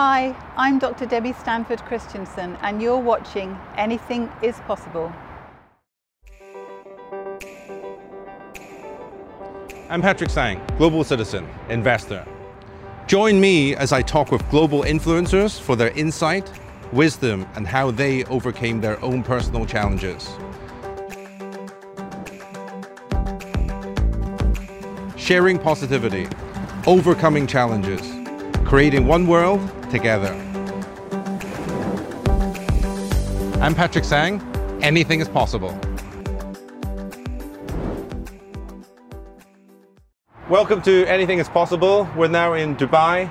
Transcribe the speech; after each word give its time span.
Hi, 0.00 0.32
I'm 0.56 0.78
Dr. 0.78 1.06
Debbie 1.06 1.32
Stanford 1.32 1.80
Kristiansen, 1.80 2.56
and 2.62 2.80
you're 2.80 3.00
watching 3.00 3.58
Anything 3.76 4.30
is 4.42 4.54
Possible. 4.60 5.12
I'm 9.90 10.00
Patrick 10.00 10.30
Sang, 10.30 10.64
global 10.76 11.02
citizen, 11.02 11.48
investor. 11.68 12.24
Join 13.08 13.40
me 13.40 13.74
as 13.74 13.90
I 13.90 14.02
talk 14.02 14.30
with 14.30 14.48
global 14.50 14.82
influencers 14.82 15.60
for 15.60 15.74
their 15.74 15.90
insight, 15.98 16.48
wisdom, 16.92 17.44
and 17.56 17.66
how 17.66 17.90
they 17.90 18.22
overcame 18.26 18.80
their 18.80 19.02
own 19.04 19.24
personal 19.24 19.66
challenges. 19.66 20.28
Sharing 25.16 25.58
positivity, 25.58 26.28
overcoming 26.86 27.48
challenges, 27.48 28.17
creating 28.68 29.06
one 29.06 29.26
world 29.26 29.58
together. 29.90 30.30
I'm 33.62 33.74
Patrick 33.74 34.04
Sang. 34.04 34.42
Anything 34.82 35.20
is 35.20 35.28
possible. 35.28 35.70
Welcome 40.50 40.82
to 40.82 41.06
Anything 41.06 41.38
is 41.38 41.48
Possible. 41.48 42.06
We're 42.14 42.28
now 42.28 42.52
in 42.52 42.76
Dubai. 42.76 43.30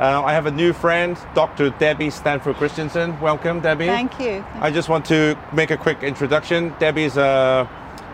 Uh, 0.00 0.24
I 0.24 0.32
have 0.32 0.46
a 0.46 0.50
new 0.50 0.72
friend, 0.72 1.16
Dr. 1.34 1.70
Debbie 1.70 2.10
Stanford 2.10 2.56
Kristiansen. 2.56 3.20
Welcome, 3.20 3.60
Debbie. 3.60 3.86
Thank 3.86 4.18
you. 4.18 4.44
I 4.54 4.72
just 4.72 4.88
want 4.88 5.04
to 5.04 5.38
make 5.52 5.70
a 5.70 5.76
quick 5.76 6.02
introduction. 6.02 6.74
Debbie 6.80 7.04
is 7.04 7.16
a, 7.16 7.68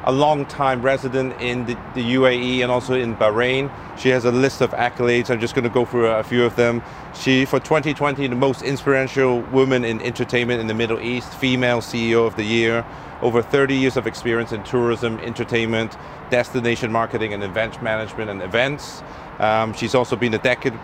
a 0.05 0.13
long-time 0.13 0.81
resident 0.83 1.39
in 1.41 1.67
the, 1.67 1.75
the, 1.95 2.15
UAE 2.15 2.61
and 2.61 2.73
also 2.73 2.95
in 2.95 3.15
Bahrain. 3.17 3.71
She 3.99 4.09
has 4.09 4.25
a 4.25 4.33
list 4.33 4.63
of 4.63 4.71
accolades. 4.71 5.31
I'm 5.31 5.41
just 5.41 5.55
going 5.55 5.65
to 5.65 5.71
go 5.71 5.85
through 5.85 6.07
a, 6.07 6.21
a 6.21 6.23
few 6.23 6.45
of 6.45 6.57
them. 6.57 6.83
She, 7.15 7.45
for 7.45 7.61
2020, 7.61 8.27
the 8.27 8.35
most 8.35 8.63
influential 8.63 9.43
woman 9.43 9.85
in 9.85 10.01
entertainment 10.01 10.61
in 10.61 10.69
the 10.69 10.75
Middle 10.75 11.01
East, 11.01 11.33
female 11.35 11.81
CEO 11.81 12.27
of 12.27 12.37
the 12.37 12.45
year, 12.45 12.85
over 13.21 13.43
30 13.43 13.75
years 13.77 13.97
of 13.97 14.07
experience 14.07 14.53
in 14.53 14.63
tourism, 14.63 15.19
entertainment, 15.19 15.97
destination 16.31 16.91
marketing 16.91 17.35
and 17.35 17.43
event 17.43 17.83
management 17.83 18.31
and 18.31 18.41
events. 18.41 19.03
Um, 19.39 19.73
she's 19.75 19.95
also 19.95 20.17
been 20.17 20.33
the 20.33 20.39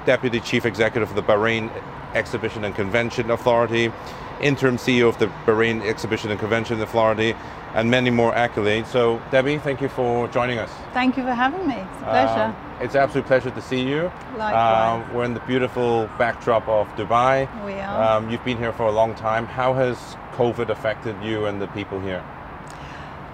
Deputy 0.04 0.40
Chief 0.40 0.66
Executive 0.66 1.08
of 1.08 1.16
the 1.16 1.22
Bahrain 1.22 1.70
Exhibition 2.14 2.64
and 2.64 2.74
Convention 2.74 3.30
Authority, 3.30 3.92
interim 4.40 4.76
CEO 4.76 5.08
of 5.08 5.18
the 5.18 5.26
Bahrain 5.46 5.82
Exhibition 5.82 6.30
and 6.30 6.38
Convention 6.38 6.80
Authority, 6.80 7.34
and 7.74 7.90
many 7.90 8.10
more 8.10 8.32
accolades. 8.32 8.86
So, 8.86 9.20
Debbie, 9.30 9.58
thank 9.58 9.80
you 9.80 9.88
for 9.88 10.28
joining 10.28 10.58
us. 10.58 10.70
Thank 10.92 11.16
you 11.16 11.22
for 11.24 11.34
having 11.34 11.66
me. 11.66 11.74
It's 11.74 12.02
a 12.02 12.04
pleasure. 12.04 12.42
Um, 12.42 12.56
it's 12.80 12.94
an 12.94 13.02
absolute 13.02 13.26
pleasure 13.26 13.50
to 13.50 13.62
see 13.62 13.80
you. 13.80 14.10
Likewise. 14.36 15.08
Um, 15.08 15.14
we're 15.14 15.24
in 15.24 15.34
the 15.34 15.40
beautiful 15.40 16.08
backdrop 16.18 16.66
of 16.68 16.88
Dubai. 16.96 17.48
We 17.64 17.74
are. 17.74 18.18
Um, 18.18 18.30
you've 18.30 18.44
been 18.44 18.58
here 18.58 18.72
for 18.72 18.84
a 18.84 18.92
long 18.92 19.14
time. 19.14 19.46
How 19.46 19.74
has 19.74 19.96
COVID 20.32 20.70
affected 20.70 21.16
you 21.22 21.46
and 21.46 21.60
the 21.60 21.68
people 21.68 22.00
here? 22.00 22.24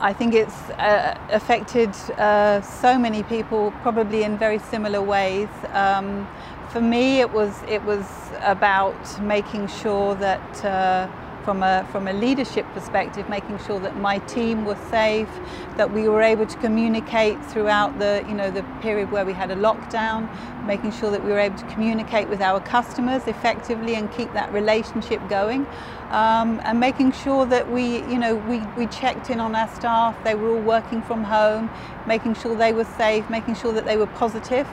I 0.01 0.13
think 0.13 0.35
it's 0.35 0.69
uh, 0.71 1.17
affected 1.31 1.91
uh, 2.19 2.61
so 2.61 2.99
many 2.99 3.23
people, 3.23 3.73
probably 3.83 4.25
in 4.25 4.37
very 4.37 4.59
similar 4.59 5.01
ways. 5.01 5.49
Um, 5.73 6.27
for 6.73 6.81
me, 6.81 7.21
it 7.21 7.31
was 7.31 7.63
it 7.69 7.83
was 7.85 8.07
about 8.41 9.21
making 9.21 9.69
sure 9.69 10.15
that. 10.17 10.65
Uh, 10.65 11.09
from 11.45 11.63
a, 11.65 11.85
from 11.91 12.07
a 12.07 12.13
leadership 12.13 12.65
perspective, 12.73 13.29
making 13.29 13.59
sure 13.59 13.81
that 13.81 13.97
my 13.97 14.19
team 14.19 14.65
was 14.65 14.79
safe, 14.79 15.29
that 15.77 15.91
we 15.91 16.09
were 16.09 16.23
able 16.23 16.47
to 16.47 16.57
communicate 16.59 17.45
throughout 17.47 17.99
the, 17.99 18.25
you 18.29 18.35
know, 18.35 18.51
the 18.51 18.63
period 18.81 19.11
where 19.11 19.25
we 19.25 19.33
had 19.33 19.51
a 19.51 19.57
lockdown, 19.57 20.29
making 20.65 20.93
sure 20.93 21.11
that 21.11 21.23
we 21.25 21.31
were 21.31 21.41
able 21.41 21.57
to 21.59 21.67
communicate 21.67 22.29
with 22.29 22.41
our 22.41 22.61
customers 22.61 23.27
effectively 23.27 23.97
and 23.97 24.13
keep 24.13 24.33
that 24.35 24.53
relationship 24.53 25.21
going, 25.29 25.67
um, 26.11 26.61
and 26.65 26.79
making 26.79 27.11
sure 27.13 27.45
that 27.47 27.69
we, 27.69 27.99
you 28.05 28.19
know, 28.19 28.37
we, 28.37 28.61
we 28.77 28.87
checked 28.87 29.29
in 29.31 29.41
on 29.41 29.55
our 29.57 29.69
staff, 29.69 30.15
they 30.25 30.35
were 30.37 30.49
all 30.51 30.61
working 30.63 31.03
from 31.03 31.25
home, 31.25 31.69
making 32.07 32.35
sure 32.35 32.55
they 32.55 32.73
were 32.73 32.85
safe, 32.85 33.29
making 33.29 33.57
sure 33.57 33.73
that 33.73 33.85
they 33.85 33.97
were 33.97 34.07
positive. 34.07 34.69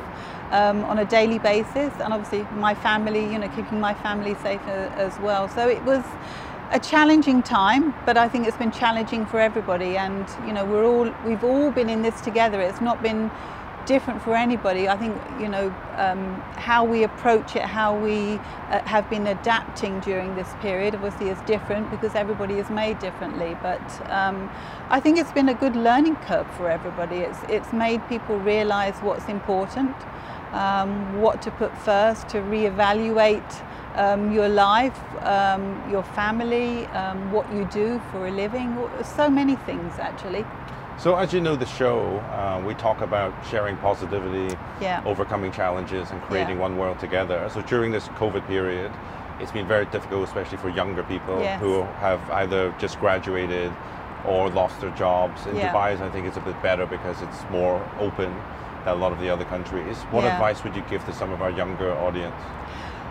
Um, 0.51 0.83
on 0.85 0.97
a 0.97 1.05
daily 1.05 1.37
basis, 1.37 1.93
and 1.99 2.11
obviously 2.11 2.41
my 2.57 2.73
family, 2.73 3.21
you 3.21 3.37
know, 3.37 3.47
keeping 3.49 3.79
my 3.79 3.93
family 3.93 4.33
safe 4.41 4.61
uh, 4.65 4.89
as 4.97 5.19
well. 5.19 5.47
So 5.47 5.69
it 5.69 5.83
was, 5.83 6.03
a 6.71 6.79
challenging 6.79 7.41
time, 7.41 7.93
but 8.05 8.17
I 8.17 8.27
think 8.29 8.47
it's 8.47 8.57
been 8.57 8.71
challenging 8.71 9.25
for 9.25 9.39
everybody. 9.39 9.97
And 9.97 10.27
you 10.45 10.53
know, 10.53 10.65
we're 10.65 10.85
all 10.85 11.11
we've 11.25 11.43
all 11.43 11.71
been 11.71 11.89
in 11.89 12.01
this 12.01 12.21
together. 12.21 12.61
It's 12.61 12.81
not 12.81 13.01
been 13.01 13.31
different 13.85 14.21
for 14.21 14.35
anybody. 14.35 14.87
I 14.87 14.95
think 14.97 15.19
you 15.39 15.49
know 15.49 15.73
um, 15.95 16.35
how 16.55 16.83
we 16.83 17.03
approach 17.03 17.55
it, 17.55 17.63
how 17.63 17.97
we 17.97 18.35
uh, 18.69 18.81
have 18.85 19.09
been 19.09 19.25
adapting 19.27 19.99
during 20.01 20.35
this 20.35 20.49
period. 20.61 20.93
Obviously, 20.93 21.29
is 21.29 21.41
different 21.41 21.89
because 21.89 22.13
everybody 22.13 22.55
is 22.55 22.69
made 22.69 22.99
differently. 22.99 23.57
But 23.63 23.81
um, 24.11 24.51
I 24.89 24.99
think 24.99 25.17
it's 25.17 25.31
been 25.31 25.49
a 25.49 25.55
good 25.55 25.75
learning 25.75 26.17
curve 26.17 26.47
for 26.55 26.69
everybody. 26.69 27.17
It's 27.17 27.39
it's 27.49 27.73
made 27.73 28.07
people 28.07 28.37
realise 28.37 28.97
what's 28.97 29.27
important, 29.27 29.95
um, 30.53 31.21
what 31.21 31.41
to 31.43 31.51
put 31.51 31.75
first, 31.77 32.29
to 32.29 32.37
reevaluate 32.37 33.65
um, 33.95 34.31
your 34.31 34.49
life, 34.49 34.97
um, 35.23 35.83
your 35.91 36.03
family, 36.03 36.85
um, 36.87 37.31
what 37.31 37.51
you 37.53 37.65
do 37.65 38.01
for 38.11 38.27
a 38.27 38.31
living, 38.31 38.77
so 39.03 39.29
many 39.29 39.55
things 39.55 39.93
actually. 39.99 40.45
So 40.97 41.15
as 41.15 41.31
you 41.31 41.39
know 41.39 41.55
the 41.55 41.65
show, 41.65 42.17
uh, 42.17 42.61
we 42.65 42.73
talk 42.73 42.99
about 43.01 43.33
sharing 43.49 43.77
positivity, 43.77 44.57
yeah. 44.81 45.01
overcoming 45.05 45.51
challenges 45.51 46.11
and 46.11 46.21
creating 46.23 46.57
yeah. 46.57 46.61
one 46.61 46.77
world 46.77 46.99
together. 46.99 47.49
So 47.53 47.61
during 47.61 47.91
this 47.91 48.09
COVID 48.09 48.45
period, 48.47 48.91
it's 49.39 49.53
been 49.53 49.67
very 49.67 49.85
difficult, 49.85 50.27
especially 50.27 50.57
for 50.57 50.69
younger 50.69 51.03
people 51.03 51.39
yes. 51.39 51.61
who 51.61 51.83
have 51.99 52.19
either 52.31 52.75
just 52.79 52.99
graduated 52.99 53.71
or 54.25 54.49
lost 54.49 54.81
their 54.81 54.91
jobs. 54.91 55.45
In 55.45 55.55
yeah. 55.55 55.73
Dubai, 55.73 55.99
I 56.01 56.09
think 56.09 56.27
it's 56.27 56.35
a 56.35 56.41
bit 56.41 56.61
better 56.61 56.85
because 56.85 57.21
it's 57.21 57.49
more 57.49 57.81
open 57.99 58.35
a 58.85 58.95
lot 58.95 59.11
of 59.11 59.19
the 59.19 59.29
other 59.29 59.45
countries. 59.45 59.97
What 60.11 60.23
advice 60.25 60.63
would 60.63 60.75
you 60.75 60.83
give 60.89 61.05
to 61.05 61.13
some 61.13 61.31
of 61.31 61.41
our 61.41 61.51
younger 61.51 61.91
audience? 61.93 62.35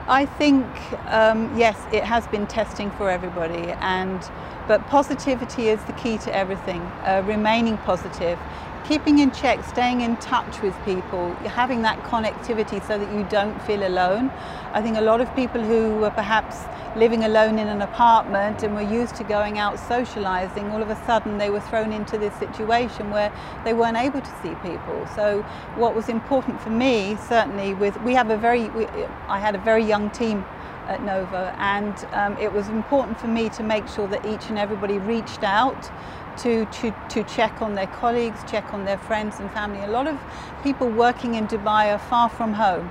I 0.08 0.24
think 0.24 0.64
um, 1.08 1.54
yes, 1.56 1.76
it 1.92 2.02
has 2.02 2.26
been 2.28 2.46
testing 2.46 2.90
for 2.92 3.10
everybody, 3.10 3.72
and 3.80 4.18
but 4.66 4.86
positivity 4.88 5.68
is 5.68 5.82
the 5.84 5.92
key 5.92 6.16
to 6.18 6.34
everything. 6.34 6.80
Uh, 6.80 7.22
remaining 7.26 7.76
positive, 7.78 8.38
keeping 8.88 9.18
in 9.18 9.30
check, 9.30 9.62
staying 9.66 10.00
in 10.00 10.16
touch 10.16 10.62
with 10.62 10.74
people, 10.86 11.30
having 11.44 11.82
that 11.82 12.02
connectivity 12.04 12.82
so 12.86 12.98
that 12.98 13.12
you 13.12 13.22
don't 13.28 13.60
feel 13.64 13.86
alone. 13.86 14.30
I 14.72 14.80
think 14.80 14.96
a 14.96 15.02
lot 15.02 15.20
of 15.20 15.34
people 15.36 15.62
who 15.62 15.96
were 15.96 16.10
perhaps 16.10 16.64
living 16.96 17.22
alone 17.24 17.58
in 17.58 17.68
an 17.68 17.82
apartment 17.82 18.62
and 18.62 18.74
were 18.74 18.80
used 18.80 19.14
to 19.16 19.24
going 19.24 19.58
out 19.58 19.78
socializing, 19.78 20.70
all 20.70 20.80
of 20.80 20.88
a 20.88 20.96
sudden 21.04 21.36
they 21.36 21.50
were 21.50 21.60
thrown 21.60 21.92
into 21.92 22.16
this 22.16 22.34
situation 22.36 23.10
where 23.10 23.30
they 23.62 23.74
weren't 23.74 23.98
able 23.98 24.22
to 24.22 24.42
see 24.42 24.54
people. 24.62 25.06
So 25.14 25.42
what 25.76 25.94
was 25.94 26.08
important 26.08 26.58
for 26.58 26.70
me, 26.70 27.18
certainly 27.28 27.74
with, 27.74 28.00
we 28.00 28.14
have 28.14 28.30
a 28.30 28.38
very, 28.38 28.70
we, 28.70 28.86
I 29.28 29.38
had 29.38 29.54
a 29.54 29.58
very 29.58 29.84
young 29.84 30.08
team 30.10 30.46
at 30.86 31.02
Novo 31.04 31.54
and 31.58 31.94
um, 32.12 32.38
it 32.38 32.50
was 32.50 32.68
important 32.68 33.20
for 33.20 33.28
me 33.28 33.50
to 33.50 33.62
make 33.62 33.86
sure 33.86 34.08
that 34.08 34.24
each 34.24 34.48
and 34.48 34.58
everybody 34.58 34.98
reached 34.98 35.44
out 35.44 35.90
to, 36.38 36.64
to, 36.66 36.92
to 37.08 37.24
check 37.24 37.60
on 37.60 37.74
their 37.74 37.86
colleagues, 37.86 38.44
check 38.50 38.72
on 38.72 38.84
their 38.84 38.98
friends 38.98 39.40
and 39.40 39.50
family. 39.50 39.82
A 39.82 39.88
lot 39.88 40.06
of 40.06 40.16
people 40.62 40.88
working 40.88 41.34
in 41.34 41.46
Dubai 41.46 41.94
are 41.94 41.98
far 41.98 42.28
from 42.28 42.52
home. 42.54 42.88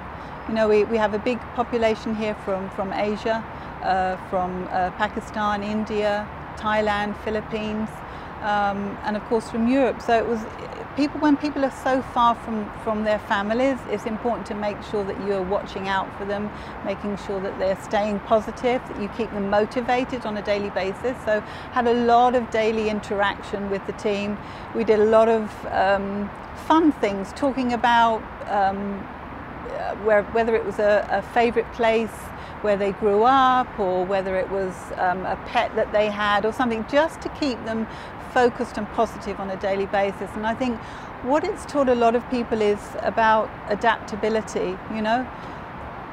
You 0.48 0.54
know, 0.56 0.68
we, 0.68 0.84
we 0.86 0.98
have 0.98 1.14
a 1.14 1.20
big 1.20 1.40
population 1.56 2.16
here 2.16 2.36
from, 2.36 2.70
from 2.70 2.94
Asia, 2.94 3.44
uh, 3.84 4.18
from 4.30 4.68
uh, 4.72 4.92
Pakistan, 4.92 5.64
India, 5.64 6.28
Thailand, 6.58 7.16
Philippines, 7.24 7.90
um, 8.42 8.98
and 9.04 9.18
of 9.18 9.24
course 9.26 9.50
from 9.50 9.68
Europe. 9.68 10.02
So 10.02 10.18
it 10.18 10.28
was 10.28 10.40
people 10.96 11.20
when 11.20 11.38
people 11.38 11.64
are 11.64 11.78
so 11.84 12.02
far 12.02 12.36
from 12.36 12.70
from 12.84 13.04
their 13.04 13.20
families, 13.20 13.78
it's 13.90 14.06
important 14.06 14.46
to 14.48 14.56
make 14.56 14.82
sure 14.84 15.04
that 15.04 15.18
you're 15.26 15.44
watching 15.44 15.88
out 15.88 16.08
for 16.18 16.26
them, 16.26 16.52
making 16.86 17.18
sure 17.18 17.40
that 17.40 17.58
they're 17.60 17.82
staying 17.84 18.20
positive, 18.22 18.82
that 18.88 19.02
you 19.02 19.08
keep 19.10 19.32
them 19.32 19.50
motivated 19.50 20.26
on 20.26 20.38
a 20.38 20.42
daily 20.42 20.70
basis. 20.72 21.16
So 21.26 21.42
had 21.72 21.88
a 21.88 21.94
lot 21.94 22.36
of 22.36 22.50
daily 22.52 22.90
interaction 22.90 23.70
with 23.70 23.86
the 23.88 23.94
team. 23.94 24.38
We 24.76 24.84
did 24.84 25.00
a 25.00 25.06
lot 25.06 25.30
of 25.30 25.66
um, 25.68 26.30
fun 26.68 26.92
things, 26.92 27.32
talking 27.34 27.74
about 27.74 28.22
um, 28.50 29.00
where, 30.04 30.24
whether 30.24 30.56
it 30.56 30.66
was 30.66 30.80
a, 30.80 31.08
a 31.10 31.22
favorite 31.34 31.72
place 31.74 32.12
where 32.62 32.76
they 32.76 32.92
grew 32.94 33.24
up 33.24 33.68
or 33.80 34.04
whether 34.04 34.36
it 34.36 34.50
was 34.50 34.74
um, 34.98 35.26
a 35.26 35.36
pet 35.48 35.74
that 35.76 35.92
they 35.92 36.10
had 36.10 36.46
or 36.46 36.52
something 36.52 36.86
just 36.90 37.22
to 37.22 37.30
keep 37.30 37.64
them 37.66 37.88
focused 38.34 38.78
and 38.78 38.88
positive 38.94 39.40
on 39.40 39.50
a 39.50 39.58
daily 39.58 39.86
basis. 39.88 40.30
And 40.36 40.46
I 40.46 40.54
think 40.54 40.80
what 41.24 41.44
it's 41.44 41.66
taught 41.66 41.90
a 41.90 41.96
lot 41.96 42.16
of 42.16 42.30
people 42.30 42.62
is 42.62 42.80
about 43.02 43.50
adaptability, 43.70 44.78
you 44.94 45.02
know. 45.02 45.28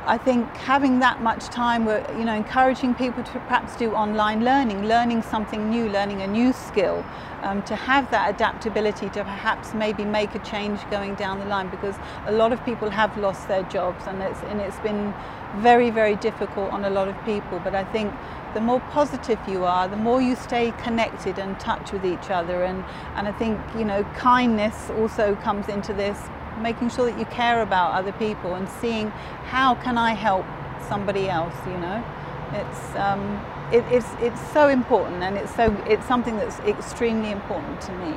I 0.07 0.19
think 0.19 0.55
having 0.57 0.99
that 0.99 1.23
much 1.23 1.47
time, 1.47 1.87
we're, 1.87 2.05
you 2.19 2.27
know, 2.27 2.35
encouraging 2.35 2.95
people 2.95 3.23
to 3.25 3.33
perhaps 3.33 3.75
do 3.75 3.95
online 3.95 4.45
learning, 4.45 4.87
learning 4.87 5.23
something 5.23 5.71
new, 5.71 5.89
learning 5.89 6.21
a 6.21 6.27
new 6.27 6.53
skill, 6.53 7.03
um, 7.43 7.63
to 7.63 7.75
have 7.75 8.11
that 8.11 8.29
adaptability 8.35 9.09
to 9.11 9.25
perhaps 9.25 9.73
maybe 9.73 10.05
make 10.05 10.35
a 10.35 10.41
change 10.41 10.79
going 10.91 11.15
down 11.15 11.39
the 11.39 11.47
line 11.47 11.71
because 11.71 11.97
a 12.27 12.33
lot 12.33 12.53
of 12.53 12.63
people 12.67 12.91
have 12.91 13.17
lost 13.17 13.49
their 13.49 13.63
jobs 13.65 14.05
and 14.07 14.23
it's, 14.23 14.41
and 14.43 14.61
it's 14.61 14.79
been 14.81 15.15
very, 15.57 15.91
very 15.91 16.17
difficult 16.17 16.71
on 16.73 16.85
a 16.85 16.91
lot 16.91 17.09
of 17.09 17.25
people. 17.25 17.61
But 17.61 17.75
I 17.75 17.85
think 17.85 18.13
the 18.55 18.61
more 18.61 18.81
positive 18.91 19.39
you 19.49 19.65
are, 19.65 19.89
the 19.89 19.97
more 19.97 20.21
you 20.21 20.37
stay 20.37 20.73
connected 20.83 21.39
and 21.39 21.59
touch 21.59 21.93
with 21.93 22.05
each 22.05 22.31
other. 22.31 22.65
And, 22.65 22.85
and 23.17 23.27
I 23.29 23.33
think, 23.33 23.61
you 23.77 23.85
know, 23.85 24.05
kindness 24.17 24.91
also 24.91 25.37
comes 25.37 25.69
into 25.69 25.93
this 25.93 26.19
making 26.61 26.89
sure 26.89 27.11
that 27.11 27.19
you 27.19 27.25
care 27.27 27.63
about 27.63 27.93
other 27.93 28.13
people 28.13 28.55
and 28.55 28.69
seeing 28.69 29.09
how 29.47 29.75
can 29.75 29.99
I 29.99 30.13
help 30.13 30.47
somebody 30.89 31.29
else, 31.29 31.55
you 31.67 31.77
know. 31.79 32.05
It's, 32.53 32.95
um, 32.95 33.45
it, 33.73 33.85
it's, 33.91 34.07
it's 34.21 34.53
so 34.53 34.69
important 34.69 35.23
and 35.23 35.37
it's, 35.37 35.55
so, 35.55 35.75
it's 35.89 36.07
something 36.07 36.37
that's 36.37 36.61
extremely 36.61 37.33
important 37.33 37.81
to 37.83 37.93
me. 37.93 38.15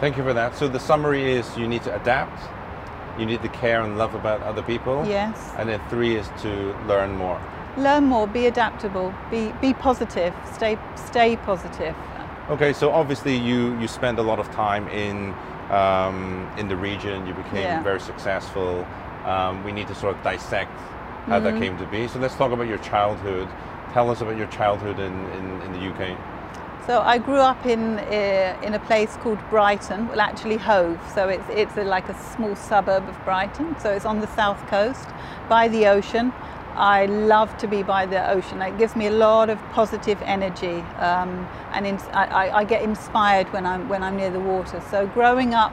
Thank 0.00 0.16
you 0.16 0.22
for 0.22 0.32
that. 0.32 0.56
So 0.56 0.66
the 0.66 0.80
summary 0.80 1.30
is 1.30 1.56
you 1.56 1.68
need 1.68 1.82
to 1.84 1.94
adapt, 1.94 2.42
you 3.18 3.26
need 3.26 3.42
to 3.42 3.48
care 3.48 3.82
and 3.82 3.98
love 3.98 4.14
about 4.14 4.42
other 4.42 4.62
people. 4.62 5.04
Yes. 5.06 5.52
And 5.56 5.68
then 5.68 5.80
three 5.88 6.16
is 6.16 6.28
to 6.42 6.74
learn 6.86 7.16
more. 7.16 7.40
Learn 7.76 8.04
more, 8.04 8.26
be 8.26 8.46
adaptable, 8.46 9.14
be, 9.30 9.52
be 9.60 9.72
positive, 9.72 10.34
stay, 10.52 10.78
stay 10.94 11.36
positive. 11.36 11.94
Okay, 12.50 12.72
so 12.72 12.90
obviously 12.90 13.36
you, 13.36 13.78
you 13.78 13.88
spend 13.88 14.18
a 14.18 14.22
lot 14.22 14.38
of 14.38 14.50
time 14.50 14.88
in 14.88 15.34
um, 15.72 16.48
in 16.58 16.68
the 16.68 16.76
region. 16.76 17.26
You 17.26 17.34
became 17.34 17.62
yeah. 17.62 17.82
very 17.82 18.00
successful. 18.00 18.86
Um, 19.24 19.64
we 19.64 19.72
need 19.72 19.88
to 19.88 19.94
sort 19.94 20.16
of 20.16 20.22
dissect 20.22 20.70
how 21.26 21.40
mm-hmm. 21.40 21.44
that 21.44 21.58
came 21.58 21.78
to 21.78 21.86
be. 21.86 22.06
So 22.08 22.18
let's 22.18 22.34
talk 22.34 22.52
about 22.52 22.68
your 22.68 22.78
childhood. 22.78 23.48
Tell 23.92 24.10
us 24.10 24.20
about 24.20 24.36
your 24.36 24.48
childhood 24.48 24.98
in, 24.98 25.12
in, 25.12 25.62
in 25.62 25.72
the 25.72 25.90
UK. 25.90 26.18
So 26.86 27.00
I 27.00 27.18
grew 27.18 27.38
up 27.38 27.64
in 27.64 28.00
uh, 28.00 28.58
in 28.60 28.74
a 28.74 28.80
place 28.80 29.16
called 29.22 29.38
Brighton, 29.50 30.08
well 30.08 30.20
actually 30.20 30.56
Hove. 30.56 30.98
So 31.14 31.28
it's 31.28 31.48
it's 31.48 31.76
a, 31.76 31.84
like 31.84 32.08
a 32.08 32.14
small 32.34 32.56
suburb 32.56 33.08
of 33.08 33.24
Brighton. 33.24 33.76
So 33.78 33.92
it's 33.92 34.04
on 34.04 34.20
the 34.20 34.26
south 34.34 34.66
coast, 34.66 35.08
by 35.48 35.68
the 35.68 35.86
ocean. 35.86 36.32
I 36.74 37.06
love 37.06 37.56
to 37.58 37.68
be 37.68 37.82
by 37.84 38.06
the 38.06 38.28
ocean. 38.28 38.62
It 38.62 38.78
gives 38.78 38.96
me 38.96 39.06
a 39.06 39.12
lot 39.12 39.48
of 39.48 39.58
positive 39.72 40.20
energy, 40.22 40.80
um, 40.98 41.46
and 41.72 41.86
in, 41.86 41.98
I, 42.12 42.50
I, 42.50 42.64
get 42.64 42.82
inspired 42.82 43.52
when 43.52 43.66
I'm 43.66 43.88
when 43.88 44.02
I'm 44.02 44.16
near 44.16 44.30
the 44.30 44.40
water. 44.40 44.82
So 44.90 45.06
growing 45.06 45.54
up, 45.54 45.72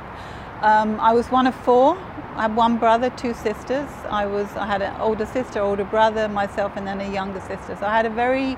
um, 0.61 1.00
I 1.00 1.13
was 1.13 1.31
one 1.31 1.47
of 1.47 1.56
four. 1.56 1.97
I 2.35 2.44
had 2.44 2.56
one 2.56 2.77
brother, 2.77 3.09
two 3.09 3.33
sisters. 3.33 3.89
I 4.09 4.25
was 4.27 4.47
I 4.56 4.67
had 4.67 4.81
an 4.81 4.94
older 5.01 5.25
sister, 5.25 5.59
older 5.59 5.85
brother, 5.85 6.27
myself, 6.27 6.73
and 6.75 6.85
then 6.85 7.01
a 7.01 7.11
younger 7.11 7.39
sister. 7.39 7.77
So 7.79 7.85
I 7.88 7.95
had 7.95 8.06
a 8.06 8.11
very 8.11 8.57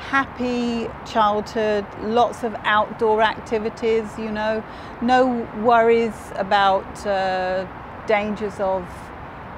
happy 0.00 0.88
childhood, 1.06 1.86
lots 2.02 2.42
of 2.42 2.54
outdoor 2.64 3.22
activities. 3.22 4.06
You 4.18 4.32
know, 4.32 4.64
no 5.00 5.48
worries 5.62 6.14
about 6.36 7.06
uh, 7.06 7.66
dangers 8.06 8.58
of 8.58 8.88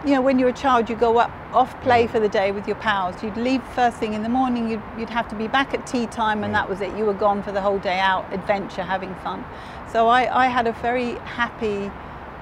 you 0.04 0.14
know, 0.14 0.20
when 0.20 0.38
you're 0.38 0.48
a 0.48 0.52
child, 0.52 0.90
you 0.90 0.96
go 0.96 1.18
up 1.18 1.30
off 1.52 1.80
play 1.82 2.06
for 2.06 2.18
the 2.18 2.28
day 2.28 2.50
with 2.50 2.66
your 2.66 2.76
pals. 2.76 3.22
You'd 3.22 3.36
leave 3.36 3.62
first 3.74 3.98
thing 3.98 4.14
in 4.14 4.22
the 4.22 4.28
morning. 4.28 4.68
You'd, 4.68 4.82
you'd 4.98 5.10
have 5.10 5.28
to 5.28 5.36
be 5.36 5.46
back 5.46 5.74
at 5.74 5.86
tea 5.86 6.06
time, 6.06 6.42
and 6.42 6.52
mm. 6.52 6.56
that 6.56 6.68
was 6.68 6.80
it. 6.80 6.96
You 6.96 7.04
were 7.04 7.14
gone 7.14 7.42
for 7.42 7.52
the 7.52 7.60
whole 7.60 7.78
day 7.78 8.00
out, 8.00 8.30
adventure, 8.32 8.82
having 8.82 9.14
fun. 9.16 9.44
So 9.92 10.08
I, 10.08 10.44
I 10.44 10.46
had 10.48 10.66
a 10.66 10.72
very 10.72 11.12
happy, 11.18 11.90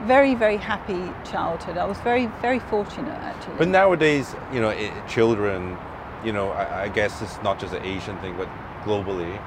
very 0.05 0.35
very 0.35 0.57
happy 0.57 1.13
childhood. 1.31 1.77
I 1.77 1.85
was 1.85 1.99
very 1.99 2.27
very 2.41 2.61
fortunate 2.61 3.11
actually. 3.11 3.57
But 3.57 3.69
nowadays, 3.69 4.35
you 4.53 4.61
know, 4.61 4.71
it, 4.71 4.93
children, 5.07 5.77
you 6.25 6.33
know, 6.33 6.51
I, 6.51 6.85
I 6.85 6.89
guess 6.89 7.23
it's 7.23 7.43
not 7.43 7.59
just 7.59 7.75
an 7.75 7.85
Asian 7.85 8.19
thing, 8.19 8.37
but 8.37 8.49
globally 8.85 9.41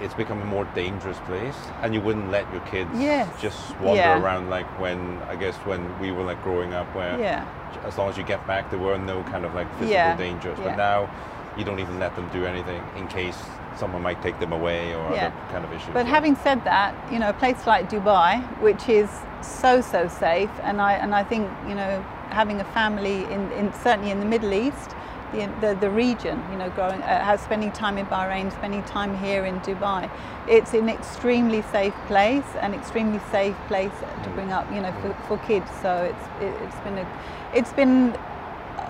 it's 0.00 0.14
become 0.14 0.40
a 0.42 0.44
more 0.44 0.64
dangerous 0.74 1.18
place 1.20 1.56
and 1.82 1.94
you 1.94 2.00
wouldn't 2.00 2.30
let 2.30 2.50
your 2.52 2.60
kids 2.62 2.90
yes. 2.94 3.28
just 3.40 3.70
wander 3.80 3.96
yeah. 3.96 4.22
around 4.22 4.50
like 4.50 4.66
when 4.78 5.18
I 5.22 5.36
guess 5.36 5.56
when 5.58 5.98
we 6.00 6.12
were 6.12 6.22
like 6.22 6.42
growing 6.42 6.74
up 6.74 6.86
where 6.94 7.18
yeah. 7.18 7.46
as 7.84 7.96
long 7.96 8.10
as 8.10 8.18
you 8.18 8.24
get 8.24 8.46
back 8.46 8.70
there 8.70 8.78
were 8.78 8.98
no 8.98 9.22
kind 9.24 9.44
of 9.44 9.54
like 9.54 9.68
physical 9.72 9.92
yeah. 9.92 10.16
dangers. 10.16 10.58
But 10.58 10.76
now 10.76 11.10
you 11.56 11.64
don't 11.64 11.80
even 11.80 11.98
let 11.98 12.14
them 12.14 12.28
do 12.32 12.44
anything 12.44 12.82
in 12.96 13.08
case 13.08 13.38
someone 13.76 14.02
might 14.02 14.22
take 14.22 14.38
them 14.38 14.52
away 14.52 14.94
or 14.94 15.06
other 15.06 15.32
kind 15.50 15.64
of 15.64 15.72
issues. 15.72 15.90
But 15.92 16.06
having 16.06 16.36
said 16.36 16.64
that, 16.64 16.94
you 17.12 17.18
know, 17.18 17.30
a 17.30 17.34
place 17.34 17.66
like 17.66 17.88
Dubai, 17.88 18.42
which 18.60 18.88
is 18.88 19.08
so 19.40 19.80
so 19.80 20.08
safe 20.08 20.50
and 20.62 20.80
I 20.80 20.94
and 20.94 21.14
I 21.14 21.24
think, 21.24 21.50
you 21.66 21.74
know, 21.74 22.02
having 22.30 22.60
a 22.60 22.64
family 22.64 23.24
in, 23.24 23.50
in 23.52 23.72
certainly 23.72 24.10
in 24.10 24.20
the 24.20 24.26
Middle 24.26 24.52
East 24.52 24.90
the, 25.36 25.54
the, 25.60 25.74
the 25.74 25.90
region, 25.90 26.42
you 26.50 26.56
know, 26.56 26.70
growing, 26.70 27.02
uh, 27.02 27.36
spending 27.36 27.70
time 27.72 27.98
in 27.98 28.06
Bahrain, 28.06 28.50
spending 28.52 28.82
time 28.84 29.16
here 29.18 29.44
in 29.44 29.60
Dubai. 29.60 30.10
It's 30.48 30.72
an 30.74 30.88
extremely 30.88 31.62
safe 31.62 31.94
place, 32.06 32.44
an 32.60 32.74
extremely 32.74 33.20
safe 33.30 33.56
place 33.68 33.92
to 34.24 34.30
bring 34.30 34.52
up, 34.52 34.70
you 34.72 34.80
know, 34.80 34.92
for, 35.02 35.14
for 35.28 35.38
kids. 35.46 35.70
So 35.82 36.04
it's, 36.04 36.24
it, 36.42 36.70
has 36.70 36.80
been 36.84 36.98
a, 36.98 37.22
it's 37.54 37.72
been, 37.72 38.16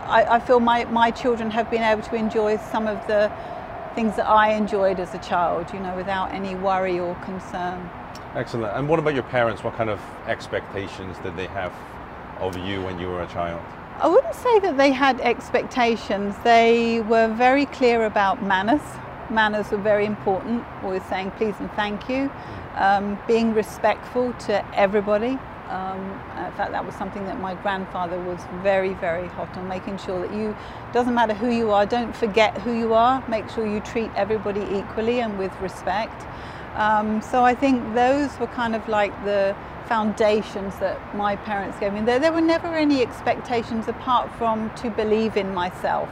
I, 0.07 0.37
I 0.37 0.41
feel 0.41 0.61
my, 0.61 0.85
my 0.85 1.11
children 1.11 1.51
have 1.51 1.71
been 1.71 1.83
able 1.83 2.03
to 2.03 2.15
enjoy 2.15 2.59
some 2.59 2.87
of 2.87 3.05
the 3.07 3.33
things 3.95 4.17
that 4.17 4.29
I 4.29 4.53
enjoyed 4.53 5.01
as 5.01 5.15
a 5.15 5.19
child, 5.19 5.73
you 5.73 5.81
know, 5.81 5.97
without 5.97 6.33
any 6.33 6.55
worry 6.55 7.01
or 7.01 7.15
concern. 7.17 7.91
Excellent. 8.35 8.77
And 8.77 8.89
what 8.89 8.99
about 8.99 9.15
your 9.15 9.23
parents? 9.25 9.65
What 9.65 9.75
kind 9.75 9.89
of 9.89 10.01
expectations 10.27 11.17
did 11.19 11.37
they 11.37 11.47
have 11.49 11.73
of 12.39 12.57
you 12.59 12.83
when 12.83 12.99
you 12.99 13.09
were 13.09 13.23
a 13.23 13.29
child? 13.29 13.63
I 13.99 14.09
wouldn't 14.09 14.35
say 14.35 14.59
that 14.59 14.77
they 14.77 14.91
had 14.91 15.23
expectations. 15.23 16.35
They 16.45 17.01
were 17.01 17.33
very 17.33 17.65
clear 17.65 18.05
about 18.05 18.43
manners. 18.43 18.83
Manners 19.31 19.71
were 19.71 19.79
very 19.79 20.05
important, 20.05 20.65
always 20.83 21.03
saying 21.05 21.31
please 21.39 21.55
and 21.61 21.73
thank 21.73 22.07
you, 22.07 22.31
um, 22.75 23.19
being 23.27 23.55
respectful 23.55 24.35
to 24.35 24.79
everybody. 24.79 25.39
Um, 25.71 25.99
in 26.37 26.53
fact, 26.53 26.73
that 26.73 26.85
was 26.85 26.95
something 26.95 27.25
that 27.25 27.41
my 27.41 27.55
grandfather 27.55 28.21
was 28.21 28.39
very, 28.63 28.93
very 28.93 29.29
hot 29.29 29.57
on, 29.57 29.67
making 29.67 29.97
sure 29.97 30.21
that 30.21 30.37
you, 30.37 30.55
doesn't 30.93 31.15
matter 31.15 31.33
who 31.33 31.51
you 31.51 31.71
are, 31.71 31.87
don't 31.87 32.15
forget 32.15 32.57
who 32.59 32.79
you 32.79 32.93
are, 32.93 33.27
make 33.29 33.49
sure 33.49 33.67
you 33.67 33.81
treat 33.81 34.11
everybody 34.15 34.61
equally 34.77 35.21
and 35.21 35.39
with 35.39 35.59
respect. 35.59 36.27
Um, 36.75 37.23
so 37.23 37.45
I 37.45 37.55
think 37.55 37.95
those 37.95 38.39
were 38.39 38.47
kind 38.49 38.77
of 38.77 38.87
like 38.89 39.13
the, 39.25 39.57
foundations 39.87 40.77
that 40.79 40.99
my 41.15 41.37
parents 41.37 41.79
gave 41.79 41.93
me. 41.93 42.01
There, 42.01 42.19
there 42.19 42.33
were 42.33 42.41
never 42.41 42.75
any 42.75 43.03
expectations 43.03 43.89
apart 43.89 44.31
from 44.37 44.71
to 44.77 44.91
believe 44.91 45.37
in 45.37 45.55
myself 45.55 46.09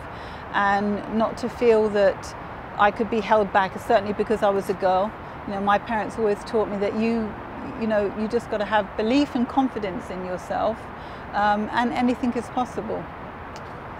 and 0.53 1.19
not 1.19 1.37
to 1.38 1.49
feel 1.49 1.88
that 1.91 2.35
I 2.79 2.91
could 2.91 3.11
be 3.11 3.21
held 3.21 3.53
back, 3.53 3.79
certainly 3.79 4.12
because 4.12 4.43
I 4.43 4.50
was 4.50 4.71
a 4.71 4.75
girl. 4.75 5.12
You 5.47 5.55
know, 5.55 5.61
my 5.61 5.79
parents 5.79 6.17
always 6.19 6.38
taught 6.44 6.69
me 6.69 6.76
that 6.79 6.94
you, 6.94 7.32
you 7.81 7.87
know, 7.87 8.15
you 8.19 8.29
just 8.29 8.50
got 8.50 8.59
to 8.59 8.65
have 8.65 8.97
belief 8.97 9.35
and 9.35 9.49
confidence 9.49 10.11
in 10.11 10.25
yourself 10.25 10.79
um, 11.32 11.69
and 11.73 11.93
anything 11.93 12.32
is 12.35 12.47
possible. 12.49 13.05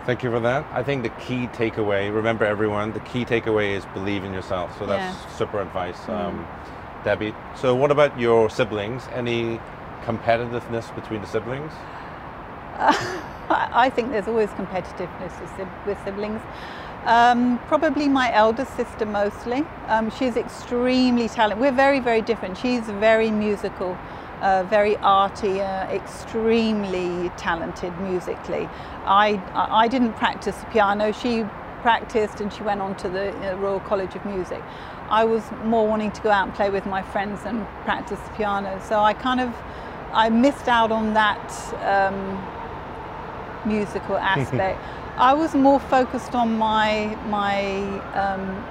Thank 0.07 0.23
you 0.23 0.31
for 0.31 0.41
that. 0.41 0.67
I 0.73 0.83
think 0.83 1.03
the 1.03 1.09
key 1.09 1.47
takeaway, 1.49 2.15
remember 2.15 2.45
everyone, 2.45 2.93
the 2.93 3.01
key 3.01 3.25
takeaway 3.25 3.75
is 3.77 3.87
believe 3.87 4.23
in 4.23 4.33
yourself. 4.35 4.79
So 4.79 4.87
that's 4.87 5.17
yeah. 5.17 5.37
super 5.37 5.61
advice. 5.61 5.99
Mm. 6.01 6.09
Um, 6.09 6.49
Debbie. 7.05 7.35
So 7.57 7.75
what 7.75 7.93
about 7.93 8.19
your 8.19 8.51
siblings? 8.51 9.07
Any 9.13 9.61
competitiveness 10.05 10.93
between 10.95 11.21
the 11.21 11.27
siblings? 11.27 11.73
Uh, 13.47 13.69
I 13.73 13.91
think 13.91 14.11
there's 14.11 14.27
always 14.27 14.49
competitiveness 14.51 15.33
with 15.85 16.03
siblings. 16.03 16.41
Um, 17.05 17.59
probably 17.69 18.09
my 18.09 18.33
elder 18.33 18.65
sister 18.65 19.05
mostly. 19.05 19.67
Um, 19.87 20.11
she's 20.11 20.39
extremely 20.39 21.29
talented. 21.29 21.61
We're 21.61 21.71
very, 21.71 22.01
very 22.01 22.23
different. 22.23 22.57
She's 22.57 22.85
very 22.85 23.31
musical, 23.31 23.99
uh, 24.41 24.65
very 24.71 24.97
arty, 24.97 25.61
uh, 25.61 25.87
extremely 25.91 27.31
talented 27.37 27.93
musically. 28.01 28.67
I, 29.05 29.39
I 29.55 29.89
didn't 29.89 30.15
practice 30.15 30.57
the 30.57 30.67
piano. 30.67 31.13
She 31.13 31.45
practiced 31.83 32.41
and 32.41 32.51
she 32.51 32.63
went 32.63 32.81
on 32.81 32.97
to 32.97 33.11
the 33.11 33.53
uh, 33.53 33.57
Royal 33.57 33.81
College 33.81 34.15
of 34.15 34.25
Music. 34.25 34.63
I 35.11 35.25
was 35.25 35.43
more 35.65 35.87
wanting 35.87 36.11
to 36.13 36.21
go 36.23 36.31
out 36.31 36.47
and 36.47 36.55
play 36.55 36.71
with 36.71 36.87
my 36.87 37.03
friends 37.03 37.41
and 37.45 37.67
practice 37.85 38.19
the 38.21 38.31
piano. 38.31 38.81
So 38.87 39.01
I 39.01 39.13
kind 39.15 39.41
of, 39.41 39.55
I 40.13 40.29
missed 40.29 40.69
out 40.69 40.91
on 40.91 41.15
that 41.15 41.45
um, 41.83 42.43
musical 43.69 44.17
aspect. 44.35 44.81
I 45.17 45.33
was 45.35 45.55
more 45.55 45.79
focused 45.79 46.35
on 46.35 46.59
my, 46.59 47.17
my 47.29 47.83
um, 48.15 48.65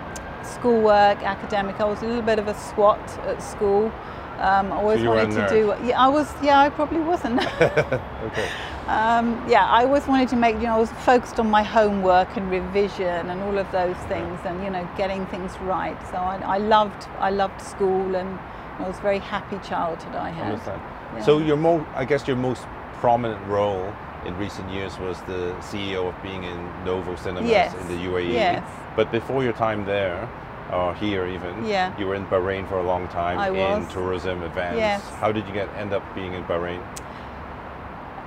schoolwork, 0.44 1.24
academic. 1.24 1.80
I 1.80 1.86
was 1.86 2.02
a 2.02 2.06
little 2.06 2.22
bit 2.22 2.40
of 2.40 2.48
a 2.48 2.56
swot 2.56 3.00
at 3.20 3.42
school. 3.42 3.92
Um, 4.40 4.72
I 4.72 4.75
always 4.78 5.02
so 5.02 5.10
wanted 5.10 5.32
to 5.36 5.50
do. 5.50 5.88
Yeah, 5.88 6.02
I 6.02 6.08
was. 6.08 6.32
Yeah, 6.42 6.60
I 6.60 6.70
probably 6.70 7.00
wasn't. 7.00 7.40
okay. 7.62 8.50
Um, 8.84 9.42
yeah, 9.48 9.66
I 9.66 9.86
always 9.86 10.06
wanted 10.08 10.28
to 10.28 10.36
make. 10.36 10.56
You 10.56 10.63
know, 10.63 10.75
I 10.75 10.78
was 10.78 10.92
focused 11.06 11.40
on 11.40 11.50
my 11.50 11.63
homework 11.63 12.36
and 12.36 12.52
revision 12.52 13.30
and 13.30 13.42
all 13.44 13.58
of 13.58 13.72
those 13.72 13.96
things, 14.10 14.42
and 14.44 14.62
you 14.62 14.70
know, 14.70 14.86
getting 14.98 15.25
things 15.28 15.58
right. 15.60 15.98
So 16.12 16.18
I, 16.18 16.36
I 16.36 16.58
loved. 16.58 17.08
I 17.20 17.30
loved 17.30 17.62
school, 17.62 18.13
and 18.13 18.38
I 18.80 18.88
was 18.88 19.00
a 19.00 19.02
very 19.02 19.20
happy 19.20 19.58
childhood 19.66 20.16
I 20.16 20.32
had. 20.32 20.52
Understand. 20.52 20.82
Yeah. 21.16 21.24
So 21.24 21.38
your 21.38 21.56
most, 21.56 21.88
I 21.96 22.04
guess, 22.04 22.28
your 22.28 22.36
most 22.36 22.63
prominent 22.96 23.42
role 23.48 23.94
in 24.25 24.36
recent 24.38 24.70
years 24.70 24.98
was 25.00 25.20
the 25.22 25.56
CEO 25.60 26.10
of 26.10 26.24
being 26.24 26.44
in 26.44 26.86
Novo 26.86 27.16
Cinemas 27.16 27.50
Yes. 27.50 27.74
in 27.75 27.88
the 27.88 28.06
UAE. 28.06 28.34
Yes. 28.34 28.70
But 28.96 29.12
before 29.12 29.44
your 29.44 29.54
time 29.54 29.86
there, 29.86 30.30
or 30.74 30.94
here 30.96 31.25
even, 31.27 31.65
Yeah. 31.65 31.98
you 31.98 32.08
were 32.08 32.15
in 32.15 32.25
Bahrain 32.25 32.68
for 32.68 32.80
a 32.80 32.84
long 32.84 33.08
time 33.08 33.38
I 33.38 33.50
in 33.50 33.56
was. 33.84 33.94
tourism 33.94 34.42
events. 34.44 34.80
Yes. 34.80 35.08
How 35.20 35.32
did 35.32 35.48
you 35.48 35.53
get 35.53 35.70
end 35.75 35.94
up 35.94 36.03
being 36.15 36.34
in 36.34 36.44
Bahrain? 36.46 36.82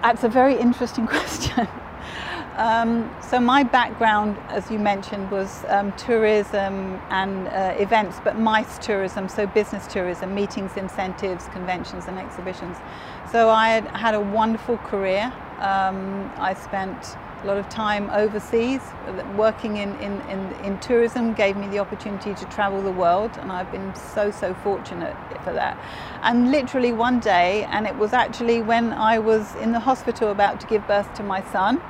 That's 0.03 0.25
a 0.25 0.29
very 0.29 0.57
interesting 0.57 1.07
question. 1.17 1.67
Um, 2.57 3.15
so 3.21 3.39
my 3.39 3.65
background, 3.65 4.39
as 4.49 4.71
you 4.71 4.79
mentioned, 4.79 5.31
was 5.31 5.65
um, 5.69 5.93
tourism 5.93 6.99
and 7.11 7.49
uh, 7.49 7.75
events, 7.77 8.19
but 8.25 8.39
MICE 8.39 8.79
tourism, 8.79 9.29
so 9.29 9.47
business 9.47 9.87
tourism, 9.87 10.35
meetings, 10.35 10.75
incentives, 10.77 11.49
conventions 11.49 12.07
and 12.07 12.19
exhibitions. 12.19 12.79
So 13.31 13.51
I 13.51 13.69
had 13.69 13.87
had 13.89 14.15
a 14.15 14.21
wonderful 14.21 14.79
career. 14.79 15.31
Um, 15.59 16.31
I 16.39 16.55
spent 16.55 17.17
a 17.47 17.49
lot 17.49 17.59
of 17.59 17.69
time 17.69 18.11
overseas. 18.11 18.81
Working 19.37 19.77
in, 19.77 19.95
in, 20.01 20.21
in, 20.23 20.53
in 20.65 20.79
tourism 20.81 21.33
gave 21.33 21.57
me 21.57 21.69
the 21.69 21.79
opportunity 21.79 22.35
to 22.35 22.45
travel 22.47 22.83
the 22.83 22.91
world 22.91 23.31
and 23.39 23.53
I've 23.53 23.71
been 23.71 23.95
so, 23.95 24.33
so 24.33 24.53
fortunate 24.53 25.17
for 25.45 25.53
that. 25.53 25.79
And 26.23 26.51
literally 26.51 26.93
one 26.93 27.21
day, 27.21 27.63
and 27.71 27.87
it 27.87 27.97
was 27.97 28.13
actually 28.13 28.63
when 28.63 28.93
I 28.93 29.21
was 29.21 29.55
in 29.57 29.71
the 29.71 29.79
hospital 29.79 30.33
about 30.33 30.61
to 30.63 30.67
give 30.67 30.85
birth 30.89 31.15
to 31.15 31.23
my 31.23 31.41
son, 31.53 31.81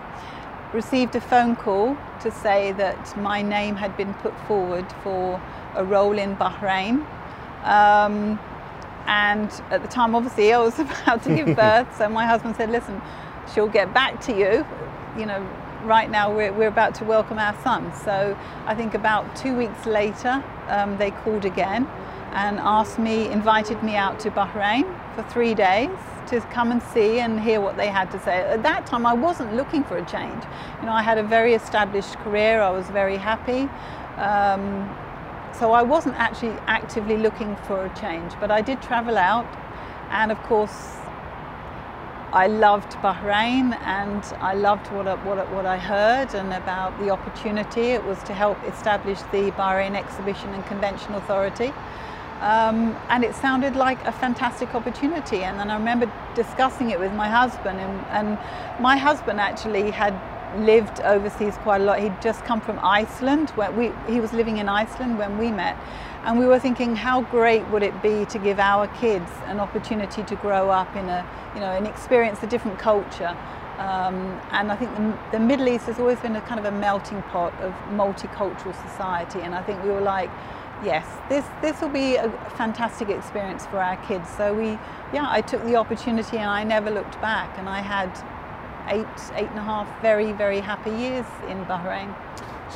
received 0.74 1.16
a 1.16 1.22
phone 1.22 1.56
call 1.56 1.96
to 2.20 2.30
say 2.30 2.72
that 2.72 3.16
my 3.16 3.40
name 3.40 3.76
had 3.76 3.96
been 3.96 4.12
put 4.14 4.38
forward 4.46 4.84
for 5.02 5.40
a 5.74 5.84
role 5.84 6.18
in 6.18 6.36
Bahrain. 6.36 7.06
Um, 7.64 8.38
and 9.06 9.50
at 9.70 9.80
the 9.80 9.88
time, 9.88 10.14
obviously, 10.14 10.52
I 10.52 10.58
was 10.58 10.78
about 10.86 11.22
to 11.22 11.34
give 11.34 11.56
birth, 11.64 11.96
so 11.96 12.10
my 12.10 12.26
husband 12.26 12.56
said, 12.56 12.70
Listen, 12.70 13.00
she'll 13.54 13.68
get 13.68 13.94
back 13.94 14.20
to 14.22 14.36
you. 14.36 14.66
You 15.18 15.26
know, 15.26 15.40
right 15.84 16.10
now 16.10 16.34
we're, 16.34 16.52
we're 16.52 16.68
about 16.68 16.94
to 16.96 17.04
welcome 17.04 17.38
our 17.38 17.56
son. 17.62 17.92
So 18.04 18.36
I 18.66 18.74
think 18.74 18.94
about 18.94 19.34
two 19.34 19.56
weeks 19.56 19.86
later, 19.86 20.44
um, 20.68 20.98
they 20.98 21.10
called 21.10 21.44
again 21.44 21.86
and 22.32 22.58
asked 22.58 22.98
me, 22.98 23.30
invited 23.30 23.82
me 23.82 23.96
out 23.96 24.20
to 24.20 24.30
Bahrain 24.30 24.84
for 25.14 25.22
three 25.24 25.54
days 25.54 25.96
to 26.26 26.40
come 26.52 26.70
and 26.70 26.82
see 26.82 27.20
and 27.20 27.40
hear 27.40 27.60
what 27.60 27.76
they 27.76 27.86
had 27.86 28.10
to 28.10 28.18
say. 28.20 28.38
At 28.38 28.62
that 28.64 28.84
time, 28.84 29.06
I 29.06 29.14
wasn't 29.14 29.54
looking 29.54 29.84
for 29.84 29.96
a 29.96 30.04
change. 30.04 30.42
You 30.80 30.86
know, 30.86 30.92
I 30.92 31.02
had 31.02 31.18
a 31.18 31.22
very 31.22 31.54
established 31.54 32.16
career. 32.16 32.60
I 32.60 32.70
was 32.70 32.86
very 32.88 33.16
happy. 33.16 33.68
Um, 34.18 34.94
so 35.58 35.72
I 35.72 35.82
wasn't 35.82 36.16
actually 36.16 36.56
actively 36.66 37.16
looking 37.16 37.56
for 37.66 37.86
a 37.86 37.94
change, 37.98 38.32
but 38.40 38.50
I 38.50 38.60
did 38.60 38.82
travel 38.82 39.16
out, 39.16 39.46
and 40.10 40.30
of 40.30 40.42
course, 40.42 40.96
I 42.36 42.48
loved 42.48 42.92
Bahrain, 43.00 43.72
and 43.86 44.22
I 44.42 44.52
loved 44.52 44.92
what 44.92 45.06
what, 45.24 45.50
what 45.52 45.64
I 45.64 45.78
heard 45.78 46.34
and 46.34 46.52
about 46.52 46.90
the 46.98 47.08
opportunity. 47.08 47.92
It 47.92 48.04
was 48.04 48.22
to 48.24 48.34
help 48.34 48.58
establish 48.64 49.22
the 49.32 49.52
Bahrain 49.52 49.96
Exhibition 49.96 50.52
and 50.52 50.62
Convention 50.66 51.14
Authority. 51.14 51.72
Um, 52.42 52.94
and 53.08 53.24
it 53.24 53.34
sounded 53.34 53.74
like 53.74 53.98
a 54.04 54.12
fantastic 54.12 54.74
opportunity. 54.74 55.44
And 55.44 55.58
then 55.58 55.70
I 55.70 55.78
remember 55.78 56.12
discussing 56.34 56.90
it 56.90 57.00
with 57.00 57.14
my 57.14 57.26
husband, 57.26 57.80
and, 57.80 58.04
and 58.10 58.38
my 58.82 58.98
husband 58.98 59.40
actually 59.40 59.90
had 59.90 60.12
lived 60.58 61.00
overseas 61.00 61.56
quite 61.62 61.80
a 61.80 61.84
lot. 61.84 62.00
He'd 62.00 62.20
just 62.20 62.44
come 62.44 62.60
from 62.60 62.78
Iceland, 62.82 63.48
where 63.50 63.72
we, 63.72 63.92
he 64.12 64.20
was 64.20 64.34
living 64.34 64.58
in 64.58 64.68
Iceland 64.68 65.18
when 65.18 65.38
we 65.38 65.50
met. 65.50 65.78
And 66.26 66.40
we 66.40 66.46
were 66.46 66.58
thinking, 66.58 66.96
how 66.96 67.22
great 67.22 67.64
would 67.68 67.84
it 67.84 68.02
be 68.02 68.24
to 68.26 68.38
give 68.40 68.58
our 68.58 68.88
kids 68.88 69.30
an 69.44 69.60
opportunity 69.60 70.24
to 70.24 70.34
grow 70.34 70.70
up 70.70 70.94
in 70.96 71.08
a, 71.08 71.24
you 71.54 71.60
know, 71.60 71.70
and 71.70 71.86
experience 71.86 72.42
a 72.42 72.48
different 72.48 72.80
culture. 72.80 73.36
Um, 73.78 74.40
and 74.50 74.72
I 74.72 74.76
think 74.76 74.90
the, 74.96 75.16
the 75.30 75.38
Middle 75.38 75.68
East 75.68 75.86
has 75.86 76.00
always 76.00 76.18
been 76.18 76.34
a 76.34 76.40
kind 76.40 76.58
of 76.58 76.66
a 76.66 76.72
melting 76.72 77.22
pot 77.22 77.54
of 77.60 77.72
multicultural 77.90 78.74
society. 78.90 79.38
And 79.38 79.54
I 79.54 79.62
think 79.62 79.80
we 79.84 79.90
were 79.90 80.00
like, 80.00 80.28
yes, 80.82 81.06
this 81.28 81.44
this 81.62 81.80
will 81.80 81.90
be 81.90 82.16
a 82.16 82.28
fantastic 82.56 83.08
experience 83.08 83.64
for 83.66 83.78
our 83.78 83.96
kids. 84.08 84.28
So 84.28 84.52
we, 84.52 84.70
yeah, 85.12 85.26
I 85.28 85.42
took 85.42 85.62
the 85.64 85.76
opportunity 85.76 86.38
and 86.38 86.50
I 86.50 86.64
never 86.64 86.90
looked 86.90 87.20
back. 87.20 87.56
And 87.56 87.68
I 87.68 87.80
had 87.80 88.10
eight 88.88 89.06
eight 89.36 89.50
and 89.50 89.60
a 89.60 89.62
half 89.62 89.86
very 90.02 90.32
very 90.32 90.58
happy 90.60 90.90
years 90.90 91.26
in 91.48 91.64
Bahrain. 91.66 92.12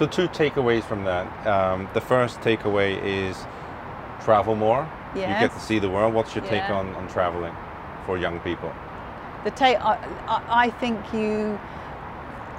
So 0.00 0.06
two 0.06 0.28
takeaways 0.28 0.82
from 0.82 1.04
that. 1.04 1.46
Um, 1.46 1.86
the 1.92 2.00
first 2.00 2.40
takeaway 2.40 2.98
is 3.04 3.36
travel 4.24 4.56
more. 4.56 4.90
You 5.14 5.20
get 5.26 5.52
to 5.52 5.60
see 5.60 5.78
the 5.78 5.90
world. 5.90 6.14
What's 6.14 6.34
your 6.34 6.42
take 6.42 6.70
on, 6.70 6.94
on 6.94 7.06
traveling 7.08 7.54
for 8.06 8.16
young 8.16 8.40
people? 8.40 8.72
The 9.44 9.50
ta- 9.50 9.76
I, 9.78 9.98
I, 10.26 10.64
I 10.64 10.70
think 10.70 11.12
you 11.12 11.60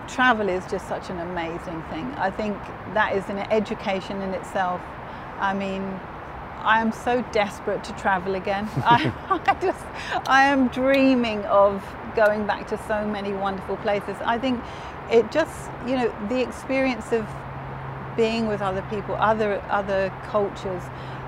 travel 0.07 0.49
is 0.49 0.63
just 0.67 0.87
such 0.87 1.09
an 1.09 1.19
amazing 1.19 1.81
thing. 1.89 2.13
I 2.15 2.29
think 2.29 2.57
that 2.93 3.15
is 3.15 3.27
an 3.27 3.39
education 3.51 4.21
in 4.21 4.35
itself. 4.35 4.79
I 5.39 5.55
mean, 5.55 5.81
I 6.61 6.79
am 6.79 6.91
so 6.91 7.23
desperate 7.31 7.83
to 7.85 7.93
travel 7.93 8.35
again. 8.35 8.69
I, 8.85 9.11
I 9.29 9.55
just, 9.59 9.83
I 10.27 10.43
am 10.43 10.67
dreaming 10.67 11.43
of 11.45 11.83
going 12.15 12.45
back 12.45 12.67
to 12.67 12.77
so 12.87 13.07
many 13.07 13.33
wonderful 13.33 13.77
places. 13.77 14.15
I 14.23 14.37
think 14.37 14.61
it 15.09 15.31
just, 15.31 15.69
you 15.85 15.95
know, 15.95 16.13
the 16.29 16.41
experience 16.41 17.11
of 17.11 17.27
being 18.15 18.47
with 18.47 18.61
other 18.61 18.81
people, 18.83 19.15
other 19.15 19.61
other 19.69 20.11
cultures, 20.23 20.83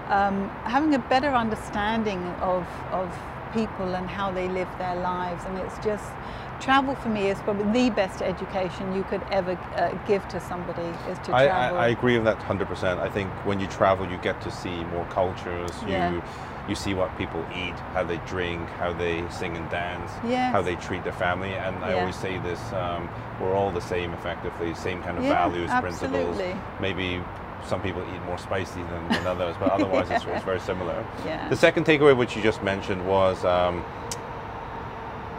um, 0.09 0.49
having 0.65 0.93
a 0.93 0.99
better 0.99 1.29
understanding 1.29 2.19
of 2.41 2.67
of 2.91 3.09
people 3.53 3.95
and 3.95 4.09
how 4.09 4.31
they 4.31 4.49
live 4.49 4.67
their 4.77 4.95
lives, 4.95 5.45
and 5.45 5.57
it's 5.59 5.77
just 5.79 6.11
travel 6.59 6.95
for 6.95 7.09
me 7.09 7.27
is 7.27 7.39
probably 7.39 7.69
the 7.73 7.89
best 7.89 8.21
education 8.21 8.95
you 8.95 9.03
could 9.03 9.21
ever 9.31 9.51
uh, 9.75 9.91
give 10.07 10.25
to 10.29 10.39
somebody 10.39 10.93
is 11.09 11.19
to 11.19 11.33
I, 11.33 11.45
travel. 11.45 11.77
I, 11.77 11.85
I 11.85 11.87
agree 11.89 12.15
with 12.17 12.23
that 12.23 12.39
100%. 12.39 12.99
I 12.99 13.09
think 13.09 13.29
when 13.45 13.59
you 13.59 13.67
travel, 13.67 14.09
you 14.09 14.17
get 14.17 14.39
to 14.41 14.51
see 14.51 14.83
more 14.85 15.05
cultures. 15.05 15.83
Yeah. 15.85 16.21
You 16.67 16.75
see 16.75 16.93
what 16.93 17.15
people 17.17 17.45
eat, 17.53 17.73
how 17.93 18.03
they 18.03 18.17
drink, 18.25 18.69
how 18.79 18.93
they 18.93 19.27
sing 19.29 19.57
and 19.57 19.69
dance, 19.69 20.09
Yes. 20.25 20.51
how 20.53 20.61
they 20.61 20.75
treat 20.75 21.03
their 21.03 21.11
family. 21.13 21.53
And 21.55 21.83
I 21.83 21.93
always 21.99 22.15
say 22.15 22.37
this: 22.39 22.59
um, 22.73 23.09
we're 23.41 23.53
all 23.53 23.71
the 23.71 23.81
same, 23.81 24.13
effectively, 24.13 24.73
same 24.73 25.01
kind 25.03 25.17
of 25.17 25.23
Yeah, 25.25 25.29
values, 25.49 25.69
principles. 25.81 26.39
Maybe 26.79 27.21
some 27.65 27.81
people 27.81 28.01
eat 28.13 28.21
more 28.23 28.37
spicy 28.37 28.81
than, 28.83 29.07
than 29.09 29.27
others, 29.27 29.55
but 29.59 29.71
otherwise 29.77 30.09
it's, 30.09 30.23
it's 30.25 30.43
very 30.45 30.59
similar. 30.61 31.05
Yeah. 31.25 31.49
The 31.49 31.57
second 31.57 31.85
takeaway, 31.85 32.15
which 32.15 32.35
you 32.35 32.41
just 32.41 32.63
mentioned, 32.63 33.05
was. 33.07 33.43
Um, 33.43 33.83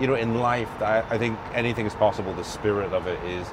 you 0.01 0.09
know, 0.09 0.15
in 0.17 0.35
life, 0.41 0.69
I, 0.83 1.05
I 1.09 1.19
think 1.19 1.39
anything 1.55 1.87
is 1.87 1.95
possible. 1.95 2.35
The 2.35 2.43
spirit 2.43 2.93
of 2.93 3.07
it 3.07 3.23
is 3.25 3.47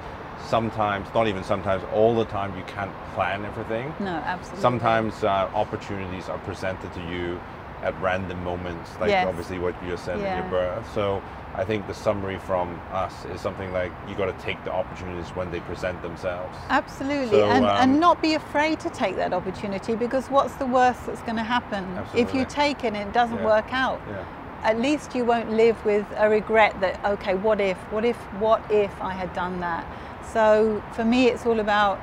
sometimes, 0.47 1.07
not 1.13 1.27
even 1.27 1.43
sometimes, 1.43 1.83
all 1.93 2.15
the 2.15 2.25
time, 2.25 2.57
you 2.57 2.63
can't 2.63 2.91
plan 3.13 3.45
everything. 3.45 3.93
no, 3.99 4.09
absolutely. 4.15 4.59
Sometimes 4.61 5.23
uh, 5.23 5.49
opportunities 5.53 6.29
are 6.29 6.39
presented 6.39 6.91
to 6.95 6.99
you 7.01 7.39
at 7.83 7.99
random 8.01 8.43
moments, 8.43 8.91
like 8.99 9.09
Yes. 9.09 9.27
obviously 9.27 9.59
what 9.59 9.73
you 9.83 9.91
just 9.91 10.05
said 10.05 10.17
in 10.17 10.23
Yeah. 10.23 10.41
your 10.41 10.49
birth. 10.49 10.91
So 10.93 11.21
I 11.55 11.65
think 11.65 11.87
the 11.87 11.93
summary 11.93 12.37
from 12.39 12.79
us 12.93 13.25
is 13.25 13.41
something 13.41 13.73
like 13.73 13.91
you 14.07 14.15
got 14.15 14.25
to 14.27 14.45
take 14.45 14.63
the 14.63 14.71
opportunities 14.71 15.29
when 15.35 15.51
they 15.51 15.59
present 15.61 16.01
themselves. 16.01 16.57
Absolutely, 16.69 17.39
So, 17.39 17.49
and, 17.49 17.65
um, 17.65 17.71
and 17.77 17.99
not 17.99 18.21
be 18.21 18.35
afraid 18.35 18.79
to 18.81 18.89
take 18.89 19.15
that 19.17 19.33
opportunity 19.33 19.95
because 19.95 20.29
what's 20.29 20.55
the 20.55 20.65
worst 20.65 21.05
that's 21.07 21.21
going 21.21 21.35
to 21.37 21.43
happen 21.43 21.85
if 22.13 22.33
you 22.33 22.45
take 22.45 22.83
it 22.83 22.93
and 22.93 22.97
it 22.97 23.13
doesn't 23.13 23.39
Yeah. 23.39 23.45
work 23.45 23.73
out? 23.73 23.99
Yeah. 24.09 24.23
At 24.63 24.79
least 24.79 25.15
you 25.15 25.25
won't 25.25 25.49
live 25.51 25.83
with 25.83 26.05
a 26.17 26.29
regret 26.29 26.79
that 26.81 27.03
okay, 27.03 27.33
what 27.33 27.59
if, 27.59 27.77
what 27.91 28.05
if, 28.05 28.15
what 28.39 28.61
if 28.71 29.01
I 29.01 29.13
had 29.13 29.33
done 29.33 29.59
that? 29.61 29.85
So 30.23 30.81
for 30.93 31.03
me, 31.03 31.27
it's 31.27 31.45
all 31.45 31.59
about 31.59 31.99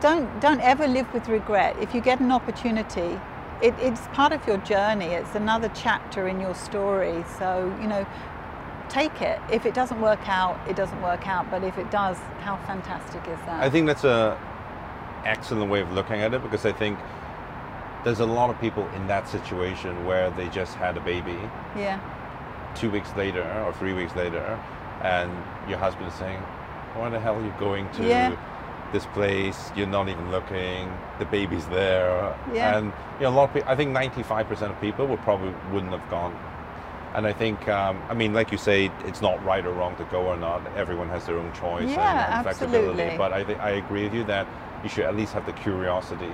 don't 0.00 0.40
don't 0.40 0.60
ever 0.60 0.86
live 0.88 1.12
with 1.14 1.28
regret. 1.28 1.76
If 1.80 1.94
you 1.94 2.00
get 2.00 2.20
an 2.20 2.32
opportunity, 2.32 3.20
it, 3.62 3.74
it's 3.78 4.00
part 4.12 4.32
of 4.32 4.46
your 4.46 4.58
journey. 4.58 5.06
It's 5.06 5.34
another 5.34 5.70
chapter 5.74 6.28
in 6.28 6.40
your 6.40 6.54
story. 6.54 7.24
So 7.38 7.76
you 7.80 7.88
know, 7.88 8.06
take 8.88 9.20
it. 9.22 9.40
If 9.50 9.66
it 9.66 9.74
doesn't 9.74 10.00
work 10.00 10.28
out, 10.28 10.58
it 10.68 10.76
doesn't 10.76 11.00
work 11.02 11.26
out. 11.26 11.50
But 11.50 11.64
if 11.64 11.78
it 11.78 11.90
does, 11.90 12.18
how 12.40 12.56
fantastic 12.66 13.22
is 13.28 13.38
that? 13.46 13.62
I 13.62 13.70
think 13.70 13.86
that's 13.86 14.04
a 14.04 14.38
excellent 15.24 15.70
way 15.70 15.80
of 15.80 15.92
looking 15.92 16.20
at 16.20 16.32
it 16.32 16.42
because 16.42 16.64
I 16.64 16.72
think 16.72 16.98
there's 18.04 18.20
a 18.20 18.26
lot 18.26 18.48
of 18.48 18.58
people 18.60 18.88
in 18.96 19.06
that 19.08 19.28
situation 19.28 20.06
where 20.06 20.30
they 20.30 20.48
just 20.48 20.74
had 20.74 20.96
a 20.96 21.00
baby 21.00 21.36
yeah, 21.76 22.00
two 22.74 22.90
weeks 22.90 23.14
later 23.16 23.42
or 23.66 23.72
three 23.74 23.92
weeks 23.92 24.16
later, 24.16 24.58
and 25.02 25.30
your 25.68 25.78
husband 25.78 26.08
is 26.08 26.14
saying, 26.14 26.40
"Why 26.94 27.10
the 27.10 27.20
hell 27.20 27.36
are 27.36 27.44
you 27.44 27.54
going 27.58 27.90
to 27.92 28.06
Yeah. 28.06 28.36
This 28.92 29.06
place? 29.06 29.70
You're 29.76 29.86
not 29.86 30.08
even 30.08 30.30
looking. 30.30 30.90
The 31.18 31.24
baby's 31.26 31.66
there." 31.66 32.34
Yeah. 32.52 32.76
And 32.76 32.92
you 33.18 33.24
know, 33.24 33.30
a 33.30 33.36
lot 33.36 33.44
of 33.44 33.54
people. 33.54 33.70
I 33.70 33.76
think 33.76 33.90
95% 33.92 34.70
of 34.70 34.80
people 34.80 35.06
would 35.06 35.20
probably 35.22 35.52
wouldn't 35.72 35.92
have 35.92 36.08
gone. 36.10 36.34
And 37.14 37.26
I 37.26 37.32
think, 37.32 37.66
um, 37.68 38.00
I 38.08 38.14
mean, 38.14 38.32
like 38.32 38.52
you 38.52 38.58
say, 38.58 38.88
it's 39.04 39.20
not 39.20 39.44
right 39.44 39.66
or 39.66 39.72
wrong 39.72 39.96
to 39.96 40.04
go 40.04 40.26
or 40.28 40.36
not. 40.36 40.60
Everyone 40.76 41.08
has 41.08 41.26
their 41.26 41.38
own 41.38 41.52
choice 41.52 41.82
and- 41.82 41.90
Yeah, 41.90 42.36
and, 42.36 42.42
flexibility. 42.44 42.88
absolutely. 42.88 43.18
But 43.18 43.32
I 43.32 43.42
think 43.42 43.58
I 43.60 43.70
agree 43.70 44.04
with 44.04 44.14
you 44.14 44.22
that 44.24 44.46
you 44.84 44.88
should 44.88 45.04
at 45.04 45.16
least 45.16 45.32
have 45.32 45.44
the 45.44 45.52
curiosity. 45.52 46.30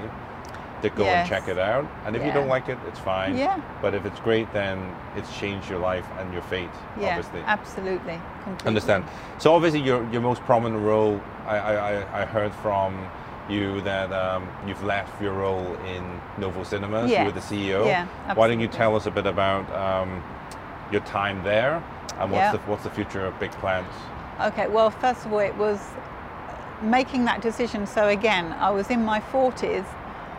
To 0.90 0.96
go 0.96 1.04
Yes. 1.04 1.18
and 1.20 1.28
check 1.28 1.48
it 1.48 1.58
out. 1.58 1.86
And 2.04 2.16
if 2.16 2.24
you 2.24 2.32
don't 2.32 2.48
like 2.48 2.68
it, 2.68 2.78
it's 2.86 2.98
fine. 2.98 3.36
Yeah. 3.36 3.60
But 3.82 3.94
if 3.94 4.04
it's 4.06 4.20
great, 4.20 4.52
then 4.52 4.94
it's 5.16 5.36
changed 5.38 5.68
your 5.68 5.78
life 5.78 6.06
and 6.18 6.32
your 6.32 6.42
fate, 6.42 6.70
Yeah, 7.00 7.16
obviously. 7.16 7.40
absolutely. 7.46 8.20
Completely. 8.44 8.68
Understand. 8.68 9.04
So 9.38 9.54
obviously 9.54 9.80
your, 9.80 10.08
your 10.10 10.22
most 10.22 10.42
prominent 10.42 10.82
role, 10.82 11.20
I, 11.46 11.56
I, 11.58 12.22
I- 12.22 12.26
heard 12.26 12.52
from 12.56 13.06
you 13.48 13.80
that 13.82 14.12
um, 14.12 14.48
you've 14.66 14.82
left 14.82 15.22
your 15.22 15.32
role 15.32 15.76
in 15.86 16.20
Novo 16.38 16.64
Cinemas. 16.64 17.10
You 17.10 17.24
were 17.24 17.30
the 17.30 17.40
CEO. 17.40 17.86
Yeah, 17.86 18.02
absolutely. 18.26 18.34
Why 18.34 18.48
don't 18.48 18.60
you 18.60 18.66
tell 18.68 18.96
us 18.96 19.06
a 19.06 19.10
bit 19.10 19.24
about 19.26 19.70
um, 19.72 20.22
your 20.90 21.00
time 21.02 21.42
there 21.44 21.82
and 22.18 22.30
what's, 22.32 22.40
Yeah. 22.42 22.52
the, 22.52 22.58
what's 22.58 22.82
the 22.82 22.90
future 22.90 23.24
of 23.24 23.38
big 23.38 23.52
plans? 23.52 23.86
Okay, 24.40 24.66
well, 24.66 24.90
first 24.90 25.24
of 25.24 25.32
all, 25.32 25.38
it 25.38 25.54
was 25.56 25.78
making 26.82 27.24
that 27.26 27.40
decision. 27.40 27.86
So, 27.86 28.08
again, 28.08 28.52
I 28.58 28.70
was 28.70 28.90
in 28.90 29.04
my 29.04 29.20
40s. 29.20 29.86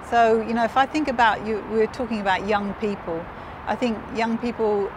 So, 0.10 0.42
you 0.42 0.54
know, 0.54 0.64
if 0.64 0.78
I 0.78 0.86
think 0.86 1.08
about 1.08 1.46
you, 1.46 1.64
we're 1.70 1.88
talking 1.88 2.22
about 2.22 2.48
young 2.48 2.74
people. 2.76 3.26
I 3.66 3.76
think 3.76 3.98
young 4.16 4.38
people 4.38 4.90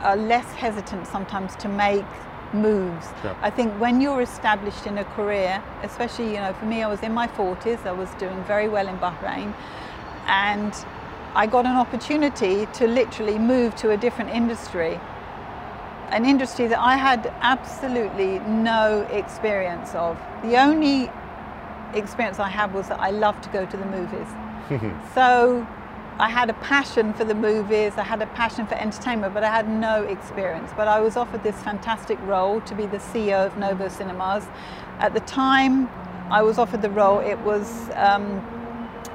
are 0.00 0.16
less 0.16 0.44
hesitant 0.52 1.06
sometimes 1.06 1.56
to 1.56 1.68
make 1.68 2.04
moves. 2.52 3.08
Sure. 3.22 3.36
I 3.40 3.50
think 3.50 3.72
when 3.80 4.00
you're 4.00 4.20
established 4.20 4.86
in 4.86 4.98
a 4.98 5.04
career, 5.04 5.62
especially, 5.82 6.28
you 6.28 6.40
know, 6.40 6.52
for 6.52 6.66
me, 6.66 6.82
I 6.82 6.88
was 6.88 7.02
in 7.02 7.12
my 7.14 7.26
40s, 7.26 7.86
I 7.86 7.92
was 7.92 8.10
doing 8.18 8.42
very 8.44 8.68
well 8.68 8.88
in 8.88 8.98
Bahrain, 8.98 9.54
and 10.26 10.74
I 11.34 11.46
got 11.46 11.64
an 11.64 11.76
opportunity 11.76 12.66
to 12.74 12.86
literally 12.86 13.38
move 13.38 13.74
to 13.76 13.90
a 13.90 13.96
different 13.96 14.30
industry 14.30 15.00
an 16.10 16.24
industry 16.24 16.66
that 16.66 16.78
I 16.80 16.96
had 16.96 17.32
absolutely 17.40 18.38
no 18.38 19.06
experience 19.10 19.94
of. 19.94 20.18
The 20.42 20.56
only 20.56 21.10
experience 21.94 22.38
I 22.38 22.48
had 22.48 22.72
was 22.74 22.88
that 22.88 23.00
I 23.00 23.10
loved 23.10 23.42
to 23.44 23.50
go 23.50 23.66
to 23.66 23.76
the 23.76 23.86
movies. 23.86 24.28
so 25.14 25.66
I 26.18 26.28
had 26.28 26.50
a 26.50 26.54
passion 26.54 27.14
for 27.14 27.24
the 27.24 27.34
movies, 27.34 27.92
I 27.96 28.02
had 28.02 28.20
a 28.20 28.26
passion 28.26 28.66
for 28.66 28.74
entertainment, 28.74 29.34
but 29.34 29.44
I 29.44 29.50
had 29.50 29.68
no 29.68 30.02
experience. 30.02 30.72
But 30.76 30.88
I 30.88 31.00
was 31.00 31.16
offered 31.16 31.44
this 31.44 31.62
fantastic 31.62 32.18
role 32.22 32.60
to 32.62 32.74
be 32.74 32.86
the 32.86 32.98
CEO 32.98 33.46
of 33.46 33.56
Novo 33.56 33.88
Cinemas. 33.88 34.44
At 34.98 35.14
the 35.14 35.20
time 35.20 35.88
I 36.30 36.42
was 36.42 36.58
offered 36.58 36.82
the 36.82 36.90
role, 36.90 37.20
it 37.20 37.38
was 37.38 37.88
um, 37.94 38.44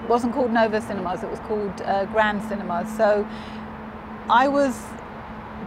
wasn't 0.08 0.34
called 0.34 0.52
Novo 0.52 0.80
Cinemas, 0.80 1.24
it 1.24 1.30
was 1.30 1.40
called 1.42 1.82
uh, 1.82 2.06
Grand 2.06 2.42
Cinemas. 2.44 2.90
So 2.96 3.28
I 4.30 4.48
was 4.48 4.80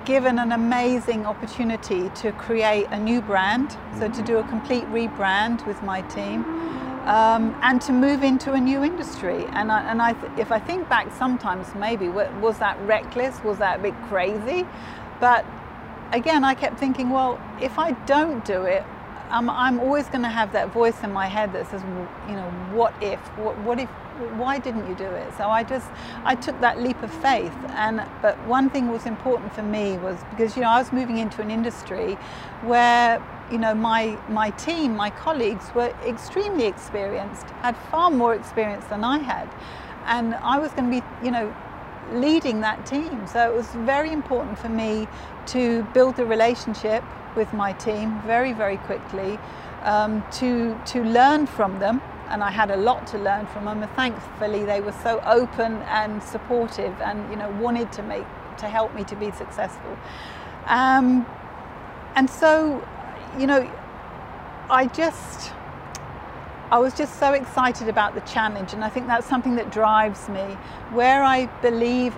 given 0.07 0.39
an 0.39 0.53
amazing 0.53 1.27
opportunity 1.27 2.09
to 2.11 2.33
create 2.33 2.87
a 2.91 2.99
new 2.99 3.21
brand, 3.21 3.77
so 3.99 4.09
to 4.09 4.23
do 4.23 4.39
a 4.39 4.45
complete 4.45 4.85
rebrand 4.85 5.67
with 5.67 5.83
my 5.83 6.01
team, 6.03 6.45
um, 7.07 7.57
and 7.63 7.81
to 7.83 7.93
move 7.93 8.23
into 8.23 8.53
a 8.53 8.61
new 8.61 8.83
industry. 8.83 9.47
And, 9.47 9.71
I, 9.71 9.91
and 9.91 10.03
I 10.03 10.15
if 10.39 10.53
I 10.53 10.59
think 10.59 10.89
back, 10.89 11.13
sometimes 11.17 11.75
maybe 11.75 12.09
was 12.09 12.59
that 12.59 12.79
reckless? 12.83 13.43
Was 13.45 13.59
that 13.59 13.79
a 13.79 13.83
bit 13.83 13.95
crazy? 14.09 14.67
But 15.21 15.47
again, 16.13 16.45
I 16.45 16.55
kept 16.55 16.79
thinking, 16.79 17.11
well, 17.11 17.41
if 17.61 17.79
I 17.79 17.93
don't 18.07 18.45
do 18.45 18.63
it, 18.63 18.85
um, 19.31 19.51
I'm 19.51 19.81
always 19.81 20.07
going 20.07 20.23
to 20.23 20.29
have 20.29 20.53
that 20.53 20.73
voice 20.73 21.03
in 21.03 21.13
my 21.13 21.27
head 21.27 21.53
that 21.53 21.69
says, 21.71 21.83
you 22.29 22.35
know, 22.35 22.49
what 22.73 22.95
if? 23.03 23.19
What, 23.39 23.59
what 23.59 23.81
if? 23.81 23.89
Why 24.37 24.59
didn't 24.59 24.89
you 24.89 24.95
do 24.95 25.05
it? 25.05 25.33
So 25.37 25.49
I 25.49 25.63
just, 25.63 25.89
I 26.25 26.35
took 26.35 26.61
that 26.61 26.81
leap 26.81 27.03
of 27.03 27.11
faith. 27.11 27.57
And 27.71 28.03
but 28.23 28.37
one 28.47 28.71
thing 28.71 28.91
was 28.91 29.07
important 29.07 29.53
for 29.55 29.63
me 29.63 29.99
was 29.99 30.19
because 30.31 30.57
you 30.57 30.63
know 30.63 30.71
I 30.71 30.79
was 30.79 30.93
moving 30.93 31.19
into 31.19 31.43
an 31.43 31.51
industry 31.51 32.15
where 32.63 33.23
you 33.51 33.59
know 33.59 33.75
my 33.75 34.19
my 34.29 34.51
team, 34.51 34.97
my 34.97 35.11
colleagues 35.11 35.67
were 35.75 35.95
extremely 36.05 36.67
experienced, 36.67 37.47
had 37.63 37.77
far 37.91 38.11
more 38.11 38.35
experience 38.35 38.85
than 38.87 39.05
I 39.05 39.19
had, 39.19 39.49
and 40.07 40.35
I 40.37 40.59
was 40.59 40.73
going 40.73 40.91
to 40.91 41.01
be, 41.01 41.25
you 41.25 41.31
know, 41.31 41.55
leading 42.13 42.61
that 42.61 42.87
team. 42.87 43.27
So 43.27 43.51
it 43.51 43.55
was 43.55 43.67
very 43.69 44.13
important 44.13 44.59
for 44.59 44.69
me 44.69 45.09
to 45.47 45.83
build 45.95 46.19
a 46.19 46.25
relationship 46.25 47.03
with 47.37 47.53
my 47.53 47.73
team 47.75 48.21
very, 48.23 48.53
very 48.53 48.79
quickly, 48.79 49.39
um, 49.83 50.25
to, 50.33 50.81
to 50.87 51.05
learn 51.05 51.47
from 51.47 51.79
them. 51.79 52.01
And 52.29 52.43
I 52.43 52.51
had 52.51 52.71
a 52.71 52.77
lot 52.77 53.07
to 53.09 53.19
learn 53.19 53.47
from 53.47 53.65
them. 53.65 53.83
And 53.83 53.93
thankfully, 53.93 54.65
they 54.65 54.81
were 54.81 54.95
so 55.03 55.21
open 55.25 55.77
and 55.83 56.23
supportive 56.23 56.95
and, 57.01 57.31
you 57.31 57.37
know, 57.37 57.51
wanted 57.61 57.93
to 57.93 58.03
make, 58.03 58.25
to 58.59 58.67
help 58.67 58.95
me 58.95 59.05
to 59.05 59.17
be 59.17 59.31
successful. 59.31 59.97
Um, 60.67 61.27
and 62.15 62.29
so, 62.29 62.87
you 63.39 63.47
know, 63.47 63.71
I 64.69 64.87
just, 64.87 65.53
I 66.71 66.79
was 66.79 66.95
just 66.95 67.21
so 67.21 67.33
excited 67.33 67.89
about 67.89 68.15
the 68.15 68.23
challenge, 68.23 68.73
and 68.73 68.83
I 68.83 68.89
think 68.89 69.07
that's 69.07 69.27
something 69.29 69.55
that 69.57 69.71
drives 69.71 70.29
me. 70.29 70.57
Where 70.91 71.23
I 71.23 71.47
believe 71.63 72.17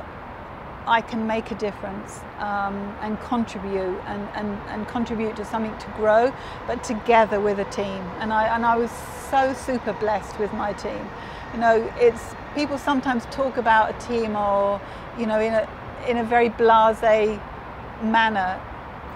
I 0.89 1.03
can 1.03 1.27
make 1.27 1.51
a 1.51 1.55
difference 1.55 2.21
um, 2.39 2.75
and 3.03 3.21
contribute 3.21 4.01
and, 4.07 4.29
and, 4.35 4.49
and 4.69 4.89
contribute 4.89 5.37
to 5.37 5.45
something 5.45 5.77
to 5.79 5.87
grow, 5.97 6.33
but 6.67 6.83
together 6.83 7.41
with 7.41 7.59
a 7.59 7.67
team. 7.67 8.03
And 8.21 8.33
I, 8.33 8.55
and 8.55 8.65
I 8.65 8.77
was 8.77 8.91
so 9.31 9.53
super 9.53 9.93
blessed 9.93 10.39
with 10.39 10.53
my 10.55 10.73
team. 10.73 11.09
You 11.53 11.61
know, 11.61 11.93
it's 11.97 12.35
people 12.55 12.79
sometimes 12.79 13.27
talk 13.27 13.59
about 13.59 13.95
a 13.95 14.07
team 14.07 14.35
or, 14.37 14.81
you 15.19 15.27
know, 15.27 15.41
in 15.41 15.53
a, 15.53 15.69
in 16.09 16.17
a 16.17 16.25
very 16.25 16.49
blase 16.49 17.39
manner. 18.03 18.61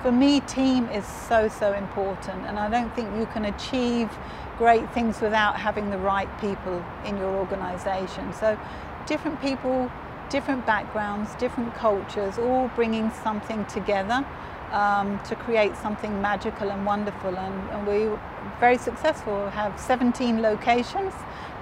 For 0.03 0.13
me, 0.13 0.41
team 0.41 0.89
is 0.89 1.07
so, 1.07 1.49
so 1.49 1.73
important. 1.73 2.47
And 2.47 2.59
I 2.59 2.69
don't 2.69 2.95
think 2.95 3.09
you 3.17 3.27
can 3.27 3.47
achieve 3.47 4.11
great 4.59 4.93
things 4.93 5.21
without 5.21 5.57
having 5.57 5.91
the 5.91 5.99
right 5.99 6.29
people 6.41 6.85
in 7.05 7.17
your 7.17 7.35
organization. 7.35 8.33
So 8.33 8.59
different 9.07 9.41
people, 9.41 9.91
different 10.33 10.64
backgrounds, 10.64 11.35
different 11.35 11.75
cultures, 11.75 12.38
all 12.38 12.68
bringing 12.75 13.11
something 13.23 13.64
together 13.66 14.25
um, 14.73 15.21
to 15.25 15.37
create 15.37 15.77
something 15.77 16.21
magical 16.23 16.71
and 16.71 16.87
wonderful. 16.87 17.37
And, 17.37 17.71
and 17.71 17.87
we 17.87 18.09
were 18.09 18.21
very 18.59 18.79
successful. 18.79 19.45
We 19.45 19.51
have 19.51 19.79
17 19.79 20.40
locations 20.40 21.12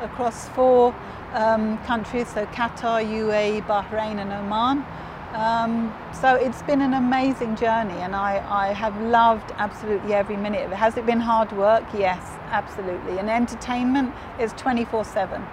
across 0.01 0.49
four 0.51 0.95
um, 1.35 1.79
countries, 1.79 2.29
so 2.29 2.47
Qatar, 2.47 3.05
UAE, 3.05 3.67
Bahrain 3.67 4.19
and 4.23 4.33
Oman. 4.33 4.87
Um, 5.35 5.95
so 6.13 6.35
it's 6.35 6.63
been 6.63 6.81
an 6.81 6.95
amazing 6.95 7.55
journey 7.55 7.99
and 7.99 8.17
I, 8.17 8.45
I 8.51 8.73
have 8.73 9.01
loved 9.01 9.53
absolutely 9.59 10.15
every 10.15 10.37
minute 10.37 10.65
of 10.65 10.73
it. 10.73 10.77
Has 10.77 10.97
it 10.97 11.07
been 11.07 11.21
hard 11.21 11.53
work? 11.53 11.85
Yes, 11.97 12.21
absolutely. 12.51 13.19
And 13.19 13.31
entertainment 13.31 14.13
is 14.41 14.53
24 14.55 15.05
7 15.05 15.47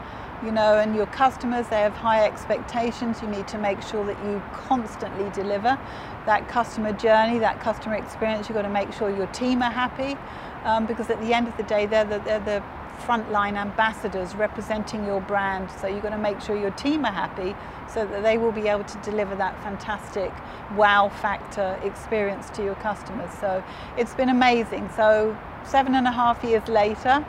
you 0.43 0.51
know, 0.51 0.77
and 0.77 0.95
your 0.95 1.07
customers, 1.07 1.67
they 1.67 1.81
have 1.81 1.93
high 1.93 2.25
expectations. 2.25 3.21
You 3.21 3.27
need 3.27 3.47
to 3.49 3.57
make 3.57 3.81
sure 3.81 4.05
that 4.05 4.17
you 4.25 4.41
constantly 4.53 5.29
deliver 5.31 5.79
that 6.25 6.47
customer 6.47 6.93
journey, 6.93 7.39
that 7.39 7.59
customer 7.59 7.95
experience. 7.95 8.47
You've 8.47 8.55
got 8.55 8.63
to 8.63 8.69
make 8.69 8.93
sure 8.93 9.09
your 9.09 9.27
team 9.27 9.61
are 9.61 9.71
happy 9.71 10.17
um, 10.63 10.85
because 10.85 11.09
at 11.09 11.19
the 11.21 11.33
end 11.33 11.47
of 11.47 11.57
the 11.57 11.63
day, 11.63 11.85
they're 11.85 12.05
the, 12.05 12.19
they're 12.19 12.39
the 12.39 12.63
frontline 13.05 13.55
ambassadors 13.55 14.35
representing 14.35 15.05
your 15.05 15.21
brand. 15.21 15.69
So 15.71 15.87
you've 15.87 16.03
got 16.03 16.09
to 16.09 16.17
make 16.17 16.41
sure 16.41 16.57
your 16.57 16.71
team 16.71 17.05
are 17.05 17.11
happy 17.11 17.55
so 17.91 18.05
that 18.05 18.23
they 18.23 18.37
will 18.37 18.51
be 18.51 18.67
able 18.67 18.83
to 18.83 18.97
deliver 18.99 19.35
that 19.35 19.61
fantastic 19.63 20.31
wow 20.75 21.09
factor 21.09 21.79
experience 21.83 22.49
to 22.51 22.63
your 22.63 22.75
customers. 22.75 23.31
So 23.39 23.63
it's 23.97 24.13
been 24.13 24.29
amazing. 24.29 24.89
So 24.95 25.37
seven 25.63 25.95
and 25.95 26.07
a 26.07 26.11
half 26.11 26.43
years 26.43 26.67
later, 26.67 27.25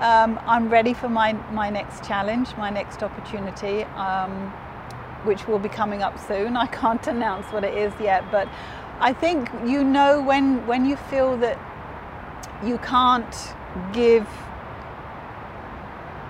um, 0.00 0.40
I'm 0.46 0.70
ready 0.70 0.94
for 0.94 1.08
my, 1.08 1.34
my 1.52 1.68
next 1.68 2.04
challenge, 2.04 2.56
my 2.56 2.70
next 2.70 3.02
opportunity, 3.02 3.84
um, 3.84 4.50
which 5.24 5.46
will 5.46 5.58
be 5.58 5.68
coming 5.68 6.02
up 6.02 6.18
soon. 6.18 6.56
I 6.66 6.66
can't 6.66 7.06
announce 7.06 7.46
what 7.52 7.64
it 7.64 7.74
is 7.74 7.92
yet, 8.00 8.24
but 8.30 8.48
I 8.98 9.12
think 9.12 9.50
you 9.64 9.84
know 9.84 10.22
when, 10.22 10.66
when 10.66 10.84
you 10.84 10.96
feel 10.96 11.36
that 11.38 11.58
you 12.64 12.78
can't 12.78 13.54
give 13.92 14.26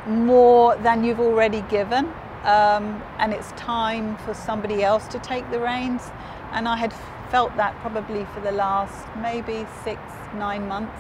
more 0.07 0.77
than 0.77 1.05
you've 1.05 1.21
already 1.21 1.63
given, 1.63 2.07
um, 2.45 3.03
and 3.19 3.33
it's 3.33 3.53
time 3.53 4.17
for 4.19 4.35
somebody 4.35 4.83
else 4.83 5.07
to 5.09 5.19
take 5.21 5.49
the 5.51 5.61
reins. 5.61 6.11
And 6.53 6.67
I 6.67 6.77
had 6.77 6.93
felt 7.31 7.57
that 7.57 7.77
probably 7.81 8.25
for 8.35 8.41
the 8.41 8.53
last 8.53 9.07
maybe 9.19 9.67
six, 9.85 10.01
nine 10.35 10.67
months. 10.67 10.99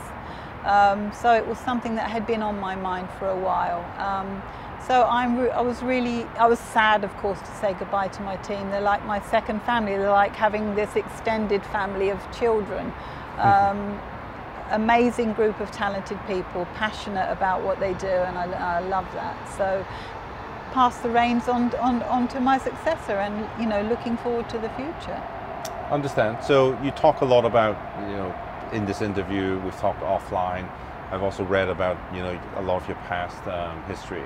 Um, 0.64 1.12
so 1.12 1.32
it 1.34 1.46
was 1.46 1.58
something 1.58 1.94
that 1.96 2.10
had 2.10 2.26
been 2.26 2.42
on 2.42 2.58
my 2.60 2.76
mind 2.76 3.08
for 3.18 3.28
a 3.28 3.36
while. 3.36 3.82
Um, 3.98 4.42
so 4.86 5.04
I'm 5.04 5.38
I 5.50 5.60
was 5.60 5.82
really, 5.82 6.24
I 6.38 6.46
was 6.46 6.58
sad, 6.58 7.04
of 7.04 7.14
course, 7.18 7.40
to 7.40 7.52
say 7.60 7.74
goodbye 7.74 8.08
to 8.08 8.22
my 8.22 8.36
team. 8.36 8.70
They're 8.70 8.80
like 8.80 9.04
my 9.06 9.20
second 9.20 9.62
family. 9.62 9.96
They're 9.96 10.10
like 10.10 10.34
having 10.34 10.74
this 10.74 10.96
extended 10.96 11.64
family 11.66 12.10
of 12.10 12.20
children. 12.38 12.92
Um, 13.38 14.00
amazing 14.70 15.32
group 15.32 15.60
of 15.60 15.70
talented 15.70 16.18
people, 16.26 16.66
passionate 16.74 17.30
about 17.30 17.62
what 17.62 17.80
they 17.80 17.94
do, 17.94 18.06
and 18.06 18.38
I, 18.38 18.78
I 18.78 18.80
love 18.80 19.06
that. 19.14 19.36
So 19.56 19.84
pass 20.72 20.98
the 20.98 21.10
reins 21.10 21.48
on, 21.48 21.74
on, 21.76 22.02
on 22.04 22.28
to 22.28 22.40
my 22.40 22.58
successor 22.58 23.12
and, 23.12 23.48
you 23.60 23.66
know, 23.66 23.82
looking 23.82 24.16
forward 24.18 24.48
to 24.50 24.58
the 24.58 24.68
future. 24.70 25.20
Understand. 25.90 26.44
So 26.44 26.80
you 26.82 26.92
talk 26.92 27.22
a 27.22 27.24
lot 27.24 27.44
about, 27.44 27.76
you 28.08 28.16
know, 28.16 28.34
in 28.72 28.86
this 28.86 29.02
interview, 29.02 29.58
we've 29.60 29.76
talked 29.76 30.00
offline. 30.02 30.68
I've 31.10 31.22
also 31.22 31.44
read 31.44 31.68
about, 31.68 31.98
you 32.14 32.20
know, 32.22 32.38
a 32.56 32.62
lot 32.62 32.82
of 32.82 32.88
your 32.88 32.96
past 33.08 33.44
um, 33.48 33.82
history. 33.84 34.24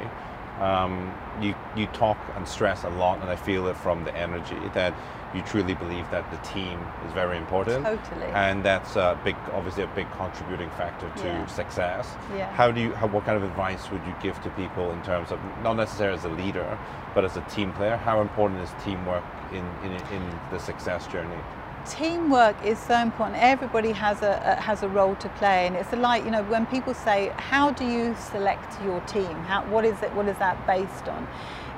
Um, 0.60 1.12
you 1.40 1.54
you 1.74 1.86
talk 1.88 2.18
and 2.36 2.46
stress 2.46 2.84
a 2.84 2.88
lot, 2.90 3.20
and 3.20 3.28
I 3.28 3.34
feel 3.36 3.66
it 3.66 3.76
from 3.76 4.04
the 4.04 4.14
energy 4.16 4.60
that 4.74 4.94
you 5.34 5.42
truly 5.42 5.74
believe 5.74 6.08
that 6.12 6.30
the 6.30 6.36
team 6.48 6.78
is 7.04 7.12
very 7.12 7.36
important. 7.36 7.84
Totally. 7.84 8.26
And 8.26 8.64
that's 8.64 8.94
a 8.94 9.18
big, 9.24 9.34
obviously 9.52 9.82
a 9.82 9.88
big 9.88 10.08
contributing 10.12 10.70
factor 10.70 11.10
to 11.22 11.26
Yeah. 11.26 11.46
success. 11.46 12.14
Yeah. 12.36 12.52
How 12.52 12.70
do 12.70 12.80
you, 12.80 12.94
how, 12.94 13.08
what 13.08 13.24
kind 13.24 13.36
of 13.36 13.42
advice 13.42 13.90
would 13.90 14.04
you 14.06 14.14
give 14.22 14.40
to 14.42 14.50
people 14.50 14.92
in 14.92 15.02
terms 15.02 15.32
of, 15.32 15.40
not 15.64 15.74
necessarily 15.74 16.16
as 16.18 16.24
a 16.24 16.28
leader, 16.28 16.78
but 17.16 17.24
as 17.24 17.36
a 17.36 17.40
team 17.50 17.72
player? 17.72 17.96
How 17.96 18.20
important 18.20 18.60
is 18.60 18.70
teamwork 18.84 19.24
in, 19.50 19.66
in, 19.82 19.90
in 20.12 20.38
the 20.52 20.60
success 20.60 21.08
journey? 21.08 21.40
Teamwork 21.86 22.56
is 22.64 22.78
so 22.78 23.00
important. 23.00 23.38
Everybody 23.42 23.92
has 23.92 24.22
a, 24.22 24.40
a 24.44 24.60
has 24.60 24.82
a 24.82 24.88
role 24.88 25.16
to 25.16 25.28
play, 25.30 25.66
and 25.66 25.76
it's 25.76 25.92
like 25.92 26.24
you 26.24 26.30
know 26.30 26.42
when 26.44 26.66
people 26.66 26.94
say, 26.94 27.32
"How 27.36 27.70
do 27.70 27.84
you 27.84 28.14
select 28.32 28.82
your 28.82 29.00
team? 29.02 29.34
How, 29.44 29.64
what 29.66 29.84
is 29.84 30.02
it? 30.02 30.12
What 30.14 30.28
is 30.28 30.38
that 30.38 30.66
based 30.66 31.08
on?" 31.08 31.26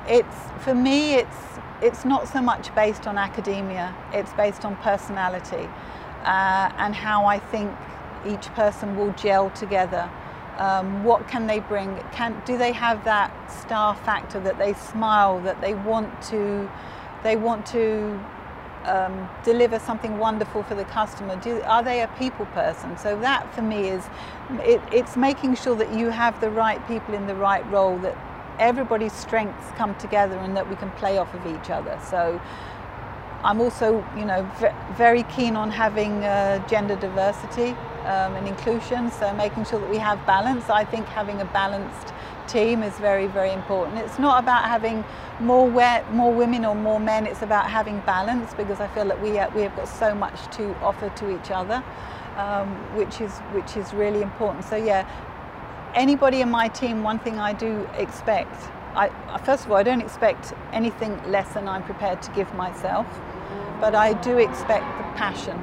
It's 0.09 0.37
for 0.61 0.75
me, 0.75 1.15
it's 1.15 1.37
it's 1.83 2.05
not 2.05 2.29
so 2.29 2.41
much 2.41 2.75
based 2.75 3.07
on 3.07 3.19
academia. 3.19 3.95
It's 4.13 4.33
based 4.35 4.65
on 4.65 4.77
personality 4.77 5.69
uh, 6.25 6.73
and 6.79 6.95
how 6.95 7.25
I 7.25 7.39
think 7.39 7.73
each 8.27 8.47
person 8.55 8.97
will 8.97 9.13
gel 9.13 9.51
together. 9.51 10.11
Um, 10.59 11.05
what 11.05 11.29
can 11.29 11.47
they 11.47 11.61
bring? 11.61 12.03
Can 12.13 12.43
do 12.47 12.57
they 12.59 12.73
have 12.73 13.05
that 13.05 13.31
star 13.51 13.95
factor 13.95 14.41
that 14.41 14.59
they 14.59 14.73
smile, 14.75 15.41
that 15.43 15.61
they 15.61 15.75
want 15.75 16.23
to, 16.31 16.71
they 17.23 17.37
want 17.37 17.67
to 17.67 18.19
um, 18.87 19.29
deliver 19.45 19.79
something 19.79 20.19
wonderful 20.19 20.63
for 20.63 20.75
the 20.75 20.85
customer? 20.85 21.37
Do, 21.37 21.61
are 21.63 21.83
they 21.83 22.03
a 22.03 22.09
people 22.19 22.47
person? 22.47 22.97
So 22.97 23.19
that 23.21 23.55
for 23.55 23.63
me 23.63 23.89
is, 23.89 24.05
it, 24.61 24.81
it's 24.93 25.17
making 25.17 25.57
sure 25.57 25.75
that 25.77 25.93
you 25.93 26.11
have 26.11 26.41
the 26.41 26.51
right 26.51 26.87
people 26.89 27.15
in 27.15 27.27
the 27.27 27.35
right 27.35 27.69
role, 27.71 27.99
that 27.99 28.17
everybody's 28.59 29.13
strengths 29.13 29.71
come 29.77 29.95
together 29.97 30.37
and 30.39 30.57
that 30.57 30.69
we 30.69 30.77
can 30.77 30.91
play 30.93 31.19
off 31.19 31.33
of 31.35 31.47
each 31.47 31.71
other. 31.71 31.99
So 32.03 32.41
I'm 33.45 33.61
also, 33.61 34.05
you 34.17 34.25
know, 34.25 34.49
very 34.97 35.25
keen 35.25 35.57
on 35.57 35.71
having 35.71 36.25
uh, 36.25 36.67
gender 36.67 36.97
diversity 36.97 37.71
um, 38.05 38.35
and 38.35 38.49
inclusion. 38.49 39.11
So 39.11 39.33
making 39.35 39.67
sure 39.67 39.79
that 39.79 39.91
we 39.91 39.99
have 39.99 40.25
balance. 40.27 40.71
I 40.71 40.85
think 40.85 41.07
having 41.07 41.41
a 41.41 41.45
balanced 41.45 42.13
team 42.49 42.83
is 42.83 42.97
very, 42.99 43.27
very 43.27 43.53
important. 43.53 43.99
It's 43.99 44.19
not 44.19 44.43
about 44.43 44.65
having 44.65 45.05
more 45.41 45.69
more 46.11 46.33
women 46.33 46.65
or 46.65 46.75
more 46.75 47.01
men. 47.01 47.27
It's 47.27 47.43
about 47.43 47.71
having 47.71 48.01
balance 48.01 48.55
because 48.55 48.81
I 48.81 48.89
feel 48.89 49.07
that 49.07 49.21
we 49.21 49.31
we 49.55 49.63
have 49.63 49.77
got 49.77 49.89
so 49.89 50.15
much 50.15 50.57
to 50.57 50.75
offer 50.81 51.09
to 51.11 51.37
each 51.37 51.51
other, 51.51 51.83
um, 52.37 52.69
which 52.97 53.21
is 53.21 53.33
which 53.53 53.77
is 53.77 53.93
really 53.93 54.23
important. 54.23 54.65
So 54.65 54.77
yeah, 54.77 55.07
anybody 55.95 56.41
in 56.41 56.51
my 56.51 56.69
team, 56.69 57.03
one 57.03 57.19
thing 57.19 57.39
I 57.39 57.53
do 57.53 57.89
expect. 57.97 58.55
I, 58.95 59.11
first 59.45 59.67
of 59.67 59.71
all, 59.71 59.77
I 59.77 59.83
don't 59.83 60.01
expect 60.01 60.55
anything 60.73 61.21
less 61.31 61.53
than 61.53 61.69
I'm 61.69 61.83
prepared 61.83 62.23
to 62.23 62.31
give 62.31 62.53
myself, 62.55 63.07
but 63.79 63.95
I 63.95 64.15
do 64.15 64.39
expect 64.39 64.87
the 64.97 65.05
passion. 65.19 65.63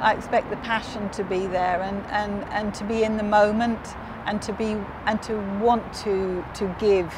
I 0.00 0.14
expect 0.14 0.48
the 0.48 0.56
passion 0.58 1.10
to 1.10 1.24
be 1.24 1.46
there 1.46 1.82
and, 1.82 2.06
and, 2.06 2.44
and 2.52 2.74
to 2.74 2.84
be 2.84 3.04
in 3.04 3.18
the 3.18 3.22
moment 3.22 3.78
and 4.26 4.40
to 4.42 4.52
be 4.52 4.76
and 5.06 5.22
to 5.22 5.36
want 5.60 5.92
to 6.04 6.44
to 6.54 6.74
give 6.78 7.12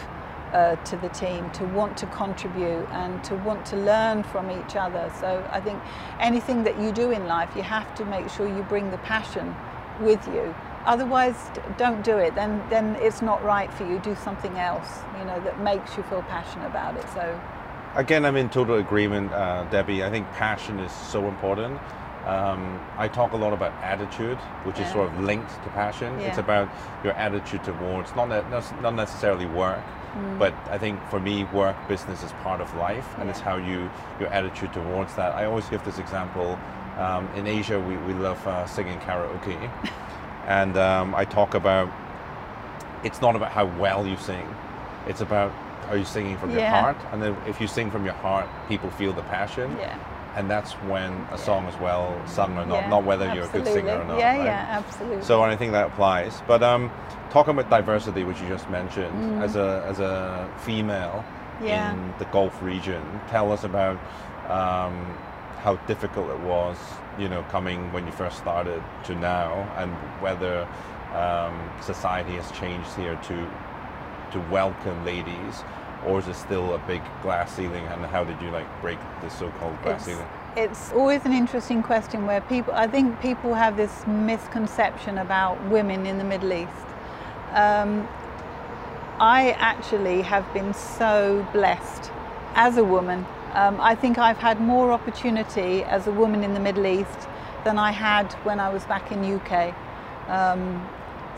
uh, 0.52 0.76
to 0.76 0.96
the 0.96 1.08
team, 1.10 1.48
to 1.50 1.64
want 1.64 1.96
to 1.96 2.06
contribute 2.06 2.86
and 2.90 3.22
to 3.24 3.36
want 3.36 3.64
to 3.66 3.76
learn 3.76 4.22
from 4.22 4.50
each 4.50 4.76
other. 4.76 5.10
So 5.20 5.48
I 5.50 5.60
think 5.60 5.80
anything 6.20 6.64
that 6.64 6.78
you 6.80 6.92
do 6.92 7.10
in 7.10 7.26
life, 7.26 7.50
you 7.56 7.62
have 7.62 7.94
to 7.96 8.04
make 8.04 8.28
sure 8.28 8.46
you 8.46 8.62
bring 8.64 8.90
the 8.90 8.98
passion 8.98 9.54
with 10.00 10.26
you. 10.28 10.54
Otherwise, 10.84 11.36
don't 11.78 12.02
do 12.02 12.18
it. 12.18 12.34
Then 12.34 12.62
then 12.68 12.96
it's 12.96 13.22
not 13.22 13.42
right 13.44 13.72
for 13.72 13.86
you. 13.86 14.00
Do 14.00 14.16
something 14.16 14.58
else, 14.58 15.00
you 15.18 15.24
know, 15.24 15.40
that 15.40 15.60
makes 15.60 15.96
you 15.96 16.02
feel 16.04 16.22
passionate 16.22 16.66
about 16.66 16.96
it. 16.96 17.06
So 17.14 17.40
Again, 17.94 18.24
I'm 18.24 18.36
in 18.36 18.48
total 18.48 18.78
agreement, 18.78 19.32
uh, 19.32 19.64
Debbie. 19.64 20.02
I 20.02 20.08
think 20.08 20.26
passion 20.32 20.80
is 20.80 20.90
so 20.90 21.28
important. 21.28 21.78
Um, 22.26 22.80
I 22.96 23.08
talk 23.08 23.32
a 23.32 23.36
lot 23.36 23.52
about 23.52 23.72
attitude, 23.82 24.38
which 24.64 24.78
is 24.78 24.90
sort 24.92 25.08
of 25.12 25.20
linked 25.20 25.50
to 25.64 25.68
passion. 25.70 26.18
It's 26.20 26.38
about 26.38 26.68
your 27.04 27.14
attitude 27.14 27.64
towards 27.64 28.14
not 28.14 28.28
ne- 28.28 28.80
not 28.82 28.94
necessarily 28.94 29.46
work, 29.46 29.82
but 30.38 30.54
I 30.70 30.78
think 30.78 31.00
for 31.10 31.18
me, 31.18 31.44
work 31.44 31.76
business 31.88 32.22
is 32.22 32.32
part 32.44 32.60
of 32.60 32.72
life, 32.76 33.08
and 33.18 33.28
it's 33.30 33.40
Mm. 33.40 33.44
How 33.44 33.56
you 33.56 33.90
your 34.20 34.28
attitude 34.28 34.72
towards 34.72 35.14
that. 35.16 35.34
I 35.34 35.46
always 35.46 35.68
give 35.68 35.82
this 35.84 35.98
example. 35.98 36.58
Um, 36.98 37.26
in 37.34 37.46
Asia, 37.46 37.80
we, 37.80 37.96
we 37.96 38.12
love 38.12 38.46
uh, 38.46 38.66
singing 38.66 38.98
karaoke, 39.00 39.58
and 40.46 40.76
um, 40.76 41.14
I 41.14 41.24
talk 41.24 41.54
about 41.54 41.88
it's 43.02 43.20
not 43.20 43.34
about 43.34 43.50
how 43.50 43.66
well 43.80 44.06
you 44.06 44.16
sing, 44.16 44.46
it's 45.08 45.22
about 45.22 45.50
are 45.88 45.96
you 45.96 46.04
singing 46.04 46.36
from 46.38 46.50
your 46.50 46.60
heart, 46.82 46.96
and 47.12 47.20
then 47.22 47.36
if 47.48 47.60
you 47.60 47.66
sing 47.66 47.90
from 47.90 48.04
your 48.04 48.14
heart, 48.14 48.46
people 48.68 48.90
feel 48.90 49.12
the 49.12 49.22
passion, 49.22 49.74
yeah, 49.78 49.98
and 50.36 50.50
that's 50.50 50.72
when 50.72 51.12
a 51.30 51.38
song 51.38 51.66
is 51.66 51.78
well 51.80 52.20
sung 52.26 52.56
or 52.56 52.64
not, 52.66 52.82
yeah, 52.82 52.88
not 52.88 53.04
whether 53.04 53.32
you're 53.34 53.44
a 53.44 53.48
good 53.48 53.66
singer 53.66 53.98
or 54.00 54.04
not. 54.04 54.18
Yeah, 54.18 54.36
right? 54.36 54.44
yeah, 54.44 54.66
absolutely. 54.84 55.24
So 55.24 55.42
I 55.42 55.56
think 55.56 55.72
that 55.72 55.86
applies. 55.88 56.40
But 56.46 56.62
um, 56.62 56.90
talking 57.30 57.52
about 57.58 57.70
diversity, 57.70 58.24
which 58.24 58.40
you 58.40 58.48
just 58.48 58.68
mentioned, 58.70 59.42
as 59.42 59.56
a 59.56 59.84
as 59.86 60.00
a 60.00 60.50
female 60.64 61.24
Mm. 61.60 61.66
Yeah. 61.68 61.92
in 61.92 62.14
the 62.18 62.24
Gulf 62.26 62.60
region, 62.62 63.02
tell 63.28 63.52
us 63.52 63.62
about 63.62 63.96
um, 64.48 64.94
how 65.60 65.76
difficult 65.86 66.28
it 66.30 66.40
was, 66.40 66.76
you 67.18 67.28
know, 67.28 67.42
coming 67.50 67.92
when 67.92 68.04
you 68.04 68.12
first 68.12 68.38
started 68.38 68.82
to 69.04 69.14
now, 69.14 69.70
and 69.76 69.92
whether 70.20 70.66
um, 71.14 71.70
society 71.80 72.32
has 72.32 72.50
changed 72.52 72.92
here 72.94 73.16
to 73.28 73.50
to 74.32 74.40
welcome 74.50 75.04
ladies, 75.04 75.62
or 76.06 76.18
is 76.18 76.28
it 76.28 76.34
still 76.34 76.74
a 76.74 76.78
big 76.78 77.02
glass 77.22 77.54
ceiling? 77.54 77.84
And 77.86 78.04
how 78.06 78.24
did 78.24 78.40
you 78.40 78.50
like 78.50 78.66
break 78.80 78.98
the 79.20 79.28
so-called 79.28 79.80
glass 79.82 80.00
it's, 80.00 80.04
ceiling? 80.06 80.26
it's 80.56 80.92
always 80.92 81.24
an 81.24 81.32
interesting 81.32 81.82
question 81.82 82.26
where 82.26 82.40
people, 82.42 82.74
I 82.74 82.86
think 82.86 83.20
people 83.20 83.54
have 83.54 83.76
this 83.76 84.06
misconception 84.06 85.18
about 85.18 85.62
women 85.68 86.06
in 86.06 86.18
the 86.18 86.24
Middle 86.24 86.52
East. 86.52 86.70
Um, 87.52 88.08
I 89.18 89.52
actually 89.58 90.22
have 90.22 90.52
been 90.52 90.74
so 90.74 91.46
blessed 91.52 92.10
as 92.54 92.76
a 92.76 92.84
woman. 92.84 93.24
Um, 93.52 93.80
I 93.80 93.94
think 93.94 94.18
I've 94.18 94.38
had 94.38 94.60
more 94.60 94.92
opportunity 94.92 95.84
as 95.84 96.06
a 96.06 96.12
woman 96.12 96.42
in 96.42 96.54
the 96.54 96.60
Middle 96.60 96.86
East 96.86 97.28
than 97.64 97.78
I 97.78 97.92
had 97.92 98.32
when 98.44 98.58
I 98.58 98.70
was 98.70 98.84
back 98.84 99.12
in 99.12 99.22
UK. 99.22 99.74
Um, 100.28 100.88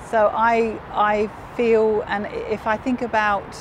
so 0.09 0.31
I, 0.33 0.79
I 0.93 1.29
feel, 1.57 2.03
and 2.07 2.27
if 2.27 2.67
I 2.67 2.77
think 2.77 3.03
about 3.03 3.57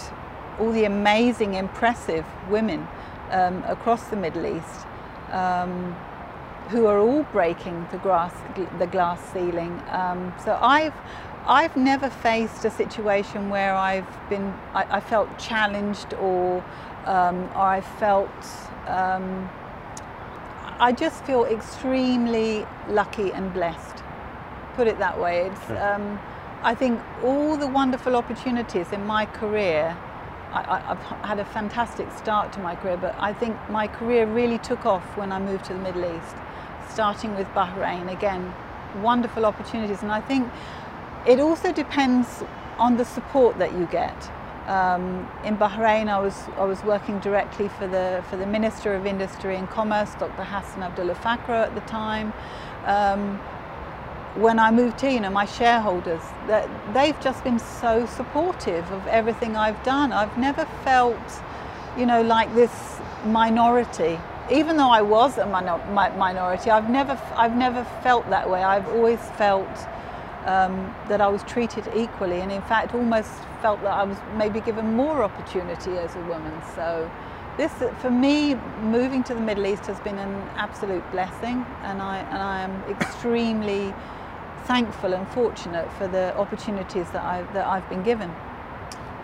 all 0.59 0.71
the 0.71 0.85
amazing, 0.85 1.55
impressive 1.55 2.25
women 2.49 2.87
um, 3.31 3.63
across 3.67 4.05
the 4.05 4.15
Middle 4.15 4.45
East, 4.45 4.85
um, 5.31 5.95
who 6.69 6.85
are 6.85 6.99
all 6.99 7.23
breaking 7.31 7.87
the 7.91 7.97
glass, 7.97 8.33
the 8.79 8.87
glass 8.87 9.19
ceiling. 9.33 9.81
Um, 9.89 10.33
so 10.43 10.57
I've, 10.61 10.93
I've 11.45 11.75
never 11.75 12.09
faced 12.09 12.65
a 12.65 12.69
situation 12.69 13.49
where 13.49 13.73
I've 13.75 14.29
been, 14.29 14.53
I, 14.73 14.97
I 14.97 14.99
felt 14.99 15.37
challenged 15.37 16.13
or, 16.15 16.63
um, 17.05 17.43
or 17.55 17.61
I 17.61 17.81
felt, 17.81 18.29
um, 18.87 19.49
I 20.79 20.91
just 20.91 21.23
feel 21.25 21.45
extremely 21.45 22.65
lucky 22.87 23.31
and 23.31 23.53
blessed. 23.53 24.03
Put 24.75 24.87
it 24.87 24.97
that 24.99 25.19
way. 25.19 25.47
It's, 25.47 25.69
um, 25.71 26.19
I 26.61 26.75
think 26.75 26.99
all 27.23 27.57
the 27.57 27.67
wonderful 27.67 28.15
opportunities 28.15 28.91
in 28.93 29.05
my 29.05 29.25
career 29.25 29.97
I, 30.53 30.91
I've 30.91 31.01
had 31.25 31.39
a 31.39 31.45
fantastic 31.45 32.11
start 32.11 32.53
to 32.53 32.59
my 32.59 32.75
career, 32.75 32.97
but 32.97 33.15
I 33.19 33.33
think 33.33 33.57
my 33.69 33.87
career 33.87 34.25
really 34.27 34.59
took 34.59 34.85
off 34.85 35.17
when 35.17 35.31
I 35.31 35.39
moved 35.39 35.65
to 35.65 35.73
the 35.73 35.79
Middle 35.79 36.05
East, 36.05 36.35
starting 36.89 37.35
with 37.35 37.47
Bahrain. 37.49 38.11
Again, 38.11 38.53
wonderful 39.01 39.45
opportunities, 39.45 40.03
and 40.03 40.11
I 40.11 40.21
think 40.21 40.51
it 41.25 41.39
also 41.39 41.71
depends 41.71 42.43
on 42.77 42.97
the 42.97 43.05
support 43.05 43.57
that 43.57 43.73
you 43.73 43.87
get. 43.87 44.31
Um, 44.67 45.29
in 45.43 45.57
Bahrain, 45.57 46.07
I 46.07 46.19
was 46.19 46.47
I 46.57 46.63
was 46.63 46.83
working 46.83 47.19
directly 47.19 47.67
for 47.67 47.87
the 47.87 48.23
for 48.29 48.37
the 48.37 48.45
Minister 48.45 48.93
of 48.93 49.05
Industry 49.05 49.57
and 49.57 49.69
Commerce, 49.69 50.13
Dr. 50.15 50.43
Hassan 50.43 50.83
Abdullah 50.83 51.15
Fakhro 51.15 51.65
at 51.65 51.75
the 51.75 51.81
time. 51.81 52.31
Um, 52.85 53.41
when 54.35 54.57
I 54.57 54.71
moved 54.71 55.01
here, 55.01 55.11
you 55.11 55.19
know, 55.19 55.29
my 55.29 55.45
shareholders, 55.45 56.21
that 56.47 56.67
they've 56.93 57.19
just 57.21 57.43
been 57.43 57.59
so 57.59 58.05
supportive 58.05 58.89
of 58.91 59.05
everything 59.07 59.55
I've 59.55 59.81
done. 59.83 60.11
I've 60.11 60.35
never 60.37 60.65
felt, 60.83 61.19
you 61.97 62.05
know, 62.05 62.21
like 62.21 62.53
this 62.55 62.99
minority. 63.25 64.19
Even 64.51 64.75
though 64.77 64.89
I 64.89 65.01
was 65.01 65.37
a 65.37 65.45
minor, 65.45 65.77
mi- 65.89 66.17
minority, 66.17 66.71
I've 66.71 66.89
never, 66.89 67.19
I've 67.35 67.55
never 67.55 67.83
felt 68.01 68.27
that 68.29 68.49
way. 68.49 68.63
I've 68.63 68.87
always 68.89 69.19
felt 69.37 69.69
um, 70.45 70.93
that 71.07 71.21
I 71.21 71.27
was 71.27 71.43
treated 71.43 71.87
equally, 71.95 72.41
and 72.41 72.51
in 72.51 72.61
fact, 72.63 72.93
almost 72.93 73.31
felt 73.61 73.81
that 73.83 73.93
I 73.93 74.03
was 74.03 74.17
maybe 74.35 74.59
given 74.59 74.95
more 74.95 75.23
opportunity 75.23 75.91
as 75.97 76.15
a 76.15 76.21
woman. 76.21 76.59
So, 76.75 77.09
this, 77.55 77.71
for 78.01 78.09
me, 78.09 78.55
moving 78.81 79.23
to 79.25 79.35
the 79.35 79.39
Middle 79.39 79.67
East 79.67 79.85
has 79.85 79.99
been 79.99 80.17
an 80.17 80.33
absolute 80.57 81.09
blessing, 81.11 81.63
and 81.83 82.01
I, 82.01 82.17
and 82.17 82.39
I 82.39 82.61
am 82.61 82.81
extremely 82.89 83.93
thankful 84.65 85.13
and 85.13 85.27
fortunate 85.29 85.91
for 85.93 86.07
the 86.07 86.35
opportunities 86.37 87.09
that, 87.11 87.23
I, 87.23 87.43
that 87.53 87.65
I've 87.67 87.87
been 87.89 88.03
given. 88.03 88.31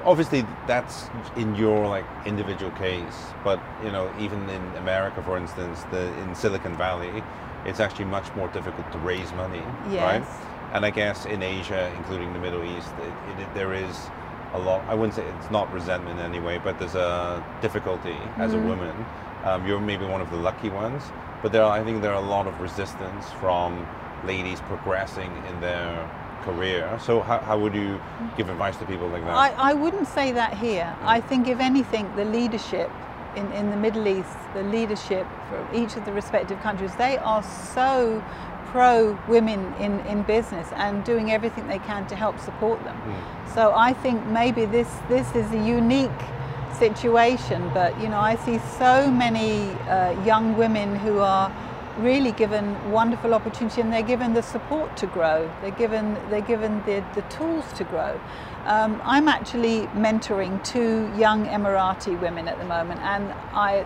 obviously 0.06 0.45
that's 0.65 1.10
in 1.36 1.56
your 1.56 1.88
like 1.88 2.06
individual 2.25 2.71
case, 2.71 3.17
but 3.43 3.60
you 3.84 3.91
know 3.91 4.12
even 4.19 4.49
in 4.49 4.63
America, 4.78 5.21
for 5.23 5.38
instance, 5.38 5.84
the 5.91 6.04
in 6.21 6.36
Silicon 6.36 6.75
Valley, 6.78 7.23
it's 7.65 7.80
actually 7.80 8.06
much 8.06 8.34
more 8.36 8.47
difficult 8.49 8.89
to 8.91 8.97
raise 8.99 9.32
money, 9.34 9.62
Yes. 9.91 10.02
right? 10.02 10.25
And 10.73 10.86
I 10.86 10.91
guess 10.91 11.25
in 11.25 11.41
Asia, 11.43 11.91
including 11.97 12.32
the 12.34 12.39
Middle 12.39 12.63
East, 12.63 12.93
it, 13.02 13.41
it, 13.41 13.54
there 13.54 13.73
is 13.73 13.95
a 14.54 14.60
lot. 14.60 14.80
I 14.88 14.93
wouldn't 14.93 15.15
say 15.15 15.25
it's 15.38 15.52
not 15.52 15.71
resentment 15.73 16.19
anyway, 16.19 16.60
but 16.63 16.80
there's 16.80 16.95
a 16.95 17.43
difficulty 17.62 18.15
as 18.38 18.54
a 18.54 18.58
woman. 18.60 18.95
Um, 19.43 19.65
you're 19.67 19.80
maybe 19.82 20.06
one 20.06 20.21
of 20.21 20.30
the 20.32 20.38
lucky 20.38 20.69
ones, 20.69 21.04
but 21.41 21.52
there, 21.52 21.63
are, 21.63 21.71
I 21.71 21.84
think, 21.84 22.02
there 22.02 22.13
are 22.13 22.23
a 22.23 22.30
lot 22.38 22.45
of 22.47 22.60
resistance 22.62 23.25
from 23.39 23.86
ladies 24.25 24.62
progressing 24.62 25.32
in 25.47 25.62
their 25.62 26.10
career. 26.43 26.97
So 27.01 27.21
how, 27.21 27.39
how 27.39 27.60
would 27.60 27.75
you 27.75 27.99
give 28.38 28.49
advice 28.49 28.77
to 28.77 28.86
people 28.86 29.08
like 29.10 29.23
that? 29.23 29.32
I, 29.32 29.71
I 29.71 29.73
wouldn't 29.73 30.08
say 30.08 30.32
that 30.32 30.58
here. 30.58 30.95
I 31.01 31.21
think, 31.21 31.47
if 31.47 31.60
anything, 31.60 32.13
the 32.15 32.25
leadership 32.25 32.89
in, 33.36 33.51
in 33.51 33.69
the 33.69 33.77
Middle 33.77 34.08
East, 34.08 34.38
the 34.53 34.63
leadership 34.63 35.27
from 35.49 35.67
each 35.73 35.95
of 35.95 36.05
the 36.05 36.13
respective 36.13 36.60
countries, 36.62 36.95
they 36.95 37.17
are 37.17 37.43
so 37.43 38.23
pro 38.67 39.17
women 39.27 39.73
in, 39.79 39.99
in 40.01 40.21
business 40.23 40.67
and 40.75 41.03
doing 41.03 41.32
everything 41.32 41.67
they 41.67 41.79
can 41.79 42.05
to 42.08 42.15
help 42.15 42.39
support 42.39 42.84
them. 42.84 42.97
So 43.53 43.73
I 43.75 43.93
think 43.93 44.25
maybe 44.27 44.65
this, 44.65 44.88
this 45.08 45.36
is 45.36 45.51
a 45.51 45.58
unique 45.58 46.12
situation, 46.73 47.69
but 47.73 47.99
you 47.99 48.10
know, 48.10 48.19
I 48.19 48.36
see 48.38 48.60
so 48.77 49.10
many 49.12 49.71
uh, 49.89 50.23
young 50.23 50.55
women 50.55 50.95
who 50.95 51.19
are 51.19 51.51
really 51.97 52.32
given 52.32 52.91
wonderful 52.91 53.34
opportunity 53.34 53.82
and 53.82 53.91
they're 53.91 54.02
given 54.02 54.34
the 54.34 54.41
support 54.41 54.95
to 54.97 55.08
grow. 55.08 55.52
They're 55.62 55.71
given, 55.71 56.13
they're 56.30 56.41
given 56.41 56.84
the, 56.86 57.04
the 57.15 57.21
tools 57.23 57.65
to 57.73 57.84
grow. 57.84 58.19
Um, 58.65 59.02
I'm 59.04 59.28
actually 59.28 59.82
mentoring 59.88 60.63
two 60.63 61.12
young 61.17 61.45
Emirati 61.45 62.19
women 62.19 62.47
at 62.47 62.58
the 62.58 62.65
moment 62.65 63.02
and 63.02 63.32
I, 63.54 63.86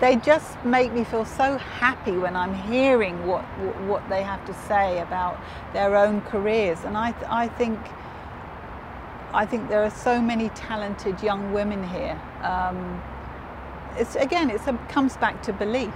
they 0.00 0.16
just 0.16 0.62
make 0.64 0.92
me 0.92 1.04
feel 1.04 1.24
so 1.24 1.56
happy 1.56 2.12
when 2.12 2.36
I'm 2.36 2.54
hearing 2.54 3.26
what, 3.26 3.42
what 3.86 4.08
they 4.08 4.22
have 4.22 4.44
to 4.46 4.54
say 4.66 5.00
about 5.00 5.40
their 5.72 5.96
own 5.96 6.20
careers. 6.22 6.84
And 6.84 6.96
I, 6.96 7.14
I 7.28 7.48
think 7.48 7.78
I 9.34 9.46
think 9.46 9.70
there 9.70 9.82
are 9.82 9.90
so 9.90 10.20
many 10.20 10.50
talented 10.50 11.22
young 11.22 11.54
women 11.54 11.82
here. 11.88 12.20
Um, 12.42 13.02
it's 13.96 14.14
again, 14.14 14.50
it 14.50 14.60
comes 14.88 15.16
back 15.16 15.42
to 15.44 15.52
belief. 15.54 15.94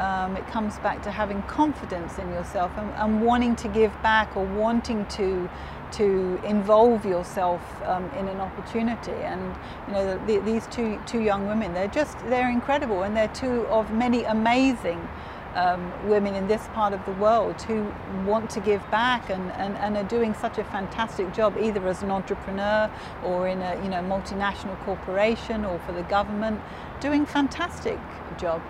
Um, 0.00 0.34
it 0.34 0.46
comes 0.46 0.78
back 0.78 1.02
to 1.02 1.10
having 1.10 1.42
confidence 1.42 2.18
in 2.18 2.30
yourself 2.30 2.72
and, 2.78 2.90
and 2.94 3.22
wanting 3.22 3.54
to 3.56 3.68
give 3.68 3.92
back 4.02 4.34
or 4.34 4.44
wanting 4.46 5.04
to 5.18 5.48
to 5.92 6.40
involve 6.44 7.04
yourself 7.04 7.60
um, 7.84 8.04
in 8.10 8.28
an 8.28 8.40
opportunity. 8.40 9.10
And 9.10 9.54
you 9.88 9.92
know, 9.92 10.26
the, 10.26 10.38
these 10.38 10.66
two 10.68 10.98
two 11.04 11.20
young 11.20 11.46
women, 11.46 11.74
they're 11.74 11.88
just 11.88 12.18
they're 12.30 12.50
incredible, 12.50 13.02
and 13.02 13.14
they're 13.14 13.28
two 13.28 13.66
of 13.66 13.92
many 13.92 14.24
amazing 14.24 15.06
um, 15.54 15.92
women 16.08 16.34
in 16.34 16.46
this 16.46 16.66
part 16.68 16.92
of 16.92 17.04
the 17.04 17.12
world 17.12 17.60
who 17.62 17.92
want 18.24 18.48
to 18.50 18.60
give 18.60 18.88
back 18.90 19.28
and, 19.30 19.50
and, 19.52 19.76
and 19.78 19.96
are 19.96 20.04
doing 20.04 20.32
such 20.32 20.58
a 20.58 20.64
fantastic 20.64 21.34
job 21.34 21.56
either 21.60 21.86
as 21.88 22.02
an 22.02 22.10
entrepreneur 22.10 22.90
or 23.24 23.48
in 23.48 23.60
a 23.60 23.74
you 23.82 23.90
know 23.90 24.00
multinational 24.02 24.78
corporation 24.84 25.64
or 25.64 25.78
for 25.80 25.92
the 25.92 26.04
government 26.04 26.60
doing 27.00 27.26
fantastic 27.26 27.98
job 28.38 28.62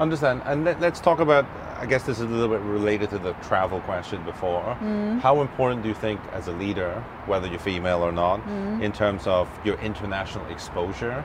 Understand. 0.00 0.40
And 0.46 0.64
let, 0.64 0.82
us 0.82 0.98
talk 0.98 1.20
about, 1.20 1.44
I 1.78 1.84
guess 1.84 2.04
this 2.04 2.20
is 2.20 2.24
a 2.24 2.28
little 2.28 2.48
bit 2.48 2.62
related 2.62 3.10
to 3.10 3.18
the 3.18 3.34
travel 3.34 3.80
question 3.82 4.24
before. 4.24 4.74
How 5.20 5.42
important 5.42 5.82
do 5.82 5.90
you 5.90 5.94
think, 5.94 6.18
as 6.32 6.48
a 6.48 6.52
leader, 6.52 7.04
whether 7.26 7.46
you're 7.46 7.58
female 7.58 8.00
or 8.00 8.10
not, 8.10 8.40
in 8.82 8.92
terms 8.92 9.26
of 9.26 9.46
your 9.62 9.78
international 9.80 10.46
exposure, 10.46 11.22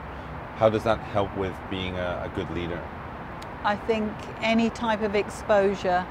how 0.58 0.70
does 0.70 0.84
that 0.84 1.00
help 1.00 1.36
with 1.38 1.54
being 1.70 1.96
a, 1.96 2.30
a 2.30 2.36
good 2.36 2.50
leader? 2.52 2.82
I 3.64 3.78
think 3.78 4.12
any 4.42 4.70
type 4.70 5.02
of 5.02 5.16
exposure 5.16 6.06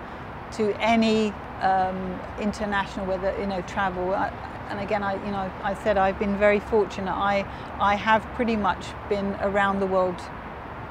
to 0.52 0.74
any 0.80 1.34
um, 1.60 2.18
international, 2.40 3.04
whether 3.04 3.38
you 3.38 3.46
know 3.46 3.60
travel, 3.62 4.14
I, 4.14 4.28
and 4.70 4.80
again, 4.80 5.02
I 5.02 5.14
you 5.24 5.30
know 5.30 5.50
I 5.62 5.74
said 5.74 5.96
I've 5.96 6.18
been 6.18 6.36
very 6.36 6.60
fortunate. 6.60 7.12
I 7.12 7.46
I 7.78 7.94
have 7.94 8.22
pretty 8.34 8.56
much 8.56 8.86
been 9.08 9.36
around 9.40 9.80
the 9.80 9.86
world 9.86 10.20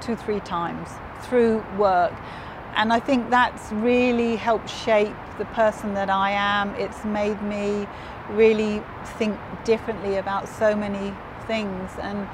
two 0.02 0.16
three 0.16 0.40
times 0.40 0.90
through 1.24 1.64
work, 1.78 2.14
and 2.76 2.92
I 2.92 3.00
think 3.00 3.30
that's 3.30 3.72
really 3.72 4.36
helped 4.36 4.70
shape 4.70 5.16
the 5.38 5.46
person 5.46 5.94
that 5.94 6.10
I 6.10 6.32
am. 6.32 6.70
It's 6.76 7.04
made 7.04 7.42
me 7.42 7.88
really 8.32 8.82
think 9.20 9.38
differently 9.64 10.16
about 10.18 10.48
so 10.48 10.76
many 10.76 11.14
things 11.48 11.92
and 12.02 12.28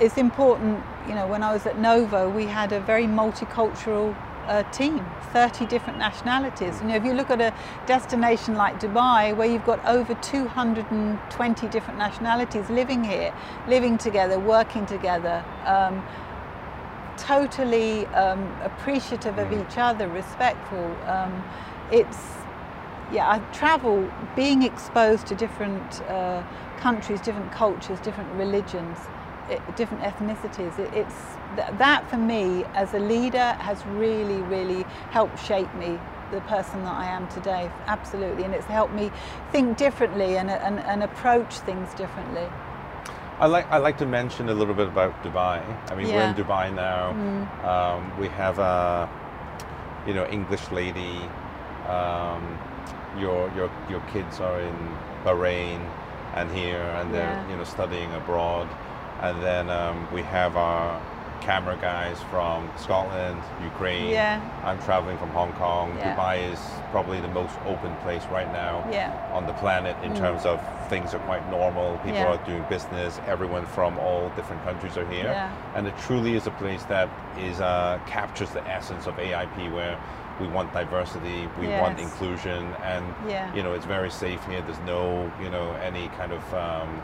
it's 0.00 0.16
important, 0.16 0.82
you 1.08 1.14
know, 1.14 1.26
when 1.26 1.42
I 1.42 1.52
was 1.52 1.66
at 1.66 1.76
Novo, 1.78 2.28
we 2.30 2.44
had 2.46 2.72
a 2.72 2.80
very 2.80 3.06
multicultural 3.06 4.14
uh, 4.46 4.62
team, 4.72 5.04
30 5.32 5.66
different 5.66 5.98
nationalities. 5.98 6.80
You 6.80 6.88
know, 6.88 6.96
if 6.96 7.04
you 7.04 7.14
look 7.14 7.30
at 7.30 7.40
a 7.40 7.52
destination 7.86 8.54
like 8.54 8.80
Dubai, 8.80 9.34
where 9.36 9.48
you've 9.48 9.66
got 9.66 9.84
over 9.84 10.14
220 10.14 11.66
different 11.68 11.98
nationalities 11.98 12.70
living 12.70 13.04
here, 13.04 13.34
living 13.66 13.98
together, 13.98 14.38
working 14.38 14.86
together, 14.86 15.44
um, 15.66 16.02
totally 17.18 18.06
um, 18.08 18.40
appreciative 18.62 19.38
of 19.38 19.52
each 19.52 19.76
other, 19.78 20.08
respectful. 20.08 20.96
Um, 21.06 21.44
it's 21.90 22.18
yeah, 23.12 23.30
I 23.30 23.38
travel, 23.52 24.10
being 24.36 24.62
exposed 24.62 25.26
to 25.28 25.34
different 25.34 26.02
uh, 26.02 26.42
countries, 26.78 27.20
different 27.20 27.50
cultures, 27.52 27.98
different 28.00 28.30
religions, 28.34 28.98
it, 29.48 29.60
different 29.76 30.02
ethnicities. 30.02 30.78
It, 30.78 30.92
it's 30.92 31.14
th- 31.56 31.68
that 31.78 32.08
for 32.10 32.18
me 32.18 32.64
as 32.74 32.92
a 32.94 32.98
leader 32.98 33.52
has 33.60 33.84
really, 33.86 34.42
really 34.42 34.82
helped 35.10 35.42
shape 35.44 35.72
me, 35.74 35.98
the 36.30 36.40
person 36.42 36.84
that 36.84 36.94
I 36.94 37.06
am 37.06 37.26
today. 37.28 37.70
Absolutely, 37.86 38.44
and 38.44 38.54
it's 38.54 38.66
helped 38.66 38.92
me 38.92 39.10
think 39.50 39.78
differently 39.78 40.36
and, 40.36 40.50
and, 40.50 40.78
and 40.80 41.02
approach 41.02 41.60
things 41.60 41.94
differently. 41.94 42.46
I 43.40 43.46
like 43.46 43.66
I 43.70 43.78
like 43.78 43.98
to 43.98 44.06
mention 44.06 44.48
a 44.48 44.54
little 44.54 44.74
bit 44.74 44.88
about 44.88 45.22
Dubai. 45.22 45.62
I 45.90 45.94
mean, 45.94 46.08
we're 46.08 46.22
in 46.30 46.34
Dubai 46.34 46.74
now. 46.74 47.10
Um, 47.72 48.18
we 48.18 48.28
have 48.28 48.58
a 48.58 49.08
you 50.06 50.14
know 50.14 50.26
English 50.26 50.70
lady. 50.72 51.16
Um, 51.88 52.42
your 53.18 53.50
your 53.54 53.70
your 53.88 54.00
kids 54.12 54.40
are 54.40 54.60
in 54.60 54.76
Bahrain 55.24 55.80
and 56.34 56.50
here, 56.50 56.82
and 56.98 57.14
they're 57.14 57.22
Yeah. 57.38 57.48
you 57.50 57.56
know 57.56 57.64
studying 57.64 58.12
abroad. 58.14 58.68
And 59.22 59.42
then 59.42 59.70
um, 59.70 60.06
we 60.12 60.22
have 60.22 60.56
our 60.56 61.00
camera 61.40 61.76
guys 61.80 62.20
from 62.30 62.70
Scotland, 62.76 63.40
Ukraine. 63.62 64.10
Yeah. 64.10 64.40
I'm 64.64 64.80
traveling 64.82 65.18
from 65.18 65.30
Hong 65.30 65.52
Kong. 65.52 65.94
Yeah. 65.96 66.16
Dubai 66.16 66.52
is 66.52 66.60
probably 66.90 67.20
the 67.20 67.28
most 67.28 67.54
open 67.66 67.94
place 67.96 68.24
right 68.26 68.50
now 68.52 68.84
Yeah. 68.90 69.12
on 69.32 69.46
the 69.46 69.52
planet 69.54 69.96
in 70.02 70.14
terms 70.14 70.44
of 70.46 70.60
things 70.88 71.14
are 71.14 71.20
quite 71.20 71.48
normal. 71.50 71.98
People 71.98 72.18
Yeah. 72.20 72.32
are 72.34 72.44
doing 72.46 72.64
business. 72.68 73.20
Everyone 73.26 73.66
from 73.66 73.98
all 73.98 74.30
different 74.36 74.64
countries 74.64 74.96
are 74.96 75.06
here, 75.06 75.30
Yeah. 75.32 75.50
and 75.74 75.86
it 75.86 75.96
truly 76.06 76.34
is 76.34 76.46
a 76.46 76.50
place 76.52 76.84
that 76.84 77.08
is 77.38 77.60
uh, 77.60 77.98
captures 78.06 78.50
the 78.50 78.66
essence 78.68 79.06
of 79.06 79.18
AIP, 79.18 79.68
where 79.68 79.96
we 80.40 80.46
want 80.46 80.72
diversity, 80.72 81.48
we 81.60 81.66
want 81.66 81.98
inclusion, 81.98 82.74
and 82.84 83.04
Yeah. 83.28 83.52
you 83.54 83.62
know 83.62 83.72
it's 83.74 83.86
very 83.86 84.10
safe 84.10 84.44
here. 84.46 84.60
There's 84.62 84.78
no 84.86 85.30
you 85.42 85.50
know 85.50 85.72
any 85.82 86.08
kind 86.18 86.32
of 86.32 86.42
um, 86.54 87.02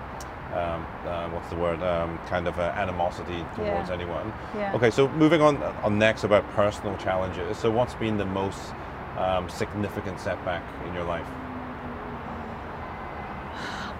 um, 0.54 0.86
uh, 1.06 1.28
what's 1.30 1.48
the 1.50 1.56
word? 1.56 1.82
Um, 1.82 2.18
kind 2.28 2.46
of 2.46 2.58
uh, 2.58 2.72
animosity 2.76 3.44
towards 3.56 3.88
Yeah. 3.88 3.94
anyone. 3.94 4.32
Yeah. 4.56 4.74
Okay, 4.74 4.90
so 4.90 5.08
moving 5.10 5.42
on 5.42 5.62
on 5.82 5.98
next 5.98 6.24
about 6.24 6.48
personal 6.54 6.96
challenges. 6.96 7.56
So 7.58 7.70
what's 7.70 7.94
been 7.94 8.16
the 8.16 8.26
most 8.26 8.72
um, 9.18 9.48
significant 9.48 10.20
setback 10.20 10.62
in 10.86 10.94
your 10.94 11.04
life? 11.04 11.26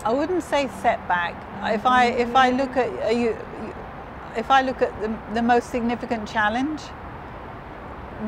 I 0.04 0.12
wouldn't 0.12 0.42
say 0.42 0.68
setback. 0.82 1.34
If 1.64 1.86
I 1.86 2.06
if 2.06 2.34
I 2.36 2.50
look 2.50 2.76
at 2.76 2.88
uh, 3.06 3.10
you- 3.10 3.36
if 4.36 4.50
I 4.50 4.62
look 4.62 4.82
at 4.82 4.90
the, 5.00 5.16
the 5.32 5.42
most 5.42 5.70
significant 5.70 6.28
challenge, 6.28 6.82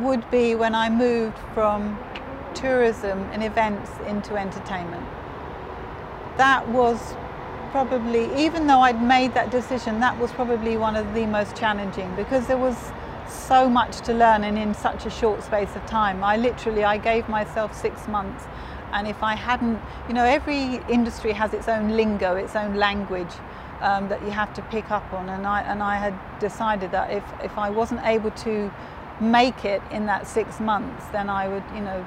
would 0.04 0.28
be 0.30 0.54
when 0.54 0.72
I 0.74 0.88
moved 0.88 1.36
from 1.52 1.98
tourism 2.54 3.18
and 3.32 3.42
events 3.42 3.90
into 4.06 4.36
entertainment. 4.36 5.04
That 6.36 6.68
was 6.68 7.16
probably, 7.76 8.24
even 8.42 8.66
though 8.66 8.80
I'd 8.80 9.02
made 9.02 9.34
that 9.34 9.50
decision, 9.50 10.00
that 10.00 10.18
was 10.18 10.32
probably 10.32 10.78
one 10.78 10.96
of 10.96 11.12
the 11.12 11.26
most 11.26 11.54
challenging 11.54 12.10
because 12.16 12.46
there 12.46 12.56
was 12.56 12.74
so 13.28 13.68
much 13.68 14.00
to 14.06 14.14
learn 14.14 14.44
and 14.44 14.56
in 14.56 14.72
such 14.72 15.04
a 15.04 15.10
short 15.10 15.42
space 15.42 15.76
of 15.76 15.84
time. 15.84 16.24
I 16.24 16.38
literally, 16.38 16.84
I 16.84 16.96
gave 16.96 17.28
myself 17.28 17.78
six 17.78 18.08
months 18.08 18.44
and 18.94 19.06
if 19.06 19.22
I 19.22 19.34
hadn't, 19.36 19.78
you 20.08 20.14
know, 20.14 20.24
every 20.24 20.80
industry 20.88 21.32
has 21.32 21.52
its 21.52 21.68
own 21.68 21.90
lingo, 21.90 22.36
its 22.36 22.56
own 22.56 22.76
language 22.76 23.34
um, 23.82 24.08
that 24.08 24.22
you 24.22 24.30
have 24.30 24.54
to 24.54 24.62
pick 24.62 24.90
up 24.90 25.12
on 25.12 25.28
and 25.28 25.46
I, 25.46 25.60
and 25.60 25.82
I 25.82 25.96
had 25.96 26.14
decided 26.40 26.92
that 26.92 27.10
if, 27.10 27.24
if 27.44 27.58
I 27.58 27.68
wasn't 27.68 28.00
able 28.06 28.30
to 28.30 28.72
make 29.20 29.66
it 29.66 29.82
in 29.90 30.06
that 30.06 30.26
six 30.26 30.60
months, 30.60 31.04
then 31.08 31.28
I 31.28 31.46
would, 31.46 31.64
you 31.74 31.82
know, 31.82 32.06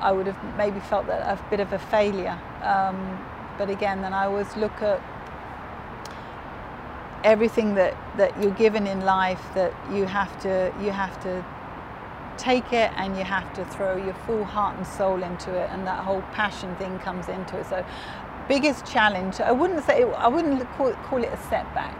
I 0.00 0.10
would 0.10 0.26
have 0.26 0.56
maybe 0.56 0.80
felt 0.80 1.06
that 1.06 1.20
a 1.20 1.40
bit 1.48 1.60
of 1.60 1.72
a 1.72 1.78
failure. 1.78 2.36
Um, 2.62 3.24
But 3.58 3.70
again, 3.70 4.02
then 4.02 4.12
I 4.12 4.26
always 4.26 4.56
look 4.56 4.82
at 4.82 5.00
everything 7.24 7.74
that, 7.76 7.96
that 8.16 8.40
you're 8.42 8.50
given 8.52 8.86
in 8.86 9.02
life 9.02 9.42
that 9.54 9.72
you 9.92 10.04
have 10.06 10.40
to 10.42 10.72
you 10.80 10.90
have 10.90 11.22
to 11.22 11.44
take 12.36 12.72
it 12.72 12.90
and 12.96 13.16
you 13.16 13.22
have 13.22 13.52
to 13.54 13.64
throw 13.66 13.96
your 13.96 14.14
full 14.26 14.44
heart 14.44 14.76
and 14.76 14.86
soul 14.86 15.22
into 15.22 15.54
it 15.54 15.70
and 15.70 15.86
that 15.86 16.02
whole 16.04 16.22
passion 16.32 16.74
thing 16.76 16.98
comes 16.98 17.28
into 17.28 17.58
it. 17.58 17.66
So 17.66 17.84
biggest 18.48 18.84
challenge 18.84 19.40
i 19.40 19.52
wouldn't 19.52 19.84
say 19.84 20.02
i 20.02 20.26
wouldn't 20.26 20.68
call 20.72 20.88
it, 20.88 20.96
call 21.04 21.22
it 21.22 21.32
a 21.32 21.36
setback. 21.48 21.96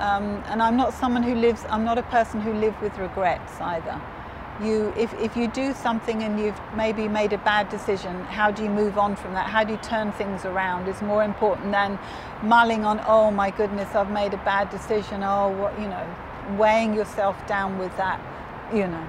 Um, 0.00 0.42
and 0.48 0.60
i'm 0.60 0.76
not 0.76 0.92
someone 0.92 1.22
who 1.22 1.36
lives 1.36 1.64
i'm 1.70 1.84
not 1.84 1.98
a 1.98 2.02
person 2.02 2.40
who 2.40 2.52
lives 2.52 2.76
with 2.82 2.98
regrets 2.98 3.60
either 3.60 4.00
you 4.62 4.92
if, 4.96 5.12
if 5.14 5.36
you 5.36 5.48
do 5.48 5.74
something 5.74 6.22
and 6.22 6.38
you've 6.38 6.58
maybe 6.76 7.08
made 7.08 7.32
a 7.32 7.38
bad 7.38 7.68
decision 7.68 8.22
how 8.24 8.50
do 8.50 8.62
you 8.62 8.70
move 8.70 8.98
on 8.98 9.16
from 9.16 9.32
that? 9.32 9.46
How 9.48 9.64
do 9.64 9.72
you 9.72 9.78
turn 9.78 10.12
things 10.12 10.44
around? 10.44 10.88
Is 10.88 11.02
more 11.02 11.24
important 11.24 11.72
than 11.72 11.98
mulling 12.42 12.84
on 12.84 13.00
oh 13.06 13.30
my 13.30 13.50
goodness 13.50 13.94
i've 13.94 14.10
made 14.10 14.34
a 14.34 14.38
bad 14.38 14.70
decision. 14.70 15.22
Oh 15.22 15.50
what 15.50 15.78
you 15.80 15.88
know 15.88 16.16
weighing 16.58 16.94
yourself 16.94 17.44
down 17.46 17.78
with 17.78 17.96
that 17.96 18.20
you 18.72 18.86
know 18.86 19.06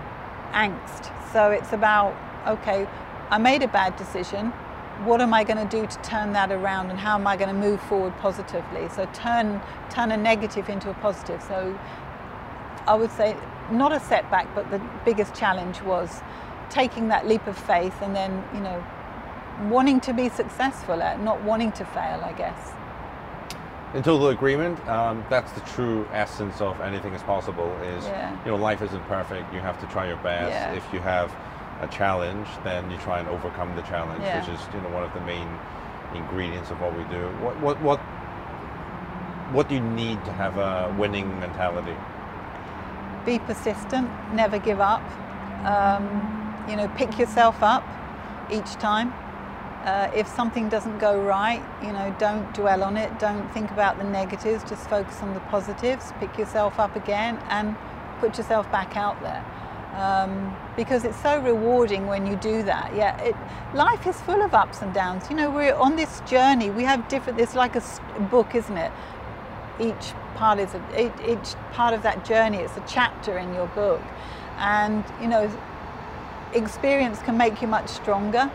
angst. 0.51 1.11
So 1.31 1.51
it's 1.51 1.73
about 1.73 2.15
okay 2.47 2.87
i 3.29 3.37
made 3.37 3.61
a 3.61 3.67
bad 3.67 3.95
decision. 3.97 4.51
What 5.03 5.21
am 5.21 5.33
i 5.33 5.43
going 5.43 5.67
to 5.67 5.77
do 5.77 5.85
to 5.85 6.01
turn 6.01 6.33
that 6.33 6.51
around 6.51 6.89
and 6.89 6.99
how 6.99 7.15
am 7.15 7.27
i 7.27 7.35
going 7.37 7.49
to 7.49 7.55
move 7.55 7.81
forward 7.83 8.17
positively? 8.17 8.89
So 8.89 9.07
turn 9.13 9.61
turn 9.89 10.11
a 10.11 10.17
negative 10.17 10.69
into 10.69 10.89
a 10.89 10.93
positive. 10.95 11.43
So 11.43 11.77
i 12.87 12.95
would 12.95 13.11
say 13.11 13.35
not 13.71 13.91
a 13.91 13.99
setback, 13.99 14.53
but 14.55 14.69
the 14.71 14.81
biggest 15.03 15.35
challenge 15.35 15.81
was 15.81 16.21
taking 16.69 17.07
that 17.09 17.27
leap 17.27 17.45
of 17.47 17.57
faith 17.57 17.95
and 18.01 18.15
then, 18.15 18.43
you 18.53 18.59
know, 18.59 18.83
wanting 19.69 19.99
to 20.01 20.13
be 20.13 20.29
successful 20.29 21.01
at, 21.01 21.21
not 21.21 21.41
wanting 21.43 21.71
to 21.73 21.85
fail, 21.85 22.21
I 22.23 22.33
guess. 22.33 22.71
In 23.93 24.03
total 24.03 24.27
agreement, 24.27 24.85
um, 24.89 25.23
that's 25.29 25.51
the 25.53 25.61
true 25.61 26.07
essence 26.11 26.59
of 26.59 26.81
anything 26.81 27.13
is 27.13 27.23
possible. 27.23 27.71
Is 27.83 28.03
yeah. 28.05 28.37
you 28.43 28.51
know, 28.51 28.57
life 28.57 28.81
isn't 28.81 29.03
perfect. 29.03 29.53
You 29.53 29.61
have 29.61 29.79
to 29.79 29.87
try 29.87 30.07
your 30.07 30.17
best. 30.17 30.51
Yeah. 30.51 30.73
If 30.73 30.83
you 30.91 30.99
have 30.99 31.33
a 31.79 31.87
challenge, 31.87 32.47
then 32.63 32.89
you 32.91 32.97
try 32.97 33.19
and 33.19 33.29
overcome 33.29 33.73
the 33.75 33.83
challenge, 33.83 34.21
yeah. 34.21 34.39
which 34.39 34.49
is 34.49 34.59
you 34.73 34.81
know 34.81 34.89
one 34.89 35.03
of 35.03 35.13
the 35.13 35.21
main 35.21 35.47
ingredients 36.13 36.71
of 36.71 36.81
what 36.81 36.93
we 36.97 37.03
do. 37.05 37.23
What 37.39 37.59
what 37.61 37.81
what 37.81 37.99
what 39.53 39.69
do 39.69 39.75
you 39.75 39.81
need 39.81 40.23
to 40.25 40.33
have 40.33 40.57
a 40.57 40.93
winning 40.97 41.39
mentality? 41.39 41.95
Be 43.25 43.39
persistent, 43.39 44.09
never 44.33 44.59
give 44.59 44.79
up. 44.79 45.01
Um, 45.65 46.65
you 46.69 46.75
know, 46.75 46.87
pick 46.95 47.17
yourself 47.17 47.61
up 47.61 47.83
each 48.51 48.73
time. 48.73 49.13
Uh, 49.85 50.09
if 50.15 50.27
something 50.27 50.67
doesn't 50.67 50.97
go 50.97 51.21
right, 51.21 51.63
you 51.83 51.93
know, 51.93 52.15
don't 52.17 52.51
dwell 52.55 52.83
on 52.83 52.97
it. 52.97 53.19
Don't 53.19 53.47
think 53.53 53.69
about 53.69 53.99
the 53.99 54.03
negatives. 54.03 54.63
Just 54.63 54.89
focus 54.89 55.21
on 55.21 55.33
the 55.35 55.39
positives. 55.41 56.11
Pick 56.19 56.37
yourself 56.39 56.79
up 56.79 56.95
again 56.95 57.37
and 57.49 57.75
put 58.19 58.37
yourself 58.37 58.71
back 58.71 58.97
out 58.97 59.21
there. 59.21 59.45
Um, 59.95 60.57
because 60.75 61.05
it's 61.05 61.21
so 61.21 61.39
rewarding 61.39 62.07
when 62.07 62.25
you 62.25 62.35
do 62.35 62.63
that. 62.63 62.95
Yeah, 62.95 63.15
it, 63.21 63.35
life 63.75 64.07
is 64.07 64.19
full 64.21 64.41
of 64.41 64.53
ups 64.53 64.81
and 64.81 64.93
downs. 64.93 65.29
You 65.29 65.35
know, 65.35 65.51
we're 65.51 65.75
on 65.75 65.95
this 65.95 66.19
journey. 66.21 66.69
We 66.71 66.83
have 66.83 67.07
different. 67.07 67.39
It's 67.39 67.55
like 67.55 67.75
a 67.75 67.83
book, 68.31 68.55
isn't 68.55 68.77
it? 68.77 68.91
Each 69.79 70.13
part 70.35 70.59
is 70.59 70.73
a, 70.73 71.31
each 71.31 71.55
part 71.71 71.93
of 71.93 72.03
that 72.03 72.25
journey. 72.25 72.57
It's 72.57 72.77
a 72.77 72.83
chapter 72.87 73.37
in 73.37 73.53
your 73.53 73.67
book, 73.67 74.01
and 74.57 75.03
you 75.21 75.27
know, 75.27 75.49
experience 76.53 77.19
can 77.21 77.37
make 77.37 77.61
you 77.61 77.67
much 77.67 77.89
stronger. 77.89 78.51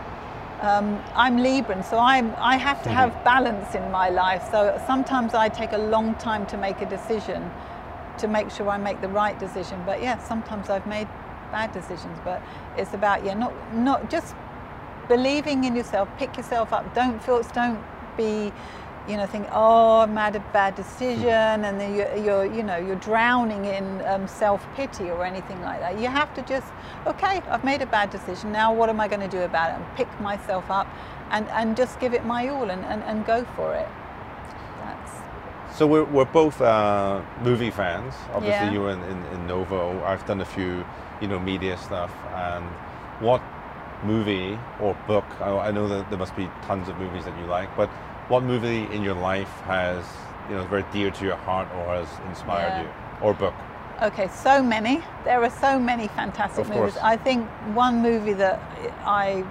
Um, 0.61 1.03
I'm 1.15 1.37
Libran, 1.37 1.83
so 1.83 1.97
I'm, 1.97 2.35
I 2.37 2.55
have 2.55 2.83
to 2.83 2.89
mm-hmm. 2.89 2.97
have 2.97 3.23
balance 3.23 3.73
in 3.73 3.89
my 3.89 4.09
life. 4.09 4.47
So 4.51 4.79
sometimes 4.85 5.33
I 5.33 5.49
take 5.49 5.71
a 5.71 5.77
long 5.77 6.13
time 6.15 6.45
to 6.47 6.57
make 6.57 6.81
a 6.81 6.85
decision 6.85 7.49
to 8.19 8.27
make 8.27 8.51
sure 8.51 8.69
I 8.69 8.77
make 8.77 9.01
the 9.01 9.09
right 9.09 9.37
decision. 9.39 9.81
But 9.85 10.01
yeah, 10.01 10.17
sometimes 10.19 10.69
I've 10.69 10.87
made 10.87 11.07
bad 11.51 11.71
decisions. 11.71 12.17
But 12.23 12.41
it's 12.77 12.93
about 12.93 13.25
yeah, 13.25 13.33
not 13.33 13.53
not 13.73 14.09
just 14.09 14.35
believing 15.07 15.63
in 15.65 15.75
yourself. 15.75 16.07
Pick 16.17 16.37
yourself 16.37 16.71
up. 16.73 16.93
Don't 16.95 17.21
feel. 17.21 17.41
Don't 17.53 17.83
be 18.17 18.53
you 19.07 19.17
know, 19.17 19.25
think, 19.25 19.47
oh, 19.51 20.01
I 20.01 20.05
made 20.05 20.35
a 20.35 20.39
bad 20.53 20.75
decision, 20.75 21.65
and 21.65 21.79
then 21.79 21.95
you're, 21.95 22.15
you're 22.17 22.45
you 22.45 22.61
know, 22.61 22.77
you're 22.77 22.97
drowning 22.97 23.65
in 23.65 24.01
um, 24.05 24.27
self-pity 24.27 25.09
or 25.09 25.25
anything 25.25 25.59
like 25.61 25.79
that. 25.79 25.99
You 25.99 26.07
have 26.07 26.33
to 26.35 26.41
just, 26.43 26.71
okay, 27.07 27.41
I've 27.49 27.63
made 27.63 27.81
a 27.81 27.87
bad 27.87 28.11
decision. 28.11 28.51
Now, 28.51 28.71
what 28.73 28.89
am 28.89 28.99
I 28.99 29.07
going 29.07 29.21
to 29.21 29.27
do 29.27 29.41
about 29.41 29.71
it? 29.71 29.83
And 29.83 29.95
pick 29.95 30.21
myself 30.21 30.69
up, 30.69 30.87
and, 31.31 31.47
and 31.49 31.75
just 31.75 31.99
give 31.99 32.13
it 32.13 32.25
my 32.25 32.47
all, 32.49 32.69
and, 32.69 32.85
and, 32.85 33.01
and 33.03 33.25
go 33.25 33.43
for 33.55 33.73
it. 33.73 33.87
That's. 34.83 35.77
So 35.77 35.87
we're, 35.87 36.03
we're 36.03 36.25
both 36.25 36.61
uh, 36.61 37.21
movie 37.41 37.71
fans. 37.71 38.13
Obviously, 38.33 38.67
yeah. 38.67 38.71
you 38.71 38.81
were 38.81 38.91
in, 38.91 39.01
in, 39.03 39.25
in 39.33 39.47
Novo. 39.47 40.03
I've 40.03 40.25
done 40.27 40.41
a 40.41 40.45
few, 40.45 40.85
you 41.19 41.27
know, 41.27 41.39
media 41.39 41.75
stuff. 41.77 42.13
And 42.35 42.65
what 43.19 43.41
movie 44.03 44.59
or 44.79 44.95
book? 45.07 45.25
I, 45.39 45.49
I 45.49 45.71
know 45.71 45.87
that 45.87 46.09
there 46.09 46.19
must 46.19 46.35
be 46.35 46.47
tons 46.63 46.87
of 46.87 46.97
movies 46.99 47.25
that 47.25 47.37
you 47.39 47.45
like, 47.45 47.75
but 47.75 47.89
what 48.27 48.43
movie 48.43 48.83
in 48.93 49.03
your 49.03 49.15
life 49.15 49.51
has 49.61 50.05
you 50.49 50.55
know 50.55 50.61
is 50.61 50.69
very 50.69 50.85
dear 50.91 51.11
to 51.11 51.25
your 51.25 51.35
heart 51.35 51.67
or 51.75 51.95
has 51.95 52.07
inspired 52.27 52.69
yeah. 52.69 52.83
you? 52.83 53.25
Or 53.25 53.33
book? 53.33 53.53
Okay 54.01 54.27
so 54.29 54.63
many. 54.63 55.03
There 55.23 55.43
are 55.43 55.49
so 55.49 55.79
many 55.79 56.07
fantastic 56.09 56.65
of 56.65 56.69
movies. 56.69 56.93
Course. 56.93 56.97
i 57.03 57.17
think 57.17 57.47
one 57.75 58.01
movie 58.01 58.33
that 58.33 58.59
i 59.05 59.45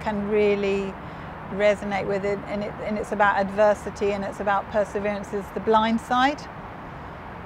can 0.00 0.28
really 0.28 0.92
resonate 1.52 2.06
with 2.06 2.24
it 2.24 2.38
and, 2.46 2.62
it 2.62 2.72
and 2.84 2.96
it's 2.96 3.12
about 3.12 3.36
adversity 3.38 4.12
and 4.12 4.24
it's 4.24 4.40
about 4.40 4.70
perseverance 4.70 5.32
is 5.32 5.44
the 5.54 5.60
blind 5.60 6.00
side. 6.00 6.40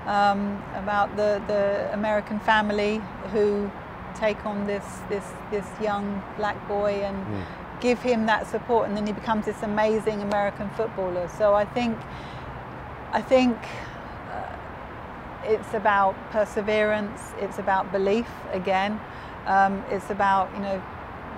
Um, 0.07 0.63
about 0.75 1.17
the, 1.17 1.43
the 1.47 1.89
american 1.95 2.39
family 2.39 3.01
who 3.33 3.71
take 4.15 4.45
on 4.45 4.67
this 4.67 4.85
this 5.09 5.25
this 5.51 5.67
young 5.81 6.23
black 6.37 6.59
boy 6.69 6.93
and 7.09 7.17
mm 7.27 7.45
give 7.81 8.01
him 8.01 8.27
that 8.27 8.47
support 8.47 8.89
and 8.89 8.97
then 8.97 9.07
he 9.07 9.13
becomes 9.13 9.47
this 9.47 9.63
amazing 9.63 10.23
American 10.23 10.71
footballer. 10.71 11.29
So 11.29 11.55
I 11.55 11.65
think, 11.65 11.99
I 13.13 13.23
think 13.23 13.57
uh, 14.31 14.57
it's 15.45 15.75
about 15.75 16.15
perseverance, 16.31 17.33
it's 17.39 17.59
about 17.59 17.93
belief 17.93 18.29
again, 18.53 19.01
um, 19.47 19.85
it's 19.91 20.11
about, 20.11 20.53
you 20.55 20.61
know, 20.61 20.79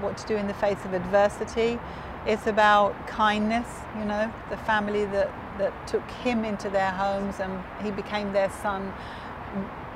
what 0.01 0.16
to 0.18 0.27
do 0.27 0.37
in 0.37 0.46
the 0.46 0.55
face 0.55 0.85
of 0.85 0.92
adversity. 0.92 1.79
It's 2.27 2.46
about 2.46 3.07
kindness, 3.07 3.68
you 3.99 4.05
know, 4.05 4.33
the 4.51 4.57
family 4.57 5.05
that, 5.07 5.31
that 5.59 5.87
took 5.87 6.09
him 6.11 6.44
into 6.44 6.68
their 6.68 6.90
homes 6.90 7.40
and 7.40 7.62
he 7.83 7.90
became 7.90 8.33
their 8.33 8.51
son 8.51 8.92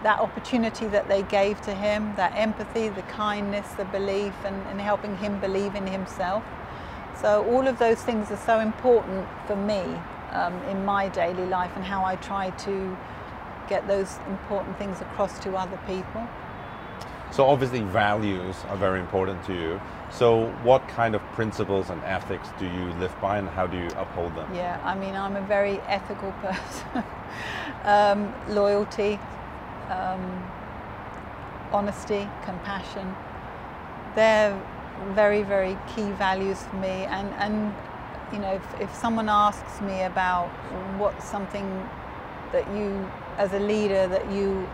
that 0.03 0.19
opportunity 0.19 0.87
that 0.89 1.09
they 1.09 1.23
gave 1.23 1.61
to 1.63 1.75
him, 1.75 2.15
that 2.17 2.33
empathy, 2.35 2.89
the 2.89 3.03
kindness, 3.03 3.69
the 3.73 3.85
belief, 3.87 4.35
and, 4.45 4.57
and, 4.69 4.81
helping 4.81 5.17
him 5.19 5.39
believe 5.41 5.75
in 5.75 5.87
himself. 5.87 6.43
So, 7.21 7.45
all 7.51 7.69
of 7.69 7.79
those 7.79 8.03
things 8.03 8.31
are 8.31 8.39
so 8.39 8.61
important 8.61 9.29
for 9.47 9.57
me 9.57 9.83
um, 10.33 10.55
in 10.65 10.85
my 10.85 11.09
daily 11.09 11.47
life 11.47 11.71
and 11.77 11.85
how 11.85 12.05
I 12.05 12.17
try 12.17 12.51
to 12.51 12.97
get 13.69 13.87
those 13.87 14.17
important 14.27 14.79
things 14.79 15.01
across 15.01 15.39
to 15.41 15.55
other 15.55 15.79
people. 15.87 16.27
So, 17.31 17.45
obviously, 17.47 17.83
values 17.83 18.57
are 18.69 18.77
very 18.77 19.01
important 19.01 19.45
to 19.45 19.55
you. 19.55 19.81
So, 20.11 20.47
what 20.63 20.89
kind 20.89 21.15
of 21.15 21.23
principles 21.33 21.91
and 21.91 22.03
ethics 22.05 22.49
do 22.59 22.65
you 22.65 22.87
live 22.99 23.15
by 23.21 23.39
and 23.39 23.49
how 23.49 23.67
do 23.67 23.77
you 23.77 23.89
uphold 23.97 24.35
them? 24.35 24.53
Yeah, 24.55 24.81
I 24.83 24.95
mean, 24.97 25.15
I'm 25.15 25.37
a 25.37 25.43
very 25.43 25.79
ethical 25.81 26.33
person. 26.43 27.05
um, 27.85 28.35
loyalty, 28.49 29.19
um, 29.91 30.53
honesty, 31.73 32.29
compassion. 32.45 33.15
They're 34.15 34.59
very, 35.15 35.43
very 35.43 35.77
key 35.95 36.11
values 36.13 36.63
for 36.63 36.77
me. 36.77 37.07
And, 37.07 37.29
and 37.35 37.75
you 38.33 38.39
know, 38.39 38.55
if, 38.55 38.81
if 38.81 38.95
someone 38.95 39.29
asks 39.29 39.81
me 39.81 40.03
about 40.03 40.49
what's 40.99 41.25
something 41.25 41.67
that 42.53 42.67
you, 42.77 43.11
as 43.39 43.53
a 43.53 43.59
leader, 43.59 44.07
that 44.09 44.31
you, 44.31 44.69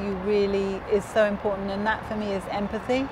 you 0.00 0.12
really 0.24 0.80
is 0.92 1.04
so 1.04 1.24
important, 1.24 1.70
and 1.70 1.86
that 1.86 2.06
for 2.08 2.16
me 2.16 2.32
is 2.32 2.44
empathy. 2.50 3.08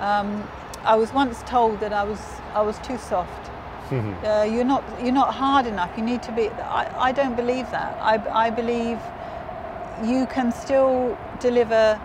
Um, 0.00 0.48
I 0.84 0.94
was 0.96 1.12
once 1.12 1.42
told 1.42 1.80
that 1.80 1.92
I 1.92 2.04
was, 2.04 2.20
I 2.54 2.62
was 2.62 2.78
too 2.78 2.98
soft. 2.98 3.50
uh, 4.24 4.42
you're 4.42 4.64
not 4.64 4.82
you're 5.00 5.12
not 5.12 5.32
hard 5.32 5.64
enough. 5.66 5.96
You 5.96 6.02
need 6.02 6.20
to 6.24 6.32
be. 6.32 6.48
I, 6.48 7.08
I 7.08 7.12
don't 7.12 7.36
believe 7.36 7.70
that. 7.70 7.96
I, 8.00 8.46
I 8.46 8.50
believe 8.50 8.98
you 10.04 10.26
can 10.26 10.52
still 10.52 11.16
deliver 11.40 12.00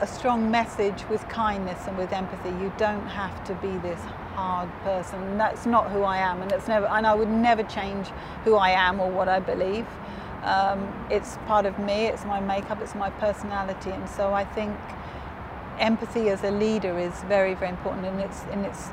a 0.00 0.06
strong 0.06 0.50
message 0.50 1.04
with 1.10 1.26
kindness 1.28 1.86
and 1.86 1.96
with 1.98 2.12
empathy. 2.12 2.48
You 2.48 2.72
don't 2.78 3.06
have 3.06 3.44
to 3.44 3.54
be 3.56 3.76
this 3.78 4.00
hard 4.34 4.70
person. 4.82 5.36
That's 5.36 5.66
not 5.66 5.90
who 5.90 6.02
I 6.02 6.18
am, 6.18 6.42
and 6.42 6.50
it's 6.52 6.68
never. 6.68 6.86
And 6.86 7.06
I 7.06 7.14
would 7.14 7.28
never 7.28 7.62
change 7.62 8.08
who 8.44 8.56
I 8.56 8.70
am 8.70 9.00
or 9.00 9.10
what 9.10 9.28
I 9.28 9.40
believe. 9.40 9.86
Um, 10.42 10.88
it's 11.10 11.36
part 11.46 11.66
of 11.66 11.78
me. 11.78 12.06
It's 12.06 12.24
my 12.24 12.40
makeup. 12.40 12.80
It's 12.80 12.94
my 12.94 13.10
personality, 13.10 13.90
and 13.90 14.08
so 14.08 14.32
I 14.32 14.44
think 14.44 14.76
empathy 15.78 16.30
as 16.30 16.42
a 16.44 16.50
leader 16.50 16.98
is 16.98 17.14
very, 17.24 17.54
very 17.54 17.70
important, 17.70 18.06
and 18.06 18.20
it's 18.20 18.42
and 18.52 18.64
it's 18.64 18.88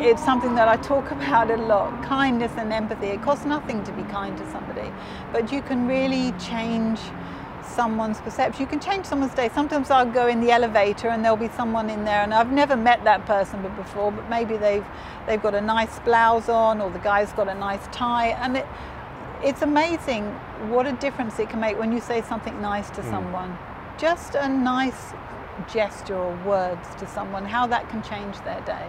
it's 0.00 0.24
something 0.24 0.54
that 0.54 0.68
I 0.68 0.76
talk 0.76 1.10
about 1.18 1.50
a 1.50 1.56
lot 1.56 2.02
kindness 2.04 2.52
and 2.56 2.72
empathy. 2.72 3.08
It 3.08 3.22
costs 3.22 3.44
nothing 3.44 3.84
to 3.84 3.92
be 3.92 4.02
kind 4.04 4.36
to 4.38 4.50
somebody, 4.50 4.92
but 5.32 5.52
you 5.52 5.62
can 5.62 5.86
really 5.86 6.32
change 6.38 7.00
someone's 7.64 8.20
perception. 8.20 8.60
You 8.60 8.66
can 8.66 8.80
change 8.80 9.06
someone's 9.06 9.34
day. 9.34 9.50
Sometimes 9.54 9.90
I'll 9.90 10.10
go 10.10 10.26
in 10.28 10.40
the 10.40 10.50
elevator 10.50 11.08
and 11.08 11.24
there'll 11.24 11.36
be 11.36 11.48
someone 11.48 11.90
in 11.90 12.04
there, 12.04 12.22
and 12.22 12.32
I've 12.32 12.52
never 12.52 12.76
met 12.76 13.02
that 13.04 13.26
person 13.26 13.62
before, 13.76 14.12
but 14.12 14.28
maybe 14.28 14.56
they've 14.56 14.86
they've 15.26 15.42
got 15.42 15.54
a 15.54 15.60
nice 15.60 15.98
blouse 16.00 16.48
on, 16.48 16.80
or 16.80 16.90
the 16.90 16.98
guy's 16.98 17.32
got 17.32 17.48
a 17.48 17.54
nice 17.54 17.86
tie, 17.92 18.28
and 18.28 18.58
it 18.58 18.66
it's 19.42 19.60
amazing 19.60 20.24
what 20.70 20.86
a 20.86 20.92
difference 20.92 21.38
it 21.38 21.50
can 21.50 21.60
make 21.60 21.78
when 21.78 21.92
you 21.92 22.00
say 22.00 22.22
something 22.22 22.60
nice 22.62 22.88
to 22.90 23.02
mm. 23.02 23.10
someone. 23.10 23.58
Just 23.98 24.34
a 24.34 24.48
nice 24.48 25.12
gesture 25.72 26.16
or 26.16 26.34
words 26.44 26.94
to 26.96 27.06
someone, 27.06 27.44
how 27.44 27.66
that 27.66 27.88
can 27.90 28.02
change 28.02 28.36
their 28.40 28.60
day. 28.62 28.86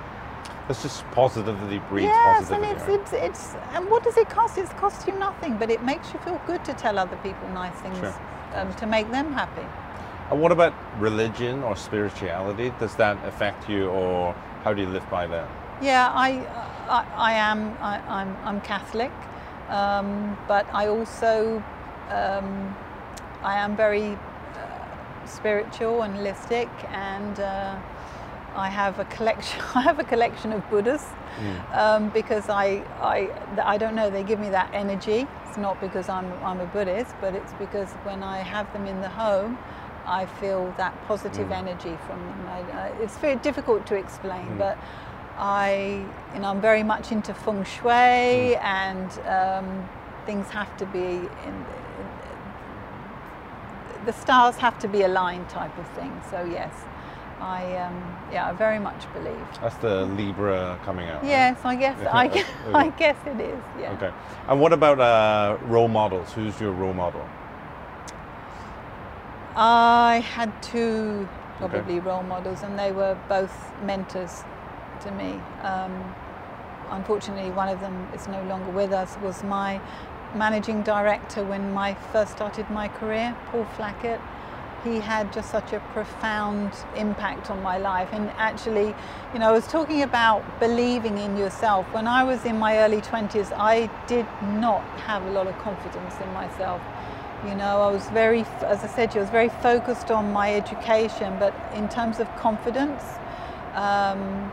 It's 0.67 0.81
just 0.81 1.05
positively 1.11 1.77
breeds 1.89 2.07
yes, 2.07 2.47
positivity. 2.47 2.71
and 2.71 2.99
it's, 2.99 3.13
it's, 3.13 3.13
it's 3.13 3.55
and 3.73 3.87
what 3.89 4.03
does 4.03 4.17
it 4.17 4.29
cost? 4.29 4.57
It 4.57 4.67
costs 4.77 5.05
you 5.05 5.13
nothing, 5.19 5.57
but 5.57 5.69
it 5.69 5.83
makes 5.83 6.11
you 6.11 6.19
feel 6.19 6.41
good 6.47 6.65
to 6.65 6.73
tell 6.73 6.97
other 6.97 7.17
people 7.17 7.47
nice 7.49 7.75
things 7.81 7.99
sure. 7.99 8.15
um, 8.55 8.73
to 8.75 8.87
make 8.87 9.09
them 9.11 9.31
happy. 9.31 9.67
And 10.31 10.41
what 10.41 10.51
about 10.51 10.73
religion 10.99 11.61
or 11.61 11.75
spirituality? 11.75 12.73
Does 12.79 12.95
that 12.95 13.23
affect 13.27 13.69
you, 13.69 13.89
or 13.89 14.33
how 14.63 14.73
do 14.73 14.81
you 14.81 14.89
live 14.89 15.07
by 15.11 15.27
that? 15.27 15.47
Yeah, 15.83 16.09
I, 16.11 16.39
I, 16.89 17.05
I 17.15 17.33
am. 17.33 17.77
I, 17.79 17.97
am 17.97 18.09
I'm, 18.09 18.37
I'm 18.47 18.61
Catholic, 18.61 19.11
um, 19.69 20.35
but 20.47 20.65
I 20.73 20.87
also 20.87 21.63
um, 22.09 22.75
I 23.43 23.59
am 23.59 23.77
very 23.77 24.13
uh, 24.13 25.25
spiritual 25.27 26.01
and 26.01 26.15
holistic, 26.15 26.69
and 26.91 27.39
uh, 27.39 27.77
I 28.55 28.69
have 28.69 28.99
a 28.99 29.05
collection. 29.05 29.61
I 29.75 29.81
have 29.81 29.99
a 29.99 30.03
collection 30.03 30.53
of 30.53 30.67
Buddhas 30.69 31.05
mm. 31.37 31.77
um, 31.77 32.09
because 32.09 32.49
I, 32.49 32.83
I 33.01 33.29
I 33.73 33.77
don't 33.77 33.95
know. 33.95 34.09
They 34.09 34.23
give 34.23 34.39
me 34.39 34.49
that 34.49 34.69
energy. 34.73 35.27
It's 35.47 35.57
not 35.57 35.79
because 35.81 36.09
I'm 36.09 36.31
I'm 36.43 36.59
a 36.59 36.65
Buddhist, 36.65 37.13
but 37.21 37.35
it's 37.35 37.53
because 37.53 37.89
when 38.03 38.23
I 38.23 38.39
have 38.39 38.71
them 38.73 38.87
in 38.87 39.01
the 39.01 39.09
home, 39.09 39.57
I 40.05 40.25
feel 40.25 40.73
that 40.77 40.93
positive 41.07 41.47
mm. 41.47 41.57
energy 41.57 41.97
from 42.07 42.19
them. 42.25 42.47
I, 42.47 42.61
uh, 42.61 43.03
it's 43.03 43.17
very 43.17 43.35
difficult 43.37 43.85
to 43.87 43.95
explain, 43.95 44.47
mm. 44.47 44.57
but 44.57 44.77
I, 45.37 46.05
you 46.33 46.39
know, 46.39 46.49
I'm 46.49 46.61
very 46.61 46.83
much 46.83 47.11
into 47.11 47.33
feng 47.33 47.63
shui 47.63 47.91
mm. 48.55 48.63
and 48.63 49.09
um, 49.27 49.89
things 50.25 50.47
have 50.49 50.75
to 50.77 50.85
be 50.85 50.99
in, 50.99 51.19
in, 51.47 51.65
the 54.05 54.13
stars 54.13 54.55
have 54.57 54.77
to 54.79 54.87
be 54.87 55.01
aligned 55.01 55.49
type 55.49 55.77
of 55.77 55.87
thing. 55.89 56.21
So 56.29 56.45
yes, 56.45 56.71
I 57.39 57.75
um, 57.77 58.15
yeah, 58.31 58.49
I 58.49 58.53
very 58.53 58.79
much 58.79 59.11
believe. 59.13 59.47
That's 59.61 59.75
the 59.77 60.05
Libra 60.05 60.79
coming 60.83 61.09
out. 61.09 61.23
Yes, 61.23 61.57
right? 61.63 61.75
I 61.75 61.75
guess 61.75 61.99
I, 62.13 62.27
guess, 62.27 62.49
I 62.73 62.89
guess 62.89 63.17
it 63.25 63.41
is. 63.41 63.61
Yeah. 63.79 63.91
Okay. 63.93 64.11
And 64.47 64.61
what 64.61 64.73
about 64.73 64.99
uh, 64.99 65.57
role 65.65 65.87
models? 65.87 66.33
Who's 66.33 66.59
your 66.59 66.71
role 66.71 66.93
model? 66.93 67.27
I 69.55 70.19
had 70.19 70.51
two 70.61 71.27
probably 71.57 71.97
okay. 71.97 71.99
role 71.99 72.23
models, 72.23 72.63
and 72.63 72.77
they 72.77 72.91
were 72.91 73.17
both 73.29 73.71
mentors 73.83 74.43
to 75.01 75.11
me. 75.11 75.39
Um, 75.61 76.15
unfortunately, 76.89 77.51
one 77.51 77.69
of 77.69 77.79
them 77.79 78.07
is 78.13 78.27
no 78.27 78.41
longer 78.43 78.71
with 78.71 78.91
us, 78.91 79.17
was 79.21 79.43
my 79.43 79.81
managing 80.35 80.83
director 80.83 81.43
when 81.43 81.77
I 81.77 81.93
first 82.11 82.33
started 82.33 82.69
my 82.69 82.87
career, 82.87 83.35
Paul 83.47 83.65
Flackett. 83.75 84.19
He 84.85 84.99
had 84.99 85.33
just 85.33 85.49
such 85.49 85.73
a 85.73 85.79
profound 85.93 86.71
impact 86.95 87.49
on 87.49 87.63
my 87.63 87.79
life. 87.79 88.09
And 88.11 88.29
actually, 88.37 88.93
you 89.33 89.39
know, 89.39 89.49
I 89.49 89.51
was 89.51 89.65
talking 89.65 90.03
about 90.03 90.59
believing 90.59 91.17
in 91.17 91.35
yourself. 91.35 91.91
When 91.91 92.05
I 92.05 92.23
was 92.23 92.45
in 92.45 92.59
my 92.59 92.77
early 92.77 93.01
20s, 93.01 93.51
I 93.57 93.89
did 94.05 94.27
not 94.43 94.83
have 95.07 95.25
a 95.25 95.31
lot 95.31 95.47
of 95.47 95.57
confidence 95.57 96.13
in 96.21 96.31
myself. 96.33 96.83
You 97.47 97.55
know, 97.55 97.81
I 97.81 97.91
was 97.91 98.07
very, 98.09 98.45
as 98.61 98.83
I 98.83 98.87
said, 98.87 99.17
I 99.17 99.21
was 99.21 99.29
very 99.31 99.49
focused 99.49 100.11
on 100.11 100.31
my 100.31 100.53
education, 100.53 101.35
but 101.39 101.55
in 101.73 101.89
terms 101.89 102.19
of 102.19 102.27
confidence, 102.35 103.01
um, 103.73 104.51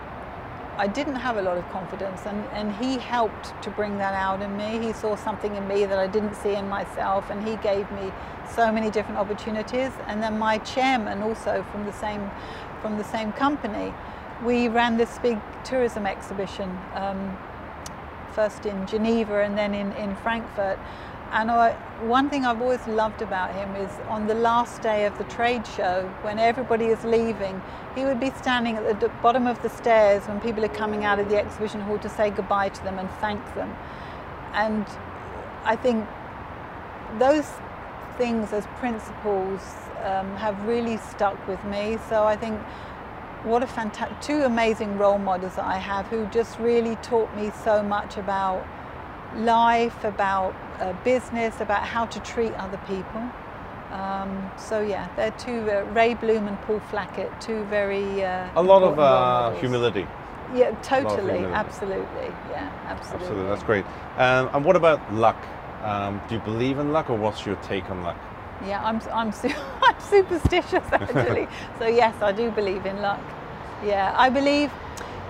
I 0.79 0.87
didn't 0.87 1.17
have 1.17 1.37
a 1.37 1.43
lot 1.43 1.59
of 1.59 1.69
confidence 1.71 2.23
and, 2.25 2.47
and 2.53 2.75
he 2.77 2.97
helped 2.97 3.63
to 3.63 3.71
bring 3.71 3.99
that 3.99 4.15
out 4.15 4.41
in 4.41 4.57
me. 4.57 4.79
He 4.79 4.93
saw 4.95 5.17
something 5.17 5.55
in 5.55 5.69
me 5.69 5.85
that 5.85 5.99
I 5.99 6.07
didn't 6.07 6.35
see 6.35 6.55
in 6.55 6.69
myself 6.69 7.29
and 7.31 7.47
he 7.47 7.57
gave 7.57 7.91
me 7.93 8.11
so 8.55 8.73
many 8.73 8.91
different 8.91 9.19
opportunities. 9.19 9.91
And 10.07 10.23
then 10.23 10.39
my 10.39 10.59
chairman 10.59 11.21
also 11.21 11.63
from 11.71 11.85
the 11.85 11.93
same, 11.93 12.31
from 12.81 12.97
the 12.97 13.05
same 13.05 13.33
company, 13.33 13.93
we 14.43 14.69
ran 14.69 14.97
this 14.97 15.19
big 15.19 15.39
tourism 15.63 16.07
exhibition, 16.07 16.79
um, 16.95 17.37
first 18.33 18.65
in 18.65 18.87
Geneva 18.87 19.43
and 19.43 19.57
then 19.57 19.75
in, 19.75 19.93
in 19.93 20.17
Frankfurt. 20.17 20.79
And 21.33 21.51
I, 21.51 21.73
one 22.03 22.29
thing 22.29 22.45
I've 22.45 22.61
always 22.61 22.87
loved 22.87 23.23
about 23.23 23.55
him 23.55 23.75
is 23.77 23.91
on 24.09 24.27
the 24.27 24.35
last 24.35 24.83
day 24.83 25.07
of 25.07 25.17
the 25.17 25.25
trade 25.25 25.67
show, 25.67 26.07
when 26.21 26.39
everybody 26.39 26.87
is 26.87 27.03
leaving, 27.05 27.63
he 27.95 28.05
would 28.05 28.21
be 28.21 28.31
standing 28.33 28.77
at 28.77 29.01
the 29.01 29.09
bottom 29.23 29.47
of 29.47 29.61
the 29.63 29.71
stairs 29.71 30.23
when 30.29 30.41
people 30.41 30.63
are 30.63 30.75
coming 30.77 31.07
out 31.07 31.19
of 31.19 31.31
the 31.31 31.39
exhibition 31.39 31.81
hall 31.81 31.99
to 32.01 32.09
say 32.11 32.29
goodbye 32.31 32.69
to 32.69 32.85
them 32.85 32.99
and 32.99 33.11
thank 33.13 33.43
them. 33.55 33.75
And 34.53 34.87
I 35.65 35.75
think 35.75 36.07
those 37.19 37.49
things 38.19 38.53
as 38.53 38.67
principles 38.79 39.63
um, 40.05 40.37
have 40.37 40.63
really 40.67 40.99
stuck 40.99 41.49
with 41.49 41.65
me. 41.65 41.99
So 42.11 42.25
I 42.25 42.37
think 42.37 42.61
what 43.45 43.63
a 43.63 43.67
fantastic, 43.67 44.21
two 44.21 44.43
amazing 44.43 44.99
role 44.99 45.19
models 45.19 45.57
that 45.57 45.65
I 45.65 45.79
have 45.79 46.07
who 46.09 46.27
just 46.27 46.59
really 46.59 46.97
taught 46.97 47.35
me 47.35 47.51
so 47.65 47.83
much 47.83 48.19
about 48.19 48.67
life, 49.35 50.05
about 50.05 50.55
uh, 50.83 50.93
business, 51.05 51.61
about 51.61 51.85
how 51.85 52.07
to 52.07 52.21
treat 52.21 52.53
other 52.55 52.81
people. 52.87 53.23
Um, 53.93 54.51
so 54.57 54.81
yeah, 54.81 55.09
they're 55.17 55.33
two, 55.33 55.71
uh, 55.71 55.85
Ray 55.93 56.15
Bloom 56.15 56.49
and 56.49 56.61
Paul 56.63 56.81
Flackett, 56.91 57.31
two 57.41 57.65
very 57.65 58.25
uh, 58.25 58.49
A 58.57 58.63
lot 58.63 58.83
of 58.83 58.99
uh, 58.99 59.53
humility. 59.61 60.07
Yeah, 60.55 60.71
totally, 60.83 61.45
absolutely, 61.45 62.31
yeah, 62.51 62.71
absolutely. 62.87 63.27
Absolutely, 63.27 63.49
that's 63.49 63.63
great. 63.63 63.85
Um, 64.17 64.51
and 64.53 64.65
what 64.65 64.77
about 64.77 65.01
luck? 65.15 65.41
Um, 65.83 66.21
do 66.29 66.37
you 66.37 66.41
believe 66.41 66.79
in 66.79 66.93
luck 66.93 67.11
or 67.11 67.17
what's 67.17 67.45
your 67.45 67.57
take 67.57 67.91
on 67.91 68.03
luck? 68.03 68.19
Yeah, 68.67 68.83
I'm, 68.85 69.01
I'm, 69.13 69.33
su 69.33 69.51
I'm 69.83 70.01
superstitious 70.01 70.85
actually. 70.93 71.49
so 71.79 71.87
yes, 71.87 72.15
I 72.23 72.33
do 72.33 72.51
believe 72.51 72.87
in 72.87 73.01
luck. 73.03 73.21
Yeah, 73.85 74.15
I 74.17 74.29
believe 74.31 74.71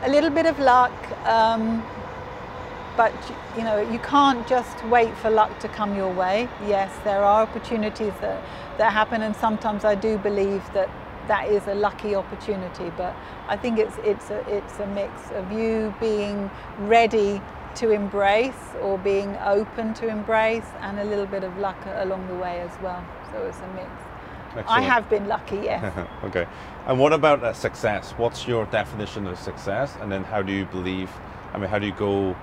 a 0.03 0.11
little 0.11 0.31
bit 0.31 0.47
of 0.47 0.59
luck, 0.59 0.93
um, 1.27 1.83
but 2.97 3.13
you 3.57 3.63
know 3.65 3.81
you 3.81 3.99
can't 4.01 4.47
just 4.47 4.85
wait 4.87 5.17
for 5.17 5.31
luck 5.31 5.59
to 5.61 5.69
come 5.69 5.95
your 5.97 6.13
way 6.13 6.49
yes 6.67 6.93
there 7.05 7.23
are 7.23 7.43
opportunities 7.43 8.13
that 8.21 8.43
that 8.79 8.93
happen 8.93 9.23
and 9.23 9.35
sometimes 9.35 9.85
i 9.85 9.95
do 9.95 10.19
believe 10.19 10.63
that 10.73 10.91
that 11.29 11.49
is 11.49 11.67
a 11.69 11.75
lucky 11.75 12.15
opportunity 12.15 12.91
but 12.97 13.15
i 13.49 13.57
think 13.57 13.79
it's 13.79 13.97
it's 14.05 14.31
a 14.31 14.39
it's 14.49 14.79
a 14.81 14.87
mix 14.89 15.31
of 15.33 15.51
you 15.53 15.95
being 16.01 16.51
ready 16.81 17.41
to 17.75 17.91
embrace 17.91 18.75
or 18.83 18.99
being 18.99 19.35
open 19.45 19.95
to 19.95 20.07
embrace 20.09 20.67
and 20.81 20.99
a 20.99 21.05
little 21.05 21.27
bit 21.27 21.43
of 21.43 21.57
luck 21.59 21.79
along 21.97 22.27
the 22.29 22.35
way 22.35 22.61
as 22.61 22.83
well 22.83 23.03
so 23.31 23.43
it's 23.47 23.59
a 23.61 23.69
mix 23.75 23.89
Excellent. 24.55 24.69
I 24.69 24.81
have 24.83 25.09
been 25.09 25.29
lucky, 25.29 25.57
yes. 25.63 26.07
okay. 26.25 26.47
And 26.87 26.99
what 26.99 27.15
about 27.15 27.43
uh, 27.43 27.55
success? 27.55 28.13
What's 28.19 28.47
your 28.47 28.67
definition 28.67 29.27
of 29.27 29.39
success? 29.39 29.97
And 29.99 30.13
then 30.13 30.25
how 30.25 30.43
do 30.43 30.53
you 30.53 30.67
believe, 30.67 31.11
I 31.55 31.59
mean, 31.59 31.71
how 31.71 31.79
do 31.79 31.87
you 31.87 31.93
go 31.93 32.37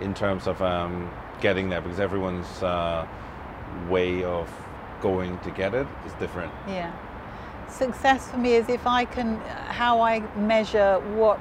in 0.00 0.14
terms 0.14 0.46
of 0.46 0.60
um, 0.62 1.10
getting 1.40 1.68
there 1.68 1.80
because 1.80 2.00
everyone's 2.00 2.62
uh, 2.62 3.06
way 3.88 4.22
of 4.24 4.50
going 5.00 5.38
to 5.40 5.50
get 5.50 5.74
it 5.74 5.86
is 6.06 6.12
different. 6.14 6.52
Yeah. 6.66 6.92
Success 7.68 8.30
for 8.30 8.38
me 8.38 8.54
is 8.54 8.68
if 8.68 8.86
I 8.86 9.04
can, 9.04 9.36
how 9.68 10.00
I 10.00 10.20
measure 10.36 10.98
what 11.14 11.40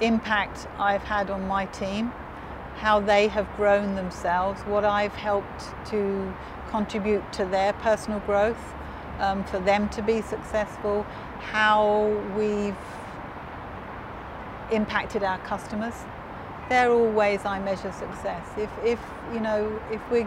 impact 0.00 0.66
I've 0.78 1.02
had 1.02 1.30
on 1.30 1.46
my 1.46 1.66
team, 1.66 2.12
how 2.76 3.00
they 3.00 3.28
have 3.28 3.46
grown 3.56 3.94
themselves, 3.94 4.60
what 4.62 4.84
I've 4.84 5.14
helped 5.14 5.64
to 5.90 6.34
contribute 6.70 7.32
to 7.34 7.44
their 7.44 7.72
personal 7.74 8.20
growth, 8.20 8.74
um, 9.18 9.44
for 9.44 9.58
them 9.58 9.88
to 9.90 10.02
be 10.02 10.22
successful, 10.22 11.02
how 11.40 12.06
we've 12.36 12.76
impacted 14.70 15.22
our 15.22 15.38
customers 15.38 15.94
they're 16.68 16.90
all 16.90 17.10
ways 17.10 17.44
I 17.44 17.58
measure 17.60 17.92
success. 17.92 18.46
If, 18.56 18.70
if 18.84 19.00
you 19.32 19.40
know, 19.40 19.80
if 19.90 20.00
we 20.10 20.26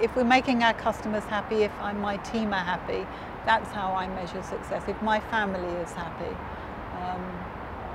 if 0.00 0.14
we're 0.16 0.24
making 0.24 0.62
our 0.62 0.74
customers 0.74 1.24
happy, 1.24 1.62
if 1.62 1.72
I'm, 1.80 2.00
my 2.00 2.16
team 2.18 2.52
are 2.52 2.64
happy, 2.64 3.06
that's 3.44 3.70
how 3.72 3.92
I 3.92 4.08
measure 4.08 4.42
success. 4.42 4.82
If 4.88 5.00
my 5.02 5.20
family 5.20 5.72
is 5.80 5.92
happy, 5.92 6.34
um, 7.00 7.24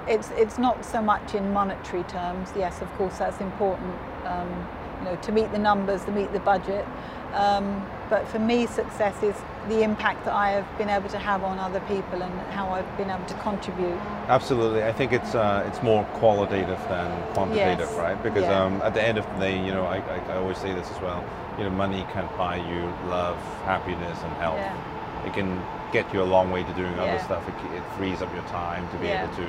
it's 0.08 0.32
it's 0.32 0.58
not 0.58 0.86
so 0.86 1.02
much 1.02 1.36
in 1.36 1.54
monetary 1.54 2.04
terms. 2.04 2.50
Yes, 2.56 2.82
of 2.82 2.92
course, 2.98 3.18
that's 3.18 3.42
important. 3.42 3.96
Um, 4.26 4.68
you 5.00 5.06
know, 5.06 5.16
to 5.18 5.32
meet 5.32 5.52
the 5.52 5.60
numbers, 5.60 6.06
to 6.06 6.12
meet 6.12 6.32
the 6.34 6.40
budget. 6.40 6.86
Um, 7.34 7.86
but 8.10 8.28
for 8.28 8.40
me, 8.40 8.68
success 8.68 9.22
is 9.22 9.36
the 9.68 9.84
impact 9.84 10.24
that 10.26 10.34
I 10.34 10.52
have 10.52 10.78
been 10.78 10.90
able 10.90 11.10
to 11.10 11.18
have 11.20 11.44
on 11.44 11.60
other 11.60 11.80
people 11.82 12.22
and 12.22 12.34
how 12.52 12.70
I've 12.70 12.98
been 12.98 13.10
able 13.10 13.26
to 13.26 13.34
contribute. 13.36 13.98
Absolutely, 14.28 14.84
I 14.84 14.94
think 14.94 15.12
it's 15.14 15.36
uh, 15.36 15.64
it's 15.68 15.82
more 15.84 16.04
qualitative 16.20 16.80
than 16.88 17.12
quantitative, 17.34 17.90
Yes. 17.90 17.98
right? 17.98 18.22
Because 18.24 18.44
Yeah. 18.44 18.64
um, 18.64 18.82
at 18.82 18.94
the 18.94 19.04
end 19.04 19.18
of 19.18 19.26
the 19.34 19.40
day, 19.40 19.58
you 19.58 19.74
know, 19.74 19.86
I, 19.86 19.98
I, 19.98 20.34
I 20.34 20.38
always 20.38 20.58
say 20.58 20.74
this 20.74 20.90
as 20.92 21.02
well. 21.02 21.24
You 21.58 21.64
know, 21.66 21.70
money 21.72 22.06
can't 22.14 22.32
buy 22.38 22.58
you 22.58 22.84
love, 23.10 23.38
happiness, 23.66 24.18
and 24.24 24.34
health. 24.36 24.58
Yeah. 24.58 25.26
It 25.26 25.34
can 25.34 25.62
get 25.92 26.14
you 26.14 26.22
a 26.22 26.30
long 26.36 26.52
way 26.52 26.64
to 26.64 26.74
doing 26.74 26.98
other 27.00 27.20
stuff. 27.20 27.44
It, 27.48 27.56
it 27.76 27.84
frees 27.98 28.22
up 28.22 28.34
your 28.34 28.44
time 28.46 28.88
to 28.92 28.98
be 28.98 29.08
Yeah. 29.08 29.24
able 29.24 29.36
to, 29.36 29.42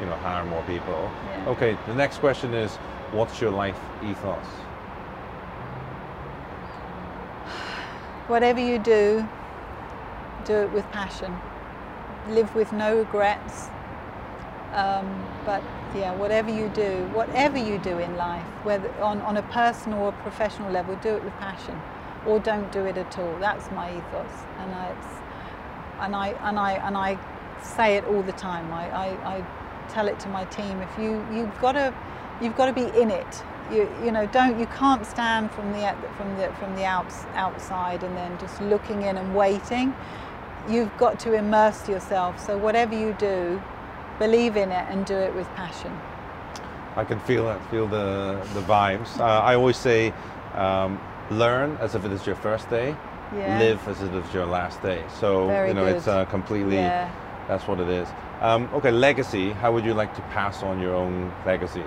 you 0.00 0.06
know, 0.06 0.16
hire 0.16 0.44
more 0.44 0.62
people. 0.64 1.10
Yeah. 1.30 1.48
Okay, 1.50 1.76
the 1.86 1.94
next 1.94 2.18
question 2.18 2.54
is, 2.54 2.76
what's 3.12 3.40
your 3.40 3.50
life 3.50 3.78
ethos? 4.02 4.46
Whatever 8.28 8.60
you 8.60 8.78
do, 8.78 9.26
do 10.44 10.54
it 10.54 10.72
with 10.72 10.84
passion. 10.92 11.36
Live 12.28 12.54
with 12.54 12.72
no 12.72 12.98
regrets. 12.98 13.68
Um, 14.72 15.26
but 15.44 15.62
yeah, 15.94 16.14
whatever 16.14 16.50
you 16.50 16.68
do, 16.70 17.08
whatever 17.12 17.58
you 17.58 17.78
do 17.78 17.98
in 17.98 18.16
life, 18.16 18.44
whether 18.64 18.90
on, 19.02 19.20
on 19.22 19.36
a 19.36 19.42
personal 19.42 20.00
or 20.00 20.12
professional 20.12 20.70
level, 20.70 20.96
do 20.96 21.10
it 21.10 21.24
with 21.24 21.34
passion, 21.34 21.78
or 22.26 22.38
don't 22.38 22.70
do 22.72 22.86
it 22.86 22.96
at 22.96 23.18
all. 23.18 23.38
That's 23.38 23.70
my 23.72 23.90
ethos, 23.90 24.30
and 24.58 24.72
I, 24.74 24.94
and 26.00 26.16
I 26.16 26.28
and 26.48 26.58
I 26.58 26.72
and 26.86 26.96
I 26.96 27.18
say 27.62 27.96
it 27.96 28.04
all 28.04 28.22
the 28.22 28.32
time. 28.32 28.72
I, 28.72 28.88
I, 28.90 29.36
I 29.36 29.44
tell 29.88 30.08
it 30.08 30.18
to 30.20 30.28
my 30.28 30.44
team. 30.46 30.80
If 30.80 30.98
you 30.98 31.24
you've 31.32 31.60
got 31.60 31.72
to 31.72 31.94
you've 32.40 32.56
got 32.56 32.66
to 32.66 32.72
be 32.72 32.86
in 32.98 33.10
it. 33.10 33.42
You, 33.70 33.88
you 34.04 34.10
know 34.10 34.26
don't 34.26 34.58
you 34.58 34.66
can't 34.66 35.06
stand 35.06 35.50
from 35.52 35.72
the 35.72 35.94
from 36.16 36.36
the 36.36 36.52
from 36.58 36.74
the 36.76 36.84
outs, 36.84 37.24
outside 37.34 38.02
and 38.02 38.16
then 38.16 38.38
just 38.38 38.60
looking 38.62 39.02
in 39.02 39.16
and 39.18 39.34
waiting. 39.34 39.94
You've 40.68 40.96
got 40.96 41.18
to 41.20 41.34
immerse 41.34 41.88
yourself. 41.88 42.38
So 42.44 42.56
whatever 42.56 42.94
you 42.98 43.14
do, 43.18 43.60
believe 44.18 44.56
in 44.56 44.70
it 44.70 44.86
and 44.88 45.04
do 45.04 45.14
it 45.14 45.34
with 45.34 45.48
passion. 45.54 45.92
I 46.96 47.04
can 47.04 47.18
feel 47.20 47.48
it, 47.50 47.58
feel 47.70 47.86
the, 47.86 48.40
the 48.54 48.60
vibes. 48.60 49.18
Uh, 49.18 49.24
I 49.24 49.54
always 49.54 49.76
say, 49.76 50.12
um, 50.54 51.00
learn 51.30 51.76
as 51.80 51.94
if 51.94 52.04
it 52.04 52.12
is 52.12 52.26
your 52.26 52.36
first 52.36 52.68
day, 52.70 52.94
Yeah. 53.34 53.58
live 53.58 53.88
as 53.88 54.02
if 54.02 54.12
it 54.12 54.24
is 54.26 54.34
your 54.34 54.44
last 54.46 54.82
day. 54.82 55.02
So, 55.20 55.46
Very 55.46 55.68
you 55.68 55.74
know, 55.74 55.86
it's 55.86 56.04
good. 56.04 56.10
uh, 56.10 56.24
completely, 56.26 56.76
Yeah. 56.76 57.10
that's 57.48 57.66
what 57.66 57.80
it 57.80 57.88
is. 57.88 58.08
Um, 58.42 58.68
okay, 58.74 58.90
legacy. 58.90 59.52
How 59.52 59.72
would 59.72 59.84
you 59.84 59.94
like 59.94 60.14
to 60.16 60.22
pass 60.34 60.62
on 60.62 60.80
your 60.80 60.94
own 60.94 61.32
legacy? 61.46 61.84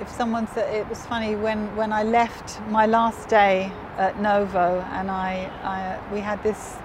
If 0.00 0.08
someone 0.08 0.46
said 0.48 0.72
it 0.74 0.88
was 0.88 1.04
funny 1.06 1.36
when, 1.36 1.74
when 1.76 1.92
I 1.92 2.02
left 2.02 2.60
my 2.68 2.86
last 2.86 3.28
day 3.28 3.70
at 3.98 4.20
Novo 4.20 4.80
and 4.92 5.10
I, 5.10 5.50
I 5.62 6.12
we 6.12 6.20
had 6.20 6.42
this 6.42 6.76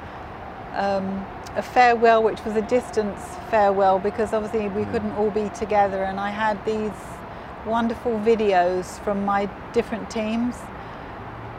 um, 0.74 1.26
a 1.55 1.61
farewell 1.61 2.22
which 2.22 2.43
was 2.43 2.55
a 2.57 2.61
distance 2.61 3.22
farewell 3.49 3.99
because 3.99 4.34
obviously 4.34 4.68
we 4.68 4.84
couldn't 4.86 5.13
all 5.13 5.32
be 5.32 5.49
together 5.49 6.03
and 6.03 6.20
I 6.20 6.30
had 6.30 6.63
these 6.66 6.91
wonderful 7.66 8.20
videos 8.20 8.99
from 9.03 9.26
my 9.26 9.49
different 9.74 10.09
teams. 10.09 10.55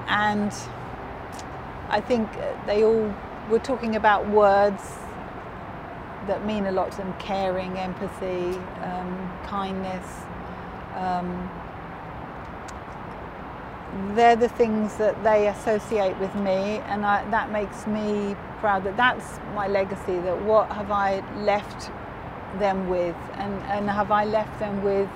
And 0.09 0.53
I 1.89 2.01
think 2.01 2.29
they 2.67 2.85
all 2.85 3.15
were 3.51 3.59
talking 3.59 3.97
about 3.97 4.29
words 4.29 4.83
that 6.27 6.45
mean 6.45 6.67
a 6.67 6.73
lot 6.73 6.91
to 6.93 6.99
them 6.99 7.15
caring 7.19 7.79
empathy 7.79 8.59
um, 8.83 9.33
kindness 9.45 10.26
um, 10.97 11.49
they're 14.15 14.37
the 14.37 14.49
things 14.49 14.97
that 14.97 15.23
they 15.23 15.49
associate 15.49 16.19
with 16.19 16.35
me, 16.35 16.81
and 16.89 17.05
I, 17.07 17.29
that 17.31 17.51
makes 17.51 17.87
me 17.87 18.37
proud 18.59 18.85
that 18.85 18.97
that's 18.97 19.39
my 19.55 19.69
legacy. 19.69 20.19
That 20.19 20.43
what 20.43 20.71
have 20.73 20.91
I 20.91 21.21
left 21.37 21.91
them 22.59 22.89
with, 22.89 23.17
and, 23.35 23.55
and 23.65 23.89
have 23.89 24.11
I 24.11 24.25
left 24.25 24.59
them 24.59 24.83
with 24.83 25.09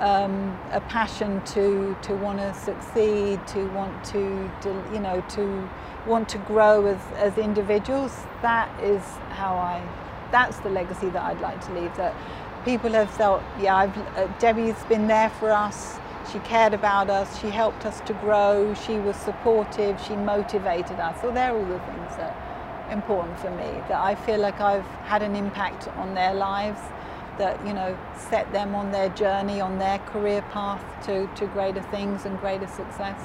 um, 0.00 0.58
a 0.72 0.80
passion 0.80 1.44
to 1.46 1.96
to 2.02 2.14
want 2.14 2.38
to 2.38 2.54
succeed, 2.54 3.44
to 3.48 3.68
want 3.70 4.04
to, 4.06 4.50
to 4.62 4.84
you 4.92 5.00
know 5.00 5.20
to 5.30 5.68
want 6.06 6.28
to 6.30 6.38
grow 6.38 6.86
as, 6.86 7.00
as 7.16 7.36
individuals. 7.38 8.12
That 8.42 8.68
is 8.82 9.02
how 9.30 9.54
I. 9.54 9.82
That's 10.30 10.58
the 10.60 10.70
legacy 10.70 11.08
that 11.10 11.22
I'd 11.22 11.40
like 11.40 11.64
to 11.66 11.72
leave. 11.72 11.94
That 11.96 12.14
people 12.68 12.90
have 12.90 13.10
felt, 13.10 13.42
yeah, 13.58 13.74
I've, 13.74 13.96
uh, 14.18 14.26
Debbie's 14.38 14.82
been 14.90 15.06
there 15.06 15.30
for 15.30 15.50
us. 15.50 15.98
She 16.30 16.38
cared 16.40 16.74
about 16.74 17.08
us. 17.08 17.40
She 17.40 17.48
helped 17.48 17.86
us 17.86 18.02
to 18.02 18.12
grow. 18.24 18.74
She 18.74 18.98
was 18.98 19.16
supportive. 19.16 19.98
She 20.06 20.14
motivated 20.14 20.98
us. 21.00 21.18
So 21.22 21.30
they're 21.30 21.54
all 21.56 21.64
the 21.64 21.78
things 21.90 22.10
that 22.20 22.36
are 22.36 22.92
important 22.92 23.38
for 23.38 23.50
me. 23.52 23.70
That 23.88 24.00
I 24.10 24.14
feel 24.14 24.38
like 24.38 24.60
I've 24.60 24.90
had 25.12 25.22
an 25.22 25.34
impact 25.34 25.88
on 25.96 26.14
their 26.14 26.34
lives. 26.34 26.80
That 27.38 27.54
you 27.66 27.72
know, 27.72 27.96
set 28.30 28.52
them 28.52 28.74
on 28.74 28.92
their 28.92 29.08
journey, 29.10 29.62
on 29.62 29.78
their 29.78 29.98
career 30.00 30.42
path 30.52 30.84
to, 31.06 31.26
to 31.36 31.46
greater 31.46 31.82
things 31.84 32.26
and 32.26 32.38
greater 32.38 32.66
success. 32.66 33.20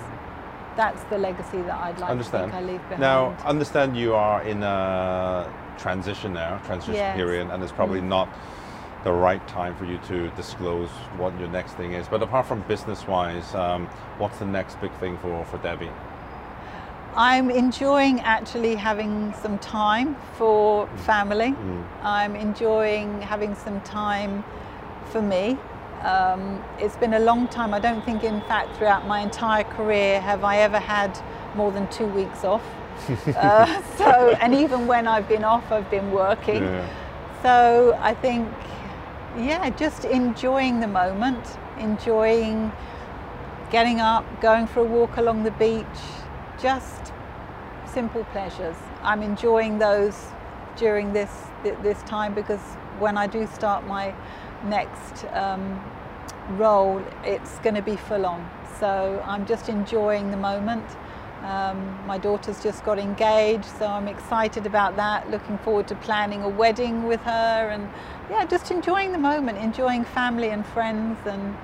That's 0.77 1.03
the 1.05 1.17
legacy 1.17 1.61
that 1.63 1.77
I'd 1.85 1.99
like 1.99 2.11
understand. 2.11 2.51
to 2.51 2.57
think 2.57 2.63
I 2.63 2.71
leave 2.71 2.83
behind. 2.83 3.01
Now, 3.01 3.35
understand 3.43 3.97
you 3.97 4.15
are 4.15 4.41
in 4.43 4.63
a 4.63 5.51
transition 5.77 6.31
now, 6.31 6.59
transition 6.59 6.93
Yes. 6.93 7.17
period, 7.17 7.49
and 7.51 7.61
it's 7.61 7.73
probably 7.73 8.01
not 8.01 8.29
the 9.03 9.11
right 9.11 9.45
time 9.47 9.75
for 9.75 9.85
you 9.85 9.97
to 10.07 10.29
disclose 10.31 10.89
what 11.17 11.37
your 11.39 11.49
next 11.49 11.73
thing 11.73 11.93
is. 11.93 12.07
But 12.07 12.23
apart 12.23 12.45
from 12.45 12.61
business-wise, 12.61 13.53
um, 13.53 13.87
what's 14.17 14.39
the 14.39 14.45
next 14.45 14.79
big 14.79 14.93
thing 14.99 15.17
for, 15.17 15.43
for 15.45 15.57
Debbie? 15.57 15.89
I'm 17.15 17.51
enjoying 17.51 18.21
actually 18.21 18.75
having 18.75 19.33
some 19.35 19.59
time 19.59 20.15
for 20.35 20.87
family. 20.97 21.53
I'm 22.01 22.35
enjoying 22.35 23.21
having 23.21 23.55
some 23.55 23.81
time 23.81 24.43
for 25.11 25.21
me. 25.21 25.57
Um, 26.01 26.63
it's 26.79 26.95
been 26.95 27.13
a 27.13 27.19
long 27.19 27.47
time. 27.47 27.73
I 27.73 27.79
don't 27.79 28.03
think, 28.03 28.23
in 28.23 28.41
fact, 28.41 28.75
throughout 28.77 29.07
my 29.07 29.19
entire 29.19 29.63
career 29.63 30.19
have 30.21 30.43
I 30.43 30.57
ever 30.57 30.79
had 30.79 31.17
more 31.55 31.71
than 31.71 31.87
two 31.89 32.07
weeks 32.07 32.43
off. 32.43 32.63
uh, 33.37 33.81
so, 33.97 34.35
and 34.41 34.53
even 34.55 34.87
when 34.87 35.07
I've 35.07 35.27
been 35.29 35.43
off, 35.43 35.71
I've 35.71 35.89
been 35.91 36.11
working. 36.11 36.63
Yeah. 36.63 36.87
So 37.43 37.97
I 38.01 38.13
think, 38.15 38.49
yeah, 39.37 39.69
just 39.71 40.05
enjoying 40.05 40.79
the 40.79 40.87
moment, 40.87 41.57
enjoying 41.79 42.71
getting 43.71 43.99
up, 43.99 44.23
going 44.41 44.67
for 44.67 44.81
a 44.81 44.83
walk 44.83 45.17
along 45.17 45.43
the 45.43 45.51
beach, 45.51 45.85
just 46.61 47.11
simple 47.85 48.23
pleasures. 48.25 48.75
I'm 49.01 49.23
enjoying 49.23 49.79
those 49.79 50.27
during 50.75 51.13
this 51.13 51.31
this 51.63 52.01
time 52.03 52.33
because 52.33 52.61
when 52.99 53.17
I 53.17 53.27
do 53.27 53.47
start 53.47 53.87
my 53.87 54.13
next 54.65 55.25
um, 55.33 55.81
role, 56.51 57.01
it's 57.23 57.57
going 57.59 57.75
to 57.75 57.81
be 57.81 57.95
full 57.95 58.25
on. 58.25 58.49
So 58.79 59.23
I'm 59.25 59.45
just 59.45 59.69
enjoying 59.69 60.31
the 60.31 60.37
moment. 60.37 60.85
Um, 61.43 61.99
my 62.07 62.17
daughter's 62.17 62.61
just 62.63 62.83
got 62.85 62.97
engaged, 62.97 63.65
so 63.65 63.85
I'm 63.87 64.07
excited 64.07 64.65
about 64.65 64.95
that. 64.95 65.29
Looking 65.29 65.57
forward 65.57 65.87
to 65.89 65.95
planning 65.95 66.41
a 66.41 66.49
wedding 66.49 67.03
with 67.05 67.19
her, 67.21 67.69
and 67.69 67.89
yeah, 68.29 68.45
just 68.45 68.71
enjoying 68.71 69.11
the 69.11 69.17
moment, 69.17 69.57
enjoying 69.57 70.05
family 70.05 70.49
and 70.49 70.65
friends, 70.65 71.17
and 71.25 71.55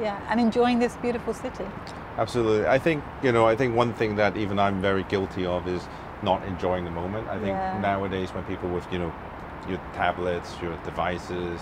yeah, 0.00 0.18
and 0.30 0.40
enjoying 0.40 0.78
this 0.78 0.96
beautiful 0.96 1.34
city. 1.34 1.66
Absolutely. 2.18 2.66
I 2.66 2.78
think, 2.78 3.04
you 3.22 3.30
know, 3.30 3.46
I 3.46 3.56
think 3.56 3.76
one 3.76 3.92
thing 3.92 4.16
that 4.16 4.36
even 4.38 4.58
I'm 4.58 4.80
very 4.80 5.02
guilty 5.04 5.44
of 5.44 5.68
is 5.68 5.86
not 6.22 6.42
enjoying 6.44 6.84
the 6.86 6.90
moment. 6.90 7.28
I 7.28 7.34
think 7.34 7.48
Yeah. 7.48 7.78
nowadays 7.80 8.30
when 8.34 8.42
people 8.44 8.70
with, 8.70 8.90
you 8.90 8.98
know, 8.98 9.12
your 9.68 9.78
tablets, 9.92 10.56
your 10.62 10.76
devices, 10.84 11.60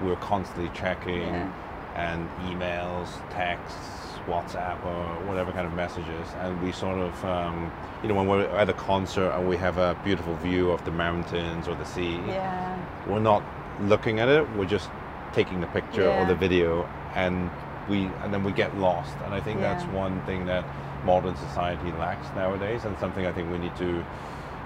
we're 0.00 0.16
constantly 0.16 0.70
checking 0.72 1.22
Yeah. 1.22 1.48
and 1.96 2.28
emails, 2.48 3.08
texts, 3.30 4.03
WhatsApp 4.26 4.84
or 4.84 5.26
whatever 5.26 5.52
kind 5.52 5.66
of 5.66 5.72
messages. 5.74 6.28
And 6.40 6.60
we 6.62 6.72
sort 6.72 6.98
of, 6.98 7.24
um, 7.24 7.72
you 8.02 8.08
know, 8.08 8.14
when 8.14 8.26
we're 8.26 8.44
at 8.46 8.68
a 8.68 8.74
concert 8.74 9.30
and 9.30 9.48
we 9.48 9.56
have 9.56 9.78
a 9.78 9.96
beautiful 10.04 10.34
view 10.36 10.70
of 10.70 10.84
the 10.84 10.90
mountains 10.90 11.68
or 11.68 11.74
the 11.74 11.84
sea, 11.84 12.20
Yeah, 12.26 12.76
we're 13.06 13.20
not 13.20 13.42
looking 13.80 14.20
at 14.20 14.28
it 14.28 14.48
we're 14.52 14.64
just 14.64 14.88
taking 15.32 15.60
the 15.60 15.66
picture 15.68 16.08
or 16.08 16.24
the 16.26 16.34
video 16.34 16.88
and 17.14 17.50
we 17.88 18.04
and 18.22 18.32
then 18.32 18.44
we 18.44 18.52
get 18.52 18.76
lost 18.78 19.14
and 19.24 19.34
i 19.34 19.40
think 19.40 19.60
that's 19.60 19.84
one 19.84 20.20
thing 20.22 20.46
that 20.46 20.64
modern 21.04 21.36
society 21.36 21.90
lacks 21.92 22.26
nowadays 22.36 22.84
and 22.84 22.96
something 22.98 23.26
i 23.26 23.32
think 23.32 23.50
we 23.50 23.58
need 23.58 23.74
to 23.76 24.04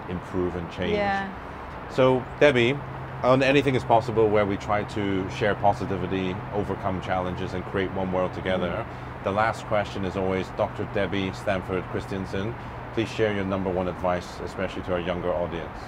improve 0.09 0.55
and 0.57 0.71
change 0.73 0.93
yeah. 0.93 1.31
so 1.91 2.23
debbie 2.39 2.77
on 3.23 3.43
anything 3.43 3.75
is 3.75 3.83
possible 3.83 4.29
where 4.29 4.47
we 4.47 4.57
try 4.57 4.85
to 4.85 5.29
share 5.31 5.55
positivity 5.55 6.37
overcome 6.55 7.01
challenges 7.03 7.55
and 7.55 7.65
create 7.65 7.91
one 7.93 8.13
world 8.13 8.33
together 8.35 8.69
Mm-hmm. 8.69 9.08
The 9.25 9.33
last 9.33 9.65
question 9.67 10.05
is 10.05 10.17
always 10.17 10.47
dr 10.57 10.89
debbie 10.95 11.33
stanford 11.33 11.85
Kristiansen 11.93 12.55
please 12.95 13.09
share 13.09 13.35
your 13.35 13.45
number 13.45 13.71
one 13.71 13.89
advice 13.89 14.41
especially 14.45 14.83
to 14.83 14.93
our 14.93 15.01
younger 15.01 15.33
audience 15.33 15.79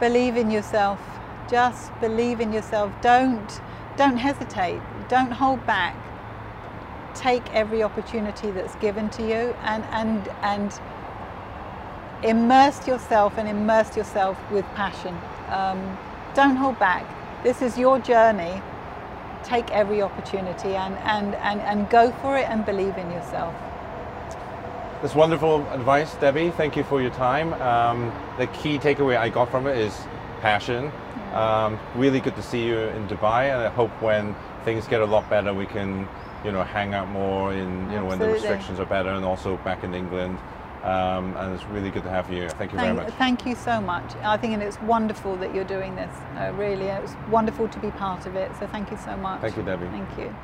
believe 0.00 0.36
in 0.36 0.50
yourself 0.50 1.00
just 1.48 1.98
believe 2.00 2.40
in 2.40 2.52
yourself 2.52 2.92
don't 3.00 3.60
don't 4.00 4.16
hesitate, 4.16 4.80
don't 5.08 5.30
hold 5.30 5.66
back. 5.66 5.94
Take 7.14 7.44
every 7.52 7.82
opportunity 7.82 8.50
that's 8.50 8.74
given 8.76 9.10
to 9.10 9.22
you 9.22 9.54
and, 9.62 9.84
and, 9.90 10.26
and 10.42 10.80
immerse 12.24 12.86
yourself 12.86 13.36
and 13.36 13.46
immerse 13.46 13.98
yourself 13.98 14.38
with 14.50 14.64
passion. 14.74 15.14
Um, 15.50 15.98
don't 16.34 16.56
hold 16.56 16.78
back. 16.78 17.04
This 17.44 17.60
is 17.60 17.76
your 17.76 17.98
journey. 17.98 18.62
Take 19.44 19.70
every 19.70 20.02
opportunity 20.02 20.76
and, 20.76 20.96
and, 20.98 21.34
and, 21.36 21.60
and 21.60 21.88
go 21.90 22.12
for 22.22 22.36
it 22.36 22.48
and 22.48 22.64
believe 22.64 22.96
in 22.96 23.10
yourself. 23.10 23.54
That's 25.02 25.14
wonderful 25.14 25.66
advice, 25.70 26.14
Debbie. 26.16 26.50
Thank 26.50 26.76
you 26.76 26.84
for 26.84 27.00
your 27.00 27.10
time. 27.12 27.54
Um, 27.54 28.12
the 28.38 28.46
key 28.48 28.78
takeaway 28.78 29.16
I 29.16 29.30
got 29.30 29.50
from 29.50 29.66
it 29.66 29.78
is 29.78 29.96
passion. 30.42 30.92
Um, 31.32 31.78
really 31.94 32.20
good 32.20 32.36
to 32.36 32.42
see 32.42 32.66
you 32.66 32.78
in 32.78 33.08
Dubai, 33.08 33.52
and 33.52 33.62
I 33.62 33.68
hope 33.70 33.90
when 34.02 34.34
things 34.64 34.86
get 34.86 35.00
a 35.00 35.06
lot 35.06 35.28
better, 35.30 35.54
we 35.54 35.64
can, 35.64 36.06
you 36.44 36.52
know, 36.52 36.62
hang 36.62 36.92
out 36.92 37.08
more 37.08 37.52
in, 37.52 37.90
you 37.90 37.96
know, 37.96 38.04
when 38.04 38.18
the 38.18 38.28
restrictions 38.28 38.78
are 38.78 38.84
better, 38.84 39.10
and 39.10 39.24
also 39.24 39.56
back 39.58 39.84
in 39.84 39.94
England. 39.94 40.38
Um, 40.82 41.36
and 41.36 41.54
it's 41.54 41.64
really 41.64 41.90
good 41.90 42.04
to 42.04 42.10
have 42.10 42.32
you. 42.32 42.48
Thank 42.50 42.72
you 42.72 42.78
very 42.78 42.94
much. 42.94 43.12
thank 43.14 43.44
you 43.44 43.54
so 43.54 43.80
much. 43.80 44.14
I 44.22 44.36
think 44.38 44.54
and 44.54 44.62
it's 44.62 44.80
wonderful 44.80 45.36
that 45.36 45.54
you're 45.54 45.64
doing 45.64 45.94
this. 45.94 46.14
Uh, 46.36 46.52
really, 46.54 46.86
it's 46.86 47.14
wonderful 47.28 47.68
to 47.68 47.78
be 47.78 47.90
part 47.90 48.26
of 48.26 48.34
it. 48.34 48.50
So 48.58 48.66
thank 48.66 48.90
you 48.90 48.96
so 48.96 49.16
much. 49.16 49.42
Thank 49.42 49.56
you, 49.56 49.62
Debbie. 49.62 49.86
Thank 49.86 50.18
you. 50.18 50.34